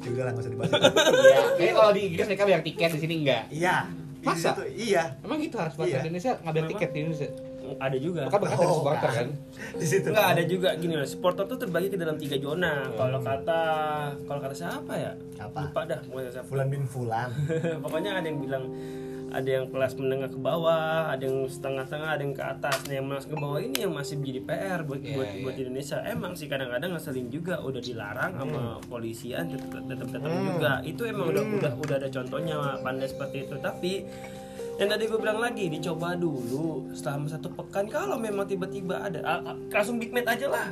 udah 0.00 0.22
lah 0.22 0.30
nggak 0.30 0.40
usah 0.40 0.52
dibahas. 0.52 0.70
iya 1.26 1.40
kayaknya 1.52 1.74
kalau 1.74 1.90
di 1.90 2.00
Inggris 2.06 2.24
mereka 2.24 2.42
bayar 2.44 2.62
tiket 2.62 2.88
di 2.88 3.00
sini 3.00 3.14
enggak 3.20 3.42
Iya. 3.50 3.76
Di 4.20 4.26
Masa? 4.26 4.50
iya. 4.68 5.04
emang 5.20 5.38
gitu 5.38 5.56
harus 5.56 5.72
supporter 5.72 5.90
Iya. 5.94 6.00
Indonesia 6.04 6.32
ngambil 6.38 6.62
tiket 6.68 6.90
di 6.90 7.00
Indonesia 7.02 7.28
Ada 7.70 7.96
juga. 7.96 8.22
Bukan 8.26 8.40
berkata 8.42 8.62
Oh, 8.62 8.74
supporter 8.76 9.08
kan. 9.08 9.14
kan 9.14 9.28
Di 9.80 9.86
situ. 9.86 10.06
Enggak 10.10 10.28
ada 10.28 10.42
juga 10.44 10.68
gini 10.74 10.92
loh. 10.92 11.06
Supporter 11.06 11.44
tuh 11.46 11.54
terbagi 11.56 11.86
ke 11.86 11.96
dalam 11.96 12.16
tiga 12.16 12.34
zona. 12.36 12.90
Kalau 12.90 13.18
kata 13.20 13.60
kalau 14.26 14.40
kata 14.40 14.54
siapa 14.54 14.92
ya? 14.92 15.12
Apa? 15.38 15.70
Lupa 15.70 15.80
dah. 15.86 16.00
siapa. 16.02 16.44
Fulan 16.44 16.66
bin 16.66 16.82
Fulan. 16.84 17.30
Pokoknya 17.84 18.18
ada 18.18 18.26
yang 18.26 18.38
bilang 18.38 18.64
ada 19.30 19.48
yang 19.48 19.66
kelas 19.70 19.94
menengah 19.94 20.26
ke 20.26 20.36
bawah, 20.36 21.08
ada 21.08 21.22
yang 21.22 21.46
setengah-setengah, 21.46 22.10
ada 22.10 22.22
yang 22.22 22.34
ke 22.34 22.42
atas. 22.42 22.76
Nah, 22.84 22.94
yang 22.94 23.06
menengah 23.06 23.26
ke 23.26 23.36
bawah 23.38 23.60
ini 23.62 23.76
yang 23.82 23.92
masih 23.94 24.18
menjadi 24.18 24.40
PR 24.42 24.80
buat 24.82 25.00
Iya, 25.00 25.14
buat 25.14 25.28
iya. 25.30 25.42
buat 25.46 25.56
Indonesia. 25.56 25.96
Emang 26.04 26.32
sih 26.34 26.46
kadang-kadang 26.46 26.90
ngeselin 26.92 27.28
juga 27.28 27.54
udah 27.62 27.78
dilarang 27.78 28.32
sama 28.34 28.60
polisian 28.84 29.44
tetap 29.48 29.82
tetap 29.86 30.08
tetap 30.10 30.30
Hmm. 30.30 30.46
juga. 30.54 30.72
Itu 30.82 31.02
emang 31.06 31.26
udah 31.30 31.44
Hmm. 31.46 31.56
udah 31.58 31.72
udah 31.78 31.96
ada 31.96 32.08
contohnya 32.08 32.56
pandai 32.82 33.06
seperti 33.06 33.46
itu. 33.46 33.54
Tapi 33.56 33.92
yang 34.76 34.88
tadi 34.88 35.04
gue 35.06 35.18
bilang 35.20 35.38
lagi 35.38 35.68
dicoba 35.68 36.16
dulu 36.16 36.88
selama 36.90 37.28
satu 37.28 37.52
pekan 37.52 37.84
kalau 37.86 38.16
memang 38.16 38.48
tiba-tiba 38.48 39.04
ada 39.04 39.20
langsung 39.68 40.00
big 40.00 40.08
match 40.08 40.24
aja 40.26 40.48
lah 40.48 40.68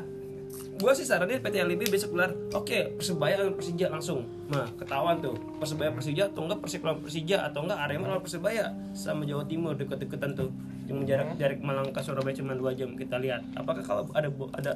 gue 0.78 0.92
sih 0.94 1.02
sarannya 1.02 1.42
PT 1.42 1.58
LIB 1.58 1.90
besok 1.90 2.14
gelar. 2.14 2.30
Oke 2.54 2.94
persebaya 2.94 3.34
lawan 3.42 3.58
persija 3.58 3.90
langsung. 3.90 4.22
Nah 4.46 4.70
ketahuan 4.78 5.18
tuh 5.18 5.34
persebaya 5.58 5.90
persija 5.90 6.30
atau 6.30 6.46
enggak 6.46 6.62
persib 6.62 6.86
lawan 6.86 7.02
persija 7.02 7.36
atau 7.50 7.66
enggak 7.66 7.78
arema 7.82 8.06
lawan 8.14 8.22
persebaya 8.22 8.70
sama 8.94 9.26
jawa 9.26 9.42
timur 9.44 9.74
deket-deketan 9.74 10.38
tuh. 10.38 10.54
Yang 10.88 11.04
jarak 11.04 11.28
jarak 11.36 11.58
Malang 11.60 11.92
ke 11.92 12.00
Surabaya 12.00 12.32
cuma 12.32 12.54
dua 12.54 12.72
jam 12.72 12.94
kita 12.94 13.18
lihat. 13.18 13.42
Apakah 13.58 13.82
kalau 13.82 14.06
ada 14.14 14.30
ada 14.54 14.72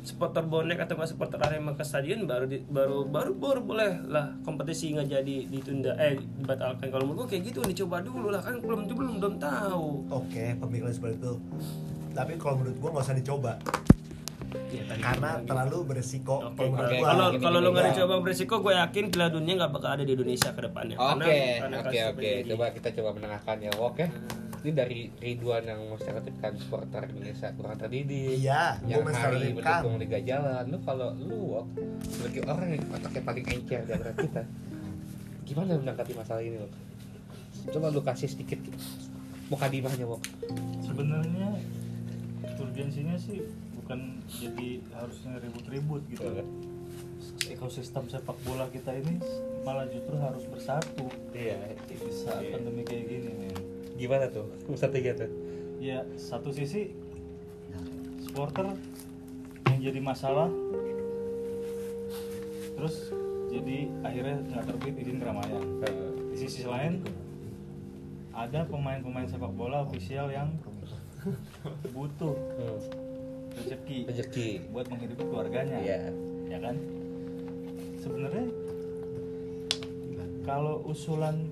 supporter 0.00 0.46
bonek 0.46 0.80
atau 0.80 0.94
enggak 0.96 1.10
supporter 1.12 1.42
arema 1.42 1.74
ke 1.74 1.82
stadion 1.82 2.24
baru 2.24 2.46
di- 2.46 2.64
baru 2.64 3.04
baru 3.04 3.34
baru 3.36 3.60
boleh 3.60 3.90
lah 4.08 4.32
kompetisi 4.46 4.94
nggak 4.94 5.10
jadi 5.10 5.36
ditunda 5.50 5.98
eh 5.98 6.14
dibatalkan. 6.38 6.94
Kalau 6.94 7.04
menurut 7.04 7.26
gue 7.26 7.36
kayak 7.36 7.50
gitu 7.50 7.60
dicoba 7.66 8.00
dulu 8.00 8.30
lah 8.30 8.40
kan 8.40 8.62
belum 8.62 8.86
belum 8.86 9.18
belum 9.18 9.34
tahu. 9.42 10.14
Oke, 10.14 10.54
pemikiran 10.56 10.94
seperti 10.94 11.18
itu. 11.20 11.34
Tapi 12.10 12.38
kalau 12.38 12.62
menurut 12.62 12.78
gua 12.78 12.90
nggak 12.94 13.04
usah 13.10 13.18
dicoba 13.18 13.52
Ya, 14.50 14.82
karena 14.86 15.38
bilang 15.38 15.46
terlalu 15.46 15.78
beresiko. 15.94 16.42
Oke, 16.42 16.66
Kalau 16.66 17.26
gua. 17.30 17.38
kalau 17.38 17.58
lu 17.62 17.68
nggak 17.70 17.86
dicoba 17.94 18.14
berisiko, 18.22 18.54
gue 18.62 18.74
yakin 18.74 19.04
Piala 19.14 19.30
Dunia 19.30 19.54
nggak 19.62 19.70
bakal 19.70 19.90
ada 19.94 20.02
di 20.02 20.12
Indonesia 20.14 20.50
ke 20.50 20.60
depannya. 20.66 20.96
Oke, 20.98 21.38
oke, 21.62 21.98
oke. 22.14 22.30
Coba 22.50 22.64
kita 22.74 22.88
coba 22.98 23.08
menengahkan 23.14 23.56
ya, 23.62 23.70
oke. 23.78 24.04
Ini 24.60 24.70
dari 24.76 25.08
Ridwan 25.16 25.64
yang 25.64 25.80
menstereotipkan 25.88 26.52
supporter 26.60 27.08
Indonesia 27.08 27.48
kurang 27.56 27.80
terdidik. 27.80 28.44
Iya, 28.44 28.76
yang 28.84 29.06
gua 29.06 29.16
hari 29.16 29.56
mendukung 29.56 29.96
Liga 29.96 30.20
Jalan. 30.20 30.68
Lu 30.68 30.78
kalau 30.84 31.08
lu 31.16 31.38
Wok, 31.56 31.66
sebagai 32.04 32.42
orang 32.44 32.76
yang 32.76 32.82
otaknya 32.92 33.22
paling 33.24 33.44
encer 33.48 33.80
di 33.88 33.92
antara 33.96 34.12
kita, 34.18 34.42
gimana 35.48 35.80
menanggapi 35.80 36.12
masalah 36.12 36.42
ini, 36.44 36.60
Wok? 36.60 36.72
Coba 37.72 37.86
lu 37.88 38.04
kasih 38.04 38.28
sedikit 38.28 38.60
mukadimahnya, 39.48 40.04
Wok. 40.04 40.20
sebenarnya 40.84 41.56
urgensinya 42.60 43.16
sih 43.16 43.40
bukan 43.90 44.22
jadi 44.30 44.68
harusnya 44.94 45.42
ribut-ribut 45.42 46.06
gitu 46.06 46.22
ekosistem 47.50 48.06
sepak 48.06 48.38
bola 48.46 48.70
kita 48.70 48.94
ini 48.94 49.18
malah 49.66 49.82
justru 49.90 50.14
harus 50.14 50.46
bersatu 50.46 51.10
Iya. 51.34 51.74
di 51.90 51.98
saat 52.06 52.38
Iya. 52.38 52.54
pandemi 52.54 52.86
kayak 52.86 53.04
gini 53.10 53.30
men 53.34 53.50
Gimana 53.98 54.30
tuh? 54.30 54.46
Tiga 54.62 55.12
tuh. 55.18 55.26
ya 55.82 56.06
satu 56.14 56.54
sisi 56.54 56.94
supporter 58.22 58.78
yang 59.66 59.80
jadi 59.82 59.98
masalah 59.98 60.46
terus 62.78 63.10
jadi 63.50 63.90
akhirnya 64.06 64.38
nggak 64.46 64.64
terbit 64.70 64.94
izin 65.02 65.18
keramaian 65.18 65.66
di 66.30 66.36
sisi 66.38 66.62
lain 66.62 67.02
ada 68.30 68.62
pemain-pemain 68.70 69.26
sepak 69.26 69.50
bola 69.50 69.82
ofisial 69.82 70.30
yang 70.30 70.54
butuh 71.90 72.38
Hmm. 72.54 73.09
Rezeki 73.60 73.98
Rezeki. 74.06 74.48
buat 74.68 74.86
menghidupi 74.86 75.22
keluarganya 75.22 75.78
Iya. 75.78 76.00
ya 76.46 76.58
kan 76.58 76.76
sebenarnya 77.96 78.46
kalau 80.42 80.82
usulan 80.84 81.46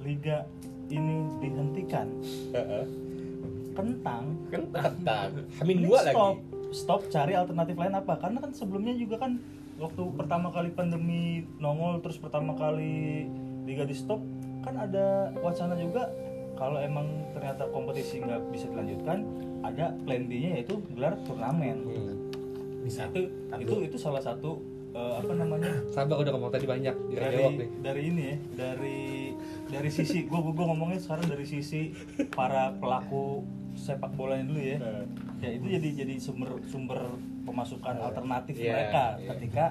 liga 0.00 0.46
ini 0.88 1.26
dihentikan 1.38 2.08
Heeh. 2.50 2.84
kentang 3.74 4.24
tentang 4.72 5.30
Hamin 5.60 5.84
dua 5.84 5.98
stop 6.00 6.36
lagi. 6.36 6.72
stop 6.72 7.00
cari 7.08 7.32
alternatif 7.34 7.74
lain 7.74 7.94
apa 7.94 8.14
karena 8.16 8.38
kan 8.40 8.50
sebelumnya 8.50 8.94
juga 8.94 9.18
kan 9.18 9.36
waktu 9.76 10.02
pertama 10.14 10.48
kali 10.48 10.70
pandemi 10.70 11.22
nongol 11.58 12.00
terus 12.00 12.18
pertama 12.18 12.54
kali 12.54 13.26
liga 13.62 13.84
di 13.84 13.94
stop 13.94 14.18
kan 14.60 14.74
ada 14.76 15.30
wacana 15.38 15.74
juga 15.74 16.10
kalau 16.54 16.78
emang 16.78 17.06
ternyata 17.30 17.68
kompetisi 17.68 18.18
nggak 18.18 18.50
bisa 18.50 18.66
dilanjutkan 18.66 19.22
ada 19.60 19.94
plan 19.98 20.22
B-nya 20.24 20.50
yaitu 20.56 20.74
gelar 20.90 21.14
turnamen 21.22 21.76
Hmm. 21.82 22.16
Bisa. 22.80 23.04
itu 23.10 23.28
itu 23.58 23.74
itu 23.84 23.96
salah 23.96 24.18
satu 24.18 24.64
eh, 24.90 25.14
apa 25.18 25.32
namanya 25.34 25.76
Sabar 25.88 26.16
udah 26.16 26.32
ngomong 26.32 26.48
tadi 26.48 26.64
banyak 26.64 26.94
di 27.06 27.14
dari 27.14 27.36
jawab 27.36 27.52
nih. 27.54 27.68
dari 27.78 28.02
ini 28.06 28.22
ya 28.24 28.36
dari 28.56 29.00
dari 29.68 29.90
sisi 29.90 30.24
gue 30.24 30.38
gue 30.40 30.64
ngomongnya 30.64 30.96
sekarang 30.98 31.26
dari 31.26 31.44
sisi 31.44 31.92
para 32.30 32.72
pelaku 32.72 33.44
sepak 33.74 34.10
bolanya 34.10 34.44
dulu 34.44 34.58
ya 34.58 34.78
ya 35.38 35.50
itu 35.52 35.66
jadi 35.70 35.88
jadi 35.98 36.14
sumber 36.16 36.50
sumber 36.64 36.98
pemasukan 37.44 37.94
alternatif 38.00 38.56
Iya, 38.56 38.72
mereka 38.72 39.04
iya. 39.14 39.28
ketika 39.30 39.64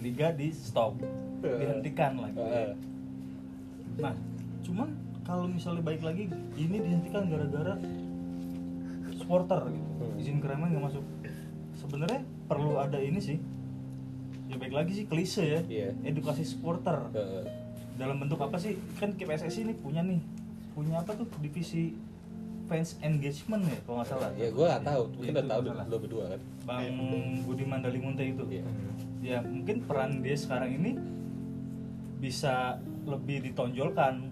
liga 0.00 0.28
di 0.32 0.48
stop 0.50 0.96
Iya. 1.38 1.56
dihentikan 1.58 2.12
lagi 2.18 2.36
Heeh. 2.36 2.72
nah 3.98 4.14
cuman 4.60 4.88
kalau 5.22 5.44
misalnya 5.46 5.82
baik 5.82 6.00
lagi 6.00 6.26
ini 6.54 6.76
dihentikan 6.80 7.28
gara-gara 7.28 7.76
supporter 9.30 9.62
gitu. 9.70 9.86
Hmm. 9.86 10.18
izin 10.18 10.42
keramaian 10.42 10.74
nggak 10.74 10.84
masuk. 10.90 11.04
Sebenarnya 11.78 12.26
perlu 12.50 12.82
ada 12.82 12.98
ini 12.98 13.22
sih. 13.22 13.38
Ya 14.50 14.58
baik 14.58 14.74
lagi 14.74 14.90
sih 14.98 15.06
klise 15.06 15.46
ya. 15.46 15.60
Iya. 15.70 15.94
edukasi 16.02 16.42
supporter. 16.42 16.98
Heeh. 17.14 17.46
dalam 17.94 18.18
bentuk 18.18 18.42
apa 18.42 18.58
sih? 18.58 18.74
Kan 18.98 19.14
PSSI 19.14 19.70
ini 19.70 19.74
punya 19.78 20.02
nih. 20.02 20.18
Punya 20.74 20.98
apa 20.98 21.14
tuh? 21.14 21.30
Divisi 21.38 21.94
fans 22.66 22.98
engagement 23.06 23.62
ya 23.70 23.78
kalau 23.86 24.02
nggak 24.02 24.08
salah. 24.10 24.30
Ya 24.34 24.50
gue 24.50 24.66
gak 24.66 24.82
tahu, 24.82 25.02
mungkin 25.14 25.30
Ya, 25.30 25.32
udah 25.38 25.46
tahu 25.46 25.60
nggak 25.62 25.86
lo 25.86 25.96
berdua 26.02 26.24
kan. 26.34 26.40
Bang 26.66 26.82
Budiman 27.46 27.80
Dalimunte 27.86 28.26
itu. 28.26 28.42
Iya. 28.50 28.66
ya 29.22 29.38
mungkin 29.46 29.86
peran 29.86 30.26
dia 30.26 30.34
sekarang 30.34 30.74
ini 30.74 30.98
bisa 32.18 32.82
lebih 33.06 33.46
ditonjolkan. 33.46 34.26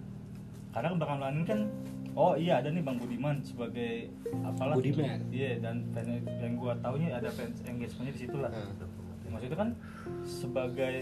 Karena 0.74 0.90
belakangan 0.90 1.38
ini 1.38 1.46
kan 1.46 1.60
oh 2.18 2.34
iya 2.34 2.58
ada 2.58 2.68
nih 2.68 2.82
Bang 2.82 2.98
Budiman 2.98 3.38
sebagai 3.40 4.10
apalah 4.42 4.74
Budiman. 4.74 5.22
iya 5.30 5.54
dan 5.56 5.86
fans 5.88 6.10
yang 6.36 6.58
gua 6.58 6.74
taunya 6.76 7.14
ada 7.14 7.30
fans 7.30 7.62
engagementnya 7.62 8.10
di 8.10 8.20
situ 8.20 8.36
lah 8.36 8.50
Hmm. 8.50 8.74
Ya, 9.22 9.28
maksudnya 9.30 9.58
kan 9.60 9.70
sebagai 10.24 10.94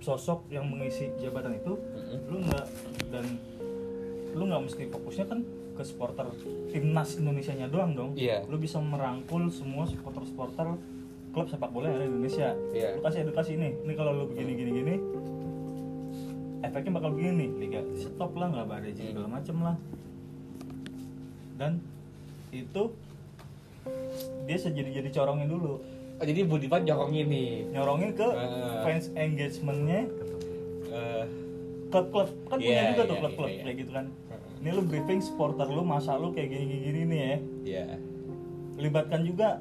sosok 0.00 0.48
yang 0.48 0.66
mengisi 0.66 1.12
jabatan 1.16 1.54
itu 1.54 1.76
Mm-mm. 1.76 2.18
lu 2.26 2.36
nggak 2.42 2.64
dan 3.08 3.24
lu 4.32 4.42
nggak 4.42 4.62
mesti 4.62 4.82
fokusnya 4.86 5.26
kan 5.26 5.40
ke 5.74 5.82
supporter 5.82 6.26
timnas 6.68 7.14
Indonesia 7.14 7.52
nya 7.52 7.68
doang 7.68 7.92
dong 7.92 8.10
Iya. 8.14 8.44
lu 8.46 8.56
bisa 8.56 8.78
merangkul 8.78 9.48
semua 9.48 9.84
supporter-supporter 9.84 10.76
klub 11.30 11.46
sepak 11.46 11.68
bola 11.68 11.88
yang 11.88 11.98
ada 11.98 12.04
di 12.04 12.12
Indonesia 12.14 12.48
Iya. 12.70 12.88
lu 12.94 13.00
kasih 13.00 13.20
edukasi 13.22 13.50
ini 13.54 13.76
ini 13.78 13.92
kalau 13.92 14.12
lu 14.12 14.24
begini 14.26 14.52
gini 14.54 14.70
gini 14.74 14.94
efeknya 16.64 16.92
bakal 16.92 17.10
begini 17.12 17.46
liga. 17.56 17.80
Stop 17.94 18.34
lah 18.34 18.48
nggak 18.48 18.66
ada 18.66 18.86
izin 18.86 19.12
segala 19.12 19.28
macem 19.30 19.56
lah. 19.58 19.76
Dan 21.54 21.78
itu 22.50 22.82
dia 24.44 24.56
sejadi 24.56 24.90
jadi 25.02 25.10
corongnya 25.10 25.46
dulu. 25.46 25.80
Oh, 26.14 26.24
jadi 26.24 26.46
Budiman 26.46 26.82
jorongin 26.82 27.26
nih. 27.26 27.50
nyorongin 27.70 28.14
ke 28.14 28.22
Ah. 28.24 28.82
fans 28.82 29.10
engagementnya 29.12 30.06
Eh, 30.86 31.24
klub-klub 31.90 32.30
kan 32.46 32.54
punya 32.54 32.70
Iya, 32.70 32.90
juga 32.94 33.02
tuh 33.02 33.10
iya, 33.10 33.22
klub-klub 33.26 33.48
iya, 33.48 33.56
iya. 33.56 33.64
kayak 33.66 33.76
gitu 33.76 33.90
kan. 33.90 34.06
Ini 34.62 34.68
lu 34.70 34.82
briefing 34.84 35.18
supporter 35.18 35.66
lu 35.66 35.82
masa 35.82 36.14
lu 36.14 36.30
kayak 36.30 36.48
gini 36.48 36.76
gini 36.80 37.00
nih 37.04 37.18
ya. 37.20 37.36
Iya. 37.64 37.84
libatkan 38.74 39.22
juga 39.22 39.58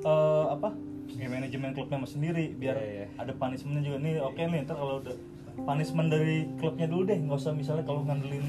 eh, 0.00 0.46
apa 0.48 0.74
ya, 1.12 1.26
manajemen 1.26 1.70
klubnya 1.72 2.02
sendiri 2.04 2.54
biar 2.54 2.74
Iya, 2.74 2.90
iya. 2.96 3.06
ada 3.16 3.30
punishmentnya 3.32 3.82
juga. 3.84 3.98
Nih 3.98 4.18
oke 4.18 4.40
nih 4.40 4.58
ntar 4.62 4.74
kalau 4.74 4.98
udah 4.98 5.14
punishment 5.64 6.08
dari 6.08 6.48
klubnya 6.58 6.86
dulu 6.88 7.02
deh 7.06 7.18
nggak 7.20 7.38
usah 7.38 7.52
misalnya 7.52 7.84
kalau 7.84 8.02
ngandelin 8.04 8.44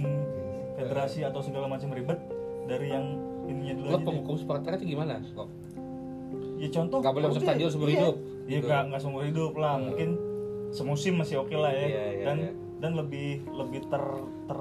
federasi 0.76 1.22
atau 1.28 1.40
segala 1.44 1.68
macam 1.68 1.92
ribet 1.94 2.20
dari 2.66 2.88
yang 2.90 3.06
ininya 3.46 3.74
dulu 3.78 3.88
deh. 3.92 4.04
penghukum 4.06 4.36
supporter 4.40 4.72
itu 4.80 4.96
gimana? 4.96 5.20
Kok? 5.36 5.50
ya 6.62 6.70
contoh 6.70 7.00
Nggak 7.02 7.16
boleh 7.18 7.28
masuk 7.34 7.42
stadion 7.42 7.70
seumur 7.74 7.90
iya. 7.90 7.98
hidup, 7.98 8.16
iya 8.46 8.58
gitu. 8.62 8.68
nggak 8.70 8.82
nggak 8.94 9.02
seumur 9.02 9.24
hidup 9.26 9.54
lah 9.58 9.74
Hmm. 9.76 9.84
mungkin 9.90 10.10
semusim 10.72 11.14
masih 11.18 11.36
oke 11.42 11.56
lah 11.58 11.74
ya 11.74 11.86
Iya, 11.90 11.90
iya, 11.90 12.24
dan 12.30 12.38
iya. 12.38 12.52
dan 12.80 12.92
lebih 12.96 13.30
lebih 13.50 13.82
ter 13.90 14.04
ter 14.46 14.60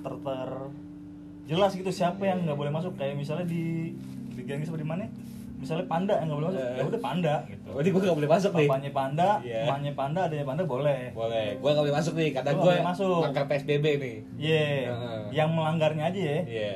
ter, 0.00 0.14
ter 0.14 0.50
jelas 1.50 1.74
gitu 1.74 1.90
siapa 1.90 2.22
yang 2.22 2.46
nggak 2.46 2.54
boleh 2.54 2.70
masuk 2.70 2.94
kayak 2.94 3.18
misalnya 3.18 3.44
di 3.50 3.92
di 4.30 4.40
apa 4.46 4.78
di 4.78 4.86
mana 4.86 5.04
misalnya 5.60 5.84
panda 5.84 6.14
yang 6.14 6.26
nggak 6.26 6.38
boleh 6.40 6.48
masuk 6.48 6.62
Eh. 6.62 6.72
ya 6.72 6.82
udah 6.82 7.00
panda 7.00 7.34
gitu 7.44 7.68
Oh, 7.70 7.78
ini 7.78 7.88
gue 7.88 8.00
gak 8.02 8.16
boleh 8.16 8.30
masuk 8.32 8.50
nih. 8.52 8.66
bapaknya 8.66 8.90
panda 8.90 9.28
Iya. 9.40 9.58
emaknya 9.62 9.92
panda 9.94 10.20
adanya 10.24 10.44
panda 10.44 10.62
boleh 10.64 11.00
Boleh. 11.12 11.46
Gue 11.54 11.68
gak 11.70 11.82
boleh 11.82 11.94
masuk 11.94 12.12
nih. 12.14 12.28
Kata 12.30 12.40
Lo 12.40 12.50
nggak 12.50 12.56
gue 12.56 12.72
boleh 12.72 12.88
masuk. 12.88 13.20
langgar 13.22 13.44
PSBB 13.46 13.84
nih. 13.94 14.16
Iya, 14.34 14.66
Heeh. 14.88 15.20
yang 15.30 15.50
melanggarnya 15.52 16.04
aja 16.06 16.20
ya. 16.20 16.38
Iya. 16.42 16.72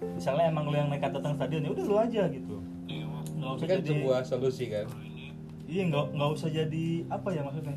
Misalnya 0.00 0.44
emang 0.46 0.64
lu 0.64 0.74
yang 0.74 0.88
nekat 0.88 1.10
datang 1.12 1.34
stadion 1.34 1.60
ya 1.60 1.70
udah 1.70 1.84
lu 1.84 1.96
aja 1.98 2.22
gitu. 2.28 2.56
Nggak 3.34 3.50
usah 3.52 3.66
kan 3.66 3.76
jadi 3.76 3.90
sebuah 3.92 4.20
solusi 4.24 4.64
kan. 4.68 4.86
iya 5.66 5.82
nggak 5.84 6.06
nggak 6.10 6.30
usah 6.32 6.48
jadi 6.48 6.86
apa 7.08 7.28
ya 7.28 7.40
maksudnya 7.42 7.76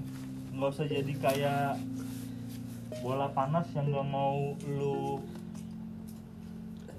nggak 0.51 0.69
usah 0.69 0.85
jadi 0.85 1.13
kayak 1.13 1.75
bola 2.97 3.27
panas 3.29 3.67
yang 3.73 3.87
nggak 3.87 4.07
mau 4.07 4.37
lu 4.63 5.19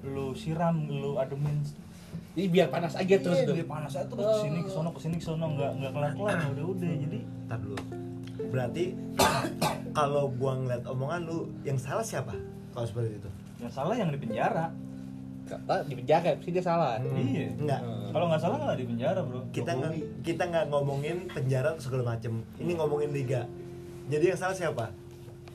lu 0.05 0.35
siram 0.35 0.85
lu 0.85 1.17
ademin 1.17 1.65
Ini 2.33 2.49
biar 2.49 2.69
panas 2.69 2.93
aja 2.95 3.15
terus 3.15 3.39
Iya, 3.39 3.47
tuh. 3.47 3.55
biar 3.55 3.69
panas 3.69 3.93
aja 3.93 4.07
terus 4.07 4.25
ke 4.25 4.37
sini 4.41 4.59
kesono 4.63 4.89
ke 4.91 5.01
sini 5.01 5.17
kesono 5.17 5.47
nggak 5.53 5.71
nggak 5.77 5.93
kelar 5.93 6.13
kelar 6.17 6.37
udah 6.51 6.65
udah 6.67 6.93
jadi 6.99 7.19
Ntar 7.45 7.59
dulu. 7.59 7.77
Berarti 8.49 8.85
kalau 9.99 10.25
gua 10.33 10.53
ngeliat 10.57 10.83
omongan 10.87 11.21
lu 11.23 11.39
yang 11.61 11.77
salah 11.77 12.03
siapa? 12.03 12.33
Kalau 12.73 12.87
seperti 12.87 13.19
itu. 13.19 13.31
yang 13.61 13.71
salah 13.71 13.95
yang 13.95 14.09
di 14.09 14.19
penjara 14.19 14.75
Kata 15.43 15.85
di 15.85 15.95
penjara 15.95 16.35
sih 16.39 16.51
dia 16.51 16.65
salah. 16.65 16.97
Hmm. 16.99 17.15
Iya. 17.15 17.53
Enggak. 17.55 17.81
kalau 18.11 18.27
nggak 18.27 18.41
salah 18.41 18.57
nggak 18.59 18.79
di 18.79 18.87
penjara 18.87 19.21
bro 19.21 19.41
Kita 19.51 19.71
nggak 19.71 19.93
kita 20.23 20.43
nggak 20.47 20.65
ngomongin 20.69 21.17
penjara 21.29 21.69
atau 21.71 21.83
segala 21.83 22.03
macem. 22.11 22.41
Ini 22.57 22.73
ngomongin 22.75 23.11
liga. 23.11 23.45
Jadi 24.09 24.25
yang 24.27 24.39
salah 24.39 24.57
siapa? 24.57 24.87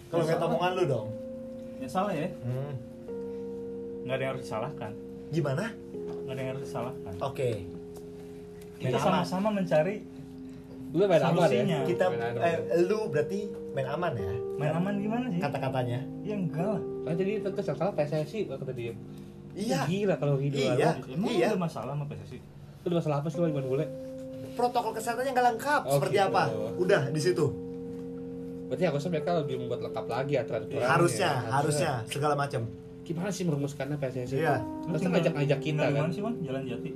Kalau 0.08 0.24
ngeliat 0.24 0.40
omongan 0.42 0.72
lu 0.74 0.84
dong. 0.86 1.08
yang 1.78 1.92
salah 1.92 2.10
ya 2.10 2.26
Hmm. 2.42 2.74
nggak 4.02 4.16
ada 4.16 4.24
yang 4.24 4.32
harus 4.34 4.44
disalahkan 4.44 4.92
Gimana? 5.30 5.66
Nggak 6.28 6.34
ada 6.34 6.42
yang 6.44 6.50
harus 6.52 6.64
disalahkan 6.64 7.14
Oke. 7.24 7.50
kita 8.78 8.84
Main 8.84 8.94
aman. 8.94 9.24
sama-sama 9.24 9.50
mencari 9.56 9.96
Lu 10.88 11.04
main 11.04 11.20
aman 11.20 11.36
ya. 11.36 11.48
Solusinya. 11.52 11.80
Kita 11.84 12.04
Main 12.08 12.22
aman. 12.32 12.44
eh, 12.44 12.58
lu 12.82 13.00
berarti 13.08 13.40
main 13.72 13.88
aman 13.88 14.12
ya 14.14 14.34
main 14.56 14.72
aman 14.74 14.94
gimana 14.98 15.26
sih 15.28 15.40
kata-katanya. 15.40 16.00
ya 16.22 16.36
enggak 16.36 16.68
lah 16.70 16.82
Oh, 17.04 17.14
jadi 17.14 17.40
tentu 17.40 17.64
salah 17.64 17.96
PSSI 17.96 18.40
kata 18.46 18.68
dia. 18.72 18.92
Iya. 19.54 19.88
Gila 19.88 20.16
kalau 20.18 20.36
gitu 20.38 20.60
Iya. 20.60 21.00
emang 21.08 21.32
Iya. 21.32 21.48
ada 21.50 21.58
masalah 21.58 21.96
sama 21.96 22.04
PSSI 22.06 22.38
Lu 22.38 22.86
ada 22.86 22.96
masalah 22.98 23.16
apa 23.20 23.28
sih 23.28 23.38
lu 23.38 23.48
gimana 23.48 23.68
boleh? 23.68 23.88
Protokol 24.54 24.92
kesehatannya 24.92 25.32
nggak 25.32 25.48
lengkap. 25.54 25.82
Oh, 25.84 25.94
Seperti 25.96 26.18
apa? 26.18 26.42
Udah 26.76 27.02
di 27.08 27.20
situ. 27.20 27.46
Berarti 28.68 28.84
harusnya 28.84 29.10
mereka 29.14 29.32
lebih 29.38 29.56
membuat 29.58 29.80
lengkap 29.82 30.06
lagi 30.06 30.34
aturan-aturan. 30.36 30.84
Harusnya, 30.84 31.30
ya. 31.38 31.52
harusnya 31.54 31.92
segala 32.06 32.34
macam. 32.34 32.68
Gimana 33.08 33.32
sih 33.32 33.48
merumuskannya 33.48 33.96
PSSI? 33.96 34.36
Iya. 34.44 34.60
Terus 34.84 35.00
kan 35.00 35.12
ngajak-ngajak 35.16 35.60
kita 35.64 35.84
di 35.88 35.94
kan. 35.96 36.04
mana 36.04 36.12
sih 36.12 36.20
bang 36.20 36.36
jalan 36.44 36.64
jati 36.68 36.92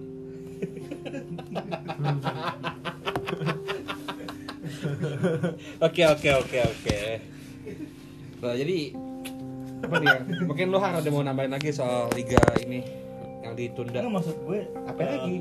Oke 5.81 6.03
oke 6.05 6.29
oke 6.41 6.57
oke. 6.61 6.99
Nah 8.41 8.53
jadi 8.53 8.77
apa 9.81 9.95
dia? 10.01 10.17
Mungkin 10.45 10.65
lu 10.69 10.77
har 10.77 10.93
ada 11.01 11.09
mau 11.09 11.25
nambahin 11.25 11.53
lagi 11.53 11.73
soal 11.73 12.09
liga 12.13 12.41
ini 12.61 12.85
yang 13.41 13.57
ditunda. 13.57 14.01
Enggak 14.01 14.13
maksud 14.21 14.35
gue 14.45 14.59
Apa 14.85 14.99
eh, 15.01 15.09
lagi? 15.17 15.35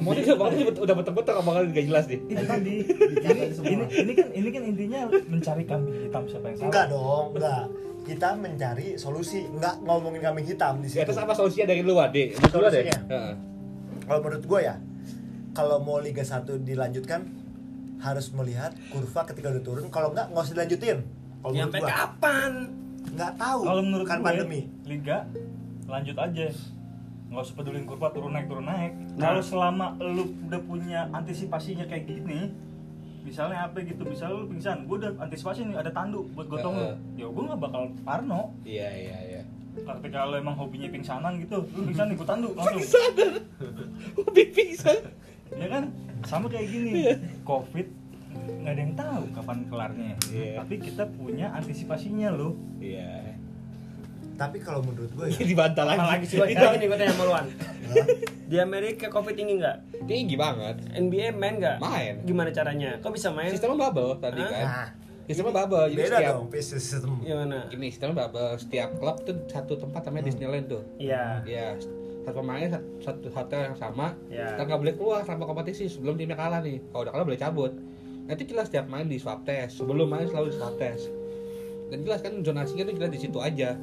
Mau 0.00 0.12
dia 0.16 0.32
udah 0.32 0.72
udah 0.72 0.94
betul-betul 0.96 1.34
omongan 1.40 1.72
gak 1.72 1.84
jelas 1.84 2.04
nih. 2.08 2.20
itu 2.32 2.44
tadi 2.48 2.74
ini, 3.20 3.40
ini 3.60 3.84
ini 3.92 4.12
kan 4.16 4.28
ini 4.32 4.48
kan 4.48 4.62
intinya 4.64 5.00
mencari 5.28 5.62
kambing 5.68 5.96
hitam 6.08 6.24
siapa 6.24 6.46
yang 6.48 6.56
salah 6.56 6.68
Enggak 6.72 6.86
dong, 6.88 7.26
enggak. 7.36 7.64
Kita 8.06 8.28
mencari 8.32 8.94
solusi, 8.94 9.42
enggak 9.44 9.82
ngomongin 9.82 10.22
kambing 10.22 10.46
hitam 10.46 10.78
di 10.78 10.86
Ya 10.86 11.02
situ. 11.02 11.10
terus 11.10 11.18
apa 11.18 11.32
solusinya 11.32 11.66
dari 11.66 11.82
lu 11.82 11.94
Ade? 11.96 12.30
Menurut 12.32 12.54
lu, 12.54 12.58
Ade? 12.64 12.80
Solusinya? 12.80 13.00
Heeh. 13.08 13.34
Kalau 14.00 14.20
menurut 14.22 14.44
gue 14.46 14.60
ya, 14.62 14.74
kalau 15.52 15.76
mau 15.78 15.98
Liga 15.98 16.22
1 16.22 16.62
dilanjutkan 16.62 17.20
harus 17.98 18.30
melihat 18.30 18.70
kurva 18.88 19.24
ketika 19.24 19.50
udah 19.50 19.60
turun. 19.60 19.86
Kalau 19.88 20.14
enggak, 20.14 20.30
nggak 20.30 20.38
usah 20.40 20.54
dilanjutin. 20.54 20.98
Kalau 21.36 21.52
Ya, 21.52 21.62
sampai 21.64 21.80
gua, 21.80 21.90
kapan? 21.90 22.52
nggak 23.08 23.32
tahu. 23.34 23.60
kalau 23.64 23.82
menurut 23.82 24.04
kan 24.04 24.18
gue 24.18 24.26
pandemi. 24.26 24.60
liga 24.84 25.18
lanjut 25.86 26.16
aja 26.16 26.46
nggak 27.26 27.38
usah 27.40 27.54
pedulin 27.54 27.82
kurva 27.82 28.10
turun 28.10 28.30
naik 28.30 28.46
turun 28.46 28.66
naik 28.66 28.92
Nah. 29.14 29.30
kalau 29.30 29.40
selama 29.40 29.86
lu 29.96 30.26
udah 30.42 30.60
punya 30.60 31.06
antisipasinya 31.10 31.86
kayak 31.86 32.04
gini 32.04 32.50
misalnya 33.26 33.66
apa 33.66 33.82
gitu 33.82 34.00
misalnya 34.00 34.36
lu 34.36 34.46
pingsan 34.46 34.86
gue 34.86 34.96
udah 34.96 35.12
antisipasi 35.18 35.66
nih 35.66 35.76
ada 35.76 35.90
tanduk 35.90 36.30
buat 36.32 36.46
gotong 36.46 36.74
lu 36.74 36.82
Heeh. 36.84 36.96
ya 37.16 37.26
gue 37.26 37.42
nggak 37.44 37.60
bakal 37.60 37.82
parno 38.00 38.54
Iya 38.62 38.88
iya 38.88 39.18
iya. 39.26 39.42
tapi 39.76 40.06
kalau 40.08 40.34
emang 40.34 40.54
hobinya 40.54 40.86
pingsanan 40.86 41.36
gitu 41.36 41.66
lu 41.66 41.82
pingsan 41.84 42.14
gue 42.14 42.22
tanduk 42.24 42.54
langsung 42.54 42.80
Hobi 44.16 44.42
pingsan. 44.48 44.98
ya 45.52 45.66
kan 45.66 45.90
sama 46.22 46.46
kayak 46.46 46.68
gini 46.68 46.92
covid 47.42 47.86
nggak 48.36 48.72
ada 48.72 48.80
yang 48.80 48.94
tahu 48.94 49.22
kapan 49.32 49.58
kelarnya 49.66 50.12
Iya. 50.28 50.52
tapi 50.58 50.74
kita 50.78 51.04
punya 51.10 51.50
antisipasinya 51.52 52.30
loh 52.30 52.54
Iya. 52.78 53.34
Tapi 54.36 54.60
kalau 54.60 54.84
menurut 54.84 55.10
gue 55.16 55.26
ya, 55.32 55.40
Dibantah 55.40 55.84
lagi. 55.88 55.98
Apalagi 55.98 56.26
sih, 56.28 56.36
nih 56.36 56.86
gue 56.86 56.96
tanya 57.00 57.12
sama 57.16 57.24
lu, 57.24 57.32
Wan. 57.32 57.46
Di 58.52 58.56
Amerika 58.60 59.08
covid 59.08 59.34
tinggi 59.34 59.58
nggak? 59.58 60.06
Tinggi 60.06 60.36
banget. 60.36 60.76
NBA 60.92 61.34
main 61.34 61.56
nggak? 61.56 61.80
Main. 61.80 62.14
Gimana 62.22 62.52
caranya? 62.52 63.00
Kok 63.00 63.10
bisa 63.16 63.32
main? 63.32 63.50
Sistemnya 63.50 63.88
bubble 63.88 64.20
tadi 64.20 64.44
Hah? 64.44 64.50
kan. 64.52 64.64
nah, 64.64 64.88
Sistemnya 65.26 65.52
bubble. 65.56 65.86
Jadi 65.90 65.98
beda 65.98 66.16
setiap 66.20 66.34
dong 66.38 66.48
pace 66.52 66.68
system. 66.78 67.12
Gimana? 67.24 67.58
Ini 67.72 67.86
sistemnya 67.90 68.16
bubble. 68.22 68.52
Setiap 68.60 68.88
klub 69.02 69.16
tuh 69.26 69.36
satu 69.50 69.74
tempat 69.74 70.00
namanya 70.06 70.24
Disneyland 70.30 70.66
tuh. 70.70 70.82
Iya. 71.02 71.42
Ya, 71.42 71.66
satu 72.22 72.38
pemain 72.42 72.70
satu, 72.70 72.86
satu 73.02 73.26
hotel 73.34 73.60
yang 73.72 73.76
sama. 73.80 74.14
Ya. 74.30 74.54
Kita 74.54 74.62
nggak 74.68 74.80
boleh 74.84 74.94
keluar 74.94 75.20
tanpa 75.26 75.44
kompetisi 75.50 75.90
sebelum 75.90 76.14
timnya 76.14 76.38
kalah 76.38 76.62
nih. 76.62 76.78
Kalau 76.94 77.02
udah 77.02 77.12
kalah 77.16 77.26
boleh 77.26 77.40
cabut. 77.40 77.72
Nanti 78.26 78.42
jelas 78.46 78.70
setiap 78.70 78.86
main 78.86 79.10
di 79.10 79.18
swab 79.18 79.42
test. 79.42 79.82
Sebelum 79.82 80.06
main 80.06 80.30
selalu 80.30 80.54
di 80.54 80.56
swab 80.58 80.78
test. 80.78 81.10
Dan 81.90 82.02
jelas 82.06 82.22
kan 82.22 82.34
zonasinya 82.42 82.86
tuh 82.86 82.94
jelas 82.94 83.10
di 83.10 83.20
situ 83.22 83.38
aja. 83.42 83.74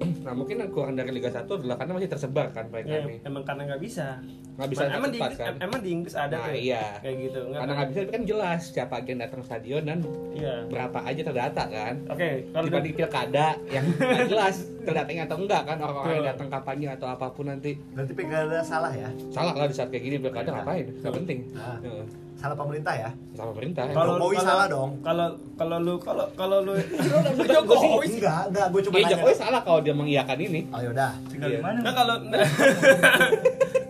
Nah 0.00 0.32
mungkin 0.32 0.56
yang 0.56 0.70
kurang 0.70 0.94
dari 0.94 1.10
Liga 1.10 1.28
1 1.28 1.44
adalah 1.44 1.76
karena 1.76 1.92
masih 1.92 2.08
tersebar 2.08 2.46
kan 2.50 2.64
mereka 2.66 2.88
Ya, 2.90 3.00
nih. 3.02 3.18
emang 3.22 3.42
karena 3.42 3.62
nggak 3.66 3.80
bisa. 3.80 4.16
Nggak 4.50 4.68
bisa 4.70 4.82
emang 4.86 5.10
di 5.10 5.18
Inggris, 5.18 5.38
kan. 5.38 5.54
emang 5.58 5.80
di 5.80 5.90
Inggris 5.90 6.14
ada 6.14 6.34
Nah, 6.34 6.44
tuh. 6.46 6.54
iya. 6.54 6.84
Kayak 6.98 7.16
gitu. 7.18 7.40
Nggak 7.42 7.60
Karena 7.60 7.72
nggak 7.72 7.88
bisa 7.88 7.98
tapi 7.98 8.10
kan 8.10 8.22
jelas 8.26 8.60
siapa 8.66 8.94
aja 8.96 9.08
yang 9.08 9.20
datang 9.20 9.40
stadion 9.42 9.82
dan 9.82 9.98
Iya. 10.30 10.54
berapa 10.66 10.98
aja 11.02 11.20
terdata 11.22 11.62
kan. 11.66 11.94
Oke, 12.06 12.28
kalau 12.50 12.64
Dibanding 12.66 12.94
pilkada 12.94 13.46
yang 13.66 13.84
nggak 13.98 14.26
jelas 14.26 14.54
terdatanya 14.80 15.22
atau 15.24 15.36
enggak 15.38 15.62
kan 15.62 15.76
orang-orang 15.78 16.14
yang 16.14 16.28
datang 16.30 16.48
kampanye 16.50 16.88
atau 16.90 17.06
apa 17.06 17.26
pun 17.28 17.44
nanti 17.46 17.70
Berarti 17.90 18.12
pilkada 18.14 18.58
salah 18.62 18.88
ya? 18.90 19.08
salah 19.28 19.52
lah 19.54 19.66
di 19.66 19.74
saat 19.74 19.88
kayak 19.88 20.00
gini 20.02 20.16
pilkada 20.18 20.46
Iya. 20.46 20.56
ngapain 20.56 20.86
nggak 20.94 21.14
penting 21.14 21.38
Nah. 21.50 21.76
Salah 22.40 22.56
pemerintah 22.56 22.94
ya? 22.94 23.10
sama 23.30 23.52
pemerintah 23.52 23.82
kalau 23.86 24.14
Jokowi 24.14 24.32
kalau- 24.34 24.48
salah 24.48 24.66
dong. 24.66 24.90
Kalau 25.00 25.26
kalau 25.54 25.76
lu 25.78 25.94
kalau 25.98 26.24
kalau 26.34 26.58
lu 26.60 26.72
Jokowi 27.54 28.08
enggak, 28.10 28.42
enggak, 28.48 28.66
gue 28.66 28.80
cuma 28.82 28.94
Ya, 28.94 29.00
nanya. 29.02 29.12
Jokowi 29.14 29.34
salah 29.34 29.60
kalau 29.60 29.80
dia 29.80 29.92
mengiyakan 29.92 30.38
ini 30.38 30.60
Oh 30.68 30.80
yaudah. 30.80 31.12
tinggal 31.26 31.48
di 31.48 31.58
mana 31.58 31.78
Nah 31.78 31.92
kalau 31.94 32.14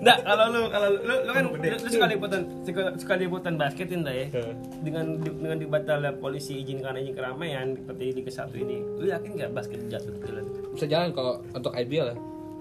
Nggak, 0.00 0.18
kalau 0.28 0.44
lu 0.48 0.60
kalau 0.66 0.88
lu, 0.88 0.98
lu, 1.00 1.14
lu 1.20 1.30
kan 1.30 1.44
lu, 1.46 1.56
lu 1.60 1.88
suka 1.88 2.06
liputan 2.06 2.40
suka, 2.62 2.82
suka 2.96 3.14
liputan 3.16 3.54
basketin 3.54 4.00
dah 4.00 4.10
ya. 4.12 4.26
Dengan 4.80 5.04
dengan 5.18 5.56
dibatalnya 5.56 6.12
polisi 6.14 6.58
izin 6.58 6.80
karena 6.80 6.98
izin 6.98 7.14
keramaian 7.14 7.66
seperti 7.76 8.04
di 8.12 8.22
ke 8.22 8.30
satu 8.30 8.54
ini. 8.56 8.82
Lu 8.96 9.06
yakin 9.06 9.30
nggak 9.32 9.50
basket 9.52 9.78
jatuh 9.86 10.14
jalan? 10.20 10.44
bisa 10.70 10.86
jalan 10.86 11.10
kalau 11.10 11.42
untuk 11.50 11.70
IBL 11.72 12.06
ya 12.08 12.16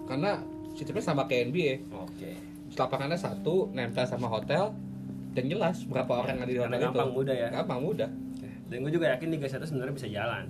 karena 0.05 0.41
sistemnya 0.71 1.03
sama 1.03 1.23
kayak 1.23 1.47
NBA 1.47 1.73
Oke. 1.93 2.31
lapangannya 2.71 3.15
satu 3.15 3.69
nempel 3.69 4.03
sama 4.03 4.25
hotel 4.27 4.73
dan 5.31 5.43
jelas 5.45 5.77
berapa 5.83 6.11
orang 6.15 6.29
yang 6.31 6.41
ada 6.41 6.49
di 6.49 6.59
hotel 6.59 6.73
itu 6.73 6.85
gampang 6.87 7.09
mudah 7.11 7.35
ya. 7.35 7.47
gampang 7.51 7.79
mudah 7.79 8.09
Dan 8.65 8.77
gue 8.79 8.91
juga 8.91 9.05
yakin 9.09 9.27
Liga 9.29 9.47
1 9.47 9.61
sebenarnya 9.63 9.93
bisa 9.93 10.07
jalan. 10.07 10.45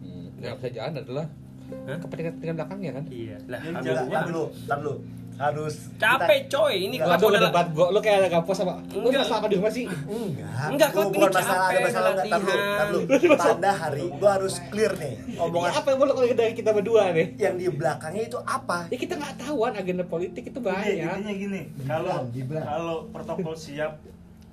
hmm. 0.00 0.26
yang 0.38 0.54
bisa 0.56 0.70
jalan 0.70 0.92
adalah 0.96 1.26
Hah? 1.64 1.96
kepentingan 1.96 2.30
kepentingan 2.32 2.56
belakangnya 2.56 2.90
kan 2.92 3.04
Iya. 3.08 3.36
Lah, 3.46 3.58
Enggak, 3.60 3.94
tar 4.06 4.24
dulu, 4.24 4.44
tar 4.62 4.78
dulu. 4.78 4.94
harus 5.34 5.74
capek 5.96 6.46
coy 6.46 6.74
ini 6.80 6.94
Enggak, 6.94 7.18
Waduh, 7.18 7.28
udah 7.28 7.40
debat 7.42 7.66
gua, 7.68 7.86
lu 7.88 7.98
kayak 7.98 8.18
ada 8.20 8.30
kapos 8.32 8.54
sama 8.54 8.78
Lu 8.88 9.02
Enggak. 9.02 9.20
masalah 9.20 9.38
apa 9.40 9.48
di 9.48 9.56
rumah 9.56 9.72
sih? 9.72 9.84
kita, 9.90 10.26
enggak 10.30 10.68
Enggak, 10.70 10.88
Gua 10.88 11.02
klub 11.02 11.10
ini 11.10 11.18
masalah 11.24 11.42
ada 11.42 11.50
capek, 11.66 11.82
masalah 11.82 12.10
enggak 12.12 12.86
dulu. 12.86 13.34
tanda 13.34 13.70
hari 13.74 14.04
gua 14.14 14.30
harus 14.32 14.54
clear 14.64 14.92
nih 14.94 15.14
omongan 15.36 15.70
apa 15.72 15.86
yang 15.88 15.98
boleh 15.98 16.12
kalau 16.12 16.26
dari 16.36 16.54
kita 16.54 16.70
berdua 16.70 17.02
nih? 17.10 17.26
yang 17.36 17.54
di 17.56 17.66
belakangnya 17.68 18.22
itu 18.24 18.38
apa 18.40 18.78
Ya 18.86 18.96
kita 18.96 19.14
nggak 19.16 19.34
tahuan 19.36 19.72
agenda 19.74 20.04
politik 20.04 20.42
itu 20.44 20.58
Iya, 20.60 20.70
banyak. 20.70 20.94
intinya 20.94 21.32
gini 21.34 21.60
kalau 21.82 22.16
Gibran. 22.30 22.62
kalau 22.62 22.96
protokol 23.08 23.54
siap 23.56 23.92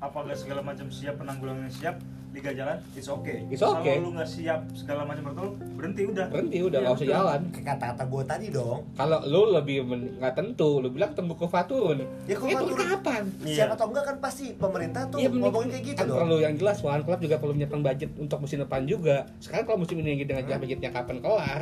apabila 0.01 0.33
segala 0.33 0.61
macam 0.61 0.89
siap 0.89 1.15
penanggulangan 1.15 1.69
siap 1.69 1.95
liga 2.31 2.47
jalan 2.49 2.79
it's 2.95 3.05
okay 3.05 3.43
It's 3.47 3.59
okay. 3.59 3.99
kalau 3.99 4.07
lu 4.07 4.15
nggak 4.15 4.25
siap 4.25 4.63
segala 4.71 5.03
macam 5.03 5.27
protokol 5.27 5.51
berhenti 5.75 6.01
udah 6.05 6.25
Berhenti 6.25 6.57
udah 6.59 6.71
Iya, 6.71 6.79
nggak 6.81 6.93
usah 6.93 7.03
betul. 7.03 7.13
jalan. 7.13 7.41
Kata-kata 7.51 8.03
gua 8.07 8.23
tadi 8.23 8.45
dong 8.49 8.79
Kalau 8.93 9.19
lu 9.25 9.41
lebih 9.51 9.77
nggak 10.15 10.33
tentu, 10.33 10.69
lu 10.79 10.87
bilang 10.89 11.11
temu 11.11 11.35
ke 11.35 11.43
Fatun. 11.45 11.97
Ya, 12.23 12.33
itu 12.33 12.39
Fatun? 12.39 12.77
kapan? 12.79 13.23
Iya. 13.41 13.55
siap 13.57 13.69
atau 13.75 13.85
enggak 13.85 14.05
kan 14.05 14.17
pasti 14.17 14.45
pemerintah 14.55 15.01
tuh 15.05 15.19
mending- 15.19 15.43
ngomongin 15.43 15.69
kayak 15.69 15.83
gitu 15.85 15.97
kan 15.97 16.07
dong 16.07 16.19
perlu 16.23 16.37
yang 16.39 16.53
jelas, 16.55 16.77
Wan. 16.79 17.01
Klub 17.01 17.19
juga 17.19 17.35
perlu 17.35 17.53
menyiapkan 17.53 17.81
budget 17.81 18.09
untuk 18.15 18.37
musim 18.39 18.57
depan 18.57 18.81
juga. 18.85 19.17
Sekarang 19.37 19.65
kalau 19.65 19.77
musim 19.77 19.95
ini 19.97 20.11
kita 20.17 20.31
ngejar 20.33 20.57
budgetnya 20.57 20.89
kapan 20.89 21.17
kelar, 21.19 21.59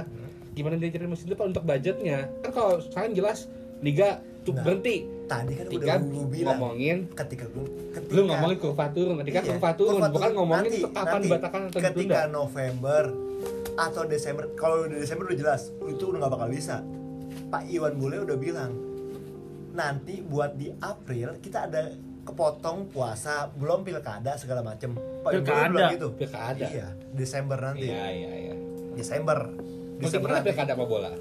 gimana 0.53 0.73
dia 0.77 0.89
cari 0.91 1.07
musim 1.07 1.27
depan 1.27 1.45
untuk 1.49 1.65
budgetnya? 1.65 2.29
Kan 2.39 2.51
kalau 2.51 2.77
sekarang 2.79 3.11
jelas 3.11 3.49
liga 3.79 4.21
tuh 4.39 4.53
Nah, 4.53 4.61
berhenti. 4.63 5.17
Tadi 5.29 5.53
kan 5.53 5.65
Ketika 5.67 5.85
udah 5.85 5.97
gua 6.01 6.25
bilang 6.27 6.47
ngomongin 6.51 6.97
ketika 7.13 7.45
gua 7.47 7.65
ketika 7.91 8.11
lu 8.11 8.21
ngomongin 8.25 8.57
kurva 8.57 8.85
turun, 8.89 9.13
tadi 9.15 9.29
kan 9.29 9.39
Iya, 9.39 9.49
kurva 9.51 9.71
turun, 9.71 9.93
kurva 9.95 10.07
bukan 10.09 10.17
turun. 10.23 10.35
ngomongin 10.35 10.63
Nanti- 10.65 10.81
kapan 10.83 11.05
nanti, 11.07 11.23
dibatakan 11.23 11.61
atau 11.63 11.79
ketika 11.79 11.93
ditunda. 11.93 12.21
November 12.29 13.03
atau 13.77 14.01
Desember 14.03 14.43
kalau 14.53 14.75
udah 14.83 14.97
Desember 14.97 15.23
udah 15.25 15.37
jelas 15.37 15.61
itu 15.85 16.03
udah 16.03 16.17
nggak 16.19 16.33
bakal 16.33 16.49
bisa 16.49 16.75
Pak 17.47 17.63
Iwan 17.65 17.93
Bule 17.95 18.17
udah 18.19 18.35
bilang 18.35 18.71
nanti 19.71 20.19
buat 20.21 20.51
di 20.53 20.73
April 20.75 21.37
kita 21.37 21.63
ada 21.63 21.93
kepotong 22.21 22.89
puasa 22.89 23.47
belum 23.51 23.81
pilkada 23.81 24.35
segala 24.35 24.59
macem 24.61 24.93
Pak 25.21 25.29
Iwan 25.29 25.39
Bule 25.39 25.45
Pilkada? 25.45 25.69
bilang 25.71 25.91
gitu 25.93 26.07
Pilkada. 26.11 26.65
iya 26.65 26.87
Desember 27.11 27.57
nanti 27.57 27.87
Iya, 27.87 28.05
iya, 28.09 28.31
iya. 28.43 28.55
Desember 28.91 29.37
Desember 29.95 30.29
nanti 30.33 30.47
pilkada 30.47 30.73
sama 30.73 30.85
bola? 30.85 31.11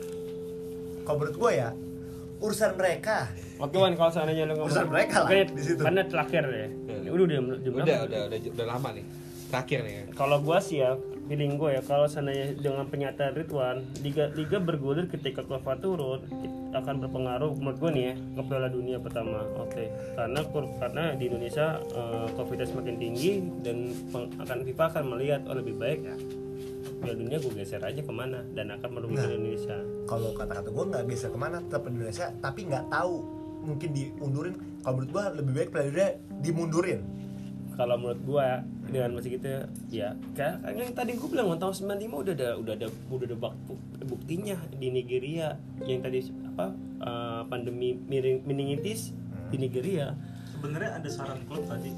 kalau 1.03 1.17
menurut 1.19 1.37
gue 1.39 1.53
ya 1.55 1.69
urusan 2.39 2.73
mereka 2.75 3.27
Oke 3.59 3.75
Wan, 3.75 3.93
kalau 3.93 4.07
seandainya 4.09 4.47
lu 4.47 4.55
ngomong 4.55 4.71
Urusan 4.71 4.87
mereka 4.87 5.27
lah, 5.27 5.29
Oke, 5.29 5.51
di 5.51 5.63
situ. 5.65 5.83
Karena 5.83 6.03
terakhir 6.07 6.45
ya. 6.47 6.67
Udah 7.11 7.27
udah 7.27 7.39
Udah, 7.59 7.71
berapa? 7.75 8.07
udah, 8.07 8.21
udah, 8.31 8.39
udah 8.55 8.67
lama 8.69 8.89
nih. 8.95 9.05
Terakhir 9.49 9.79
nih. 9.83 9.95
Kalau 10.13 10.37
gua 10.39 10.59
sih 10.61 10.79
ya, 10.79 10.95
feeling 11.27 11.57
gue 11.57 11.71
ya 11.71 11.83
kalau 11.83 12.07
seandainya 12.07 12.55
dengan 12.55 12.87
pernyataan 12.87 13.35
Ridwan, 13.35 13.77
liga 14.01 14.31
liga 14.33 14.57
bergulir 14.57 15.09
ketika 15.09 15.43
kurva 15.43 15.75
turun 15.75 16.23
akan 16.71 16.95
berpengaruh 17.03 17.53
menurut 17.55 17.79
gue 17.79 17.91
nih 17.91 18.05
ya 18.05 18.15
ke 18.15 18.43
Piala 18.47 18.69
Dunia 18.69 18.97
pertama. 18.97 19.43
Oke, 19.59 19.89
karena 20.15 20.41
kur- 20.47 20.73
karena 20.79 21.05
di 21.13 21.25
Indonesia 21.27 21.67
eh, 21.83 22.29
COVID 22.31 22.63
semakin 22.63 22.95
tinggi 22.97 23.33
dan 23.61 23.77
peng- 24.09 24.31
akan 24.39 24.59
FIFA 24.63 24.85
akan 24.87 25.05
melihat 25.11 25.41
oh 25.45 25.57
lebih 25.57 25.75
baik 25.75 26.01
ya 26.03 26.17
Piala 26.99 27.17
Dunia 27.17 27.37
gue 27.37 27.53
geser 27.55 27.81
aja 27.81 28.01
ke 28.01 28.11
mana 28.11 28.43
dan 28.53 28.71
akan 28.71 28.89
merugikan 28.91 29.25
Nah. 29.25 29.37
Indonesia. 29.37 29.77
kalau 30.05 30.31
kata-kata 30.33 30.69
gue 30.69 30.85
nggak 30.87 31.05
geser 31.07 31.29
ke 31.29 31.39
mana 31.39 31.57
tetap 31.61 31.85
di 31.85 31.95
Indonesia 31.95 32.27
tapi 32.39 32.61
nggak 32.65 32.87
tahu. 32.89 33.15
Mungkin 33.61 33.91
diundurin 33.91 34.55
kalau 34.81 34.95
menurut 34.97 35.11
gue 35.11 35.25
lebih 35.37 35.53
baik 35.55 35.69
Piala 35.71 35.87
Dunia 35.89 36.09
dimundurin. 36.41 37.01
Kalau 37.75 37.95
menurut 37.95 38.19
gua 38.25 38.47
dengan 38.85 39.15
masih 39.15 39.39
gitu 39.39 39.47
ya 39.87 40.11
kayak 40.33 40.67
yang 40.73 40.91
tadi 40.91 41.15
gua 41.15 41.31
bilang 41.31 41.55
tahun 41.55 41.95
95 41.95 42.11
udah 42.19 42.35
ada 42.35 42.49
udah 42.57 42.75
ada 42.75 42.87
udah 43.07 43.27
ada 43.95 44.05
buktinya 44.05 44.59
di 44.75 44.91
Nigeria. 44.91 45.55
Yang 45.81 46.01
tadi 46.03 46.19
apa 46.49 46.67
eh, 46.99 47.41
pandemi 47.47 47.95
miring- 48.01 48.43
meningitis 48.43 49.15
di 49.49 49.57
Nigeria. 49.57 50.11
Sebenarnya 50.51 50.99
ada 50.99 51.07
saran 51.07 51.39
klub 51.45 51.63
tadi 51.65 51.95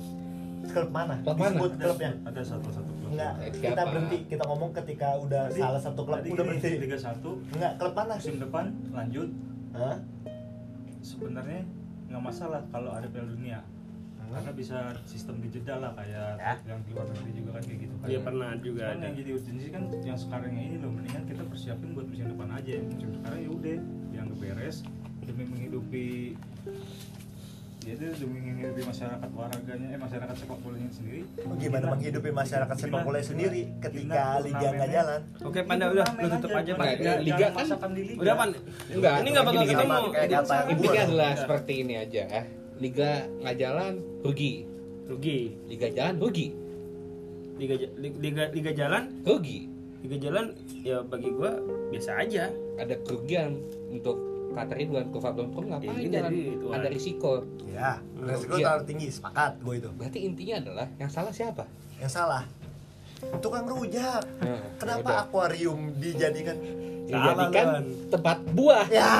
klub 0.73 0.91
mana? 0.91 1.15
Klub 1.21 1.35
mana? 1.35 1.51
disebut 1.51 1.71
ada, 1.71 1.83
klubnya 1.83 2.11
ada 2.23 2.41
satu 2.43 2.69
satu 2.71 2.91
klub. 2.93 3.11
Enggak 3.11 3.33
kita 3.53 3.83
berhenti 3.85 4.19
kita 4.27 4.43
ngomong 4.45 4.71
ketika 4.73 5.09
udah 5.19 5.43
Tadi- 5.47 5.61
salah 5.61 5.81
satu 5.81 6.01
klub. 6.03 6.19
udah 6.21 6.45
berhenti. 6.45 6.71
Liga 6.79 6.97
1 6.97 7.21
enggak 7.53 7.73
klub 7.77 7.95
mana? 7.95 8.15
Musim 8.15 8.37
depan 8.39 8.65
lanjut. 8.91 9.29
Hah? 9.73 9.97
sebenarnya 11.01 11.63
nggak 12.07 12.23
masalah 12.23 12.61
kalau 12.69 12.91
ada 12.91 13.07
Piala 13.07 13.29
Dunia. 13.29 13.61
Karena 14.31 14.53
bisa 14.53 14.79
sistem 15.05 15.43
dijeda 15.43 15.75
lah 15.77 15.91
kayak 15.93 16.39
Ya. 16.39 16.55
yang 16.65 16.79
di 16.85 16.95
luar 16.95 17.03
negeri 17.05 17.33
juga 17.35 17.51
kan 17.51 17.63
kayak 17.65 17.81
gitu 17.83 17.95
kan. 17.99 18.07
Dia 18.07 18.21
pernah 18.21 18.51
juga 18.57 18.83
Cuman 18.85 18.95
ada. 18.95 19.05
yang 19.05 19.15
jadi 19.17 19.31
urgensi 19.35 19.67
kan 19.69 19.83
yang 20.01 20.15
sekarang 20.15 20.53
ini 20.53 20.77
loh 20.79 20.91
mendingan 20.93 21.25
kita 21.27 21.43
persiapin 21.43 21.89
buat 21.91 22.07
musim 22.07 22.31
depan 22.31 22.49
aja. 22.49 22.73
Musim 22.81 23.11
sekarang 23.13 23.39
ya 23.41 23.51
udah 23.51 23.77
yang 24.13 24.27
beres 24.37 24.77
demi 25.21 25.45
menghidupi 25.45 26.39
ya 27.91 27.99
itu 27.99 28.07
demi 28.23 28.39
menghidupi 28.39 28.83
masyarakat 28.87 29.29
olahraganya 29.35 29.87
eh 29.91 29.99
masyarakat 29.99 30.35
sepak 30.39 30.59
bolanya 30.63 30.91
sendiri. 30.95 31.21
Gimana 31.27 31.59
Gina- 31.59 31.91
menghidupi 31.91 32.31
masyarakat 32.31 32.77
Gina- 32.79 32.87
sepak 32.87 33.01
bola 33.03 33.19
sendiri 33.19 33.63
ketika 33.83 34.23
liga 34.47 34.69
nggak 34.71 34.91
jalan? 34.95 35.21
Oke 35.43 35.61
panda 35.67 35.85
udah 35.91 36.07
lu 36.15 36.29
tutup 36.39 36.51
aja 36.55 36.73
pak. 36.79 36.87
Liga 36.87 37.03
kan- 37.03 37.21
liga. 37.27 37.47
udah 38.15 38.35
pan 38.39 38.49
Enggak, 38.95 39.15
ini 39.19 39.29
nggak 39.35 39.45
bakal 39.45 39.63
ketemu. 39.67 39.97
Intinya 40.71 41.01
adalah 41.03 41.31
seperti 41.35 41.73
ini 41.83 41.95
aja 41.99 42.23
ya. 42.31 42.43
Liga 42.79 43.11
nggak 43.43 43.57
jalan, 43.59 43.93
rugi. 44.23 44.53
rugi. 45.11 45.41
Liga 45.67 45.89
jalan, 45.91 46.15
rugi. 46.23 46.47
liga 47.59 47.75
liga 47.99 48.45
liga 48.55 48.71
jalan? 48.73 49.03
Rugi. 49.27 49.67
liga 50.01 50.17
jalan 50.17 50.57
ya 50.81 51.03
bagi 51.03 51.29
gua 51.35 51.59
biasa 51.91 52.23
aja. 52.23 52.49
Ada 52.79 52.95
kerugian 53.05 53.59
untuk 53.91 54.30
kata 54.51 54.73
Ridwan 54.75 55.07
ke 55.07 55.19
belum 55.21 55.49
turun 55.51 55.69
ngapain 55.69 55.95
Ini 55.97 56.09
jalan? 56.11 56.31
itu, 56.33 56.67
Ada 56.69 56.89
risiko. 56.89 57.33
ya 57.67 57.93
resiko 58.19 58.55
Iya. 58.55 58.65
terlalu 58.67 58.85
tinggi 58.85 59.07
sepakat 59.09 59.53
gue 59.59 59.75
itu 59.77 59.89
Berarti 59.95 60.19
intinya 60.21 60.55
adalah 60.59 60.87
yang 60.97 61.09
salah 61.09 61.31
siapa? 61.31 61.65
yang 61.97 62.11
salah 62.11 62.43
tukang 63.39 63.65
rujak 63.65 64.23
Nah, 64.41 64.61
kenapa 64.77 65.01
yaudah. 65.07 65.25
akuarium 65.25 65.81
dijadikan 65.97 66.57
Dijadikan 67.05 67.67
Lan. 67.75 67.87
tempat 68.07 68.39
buah. 68.55 68.87
ya 68.89 69.11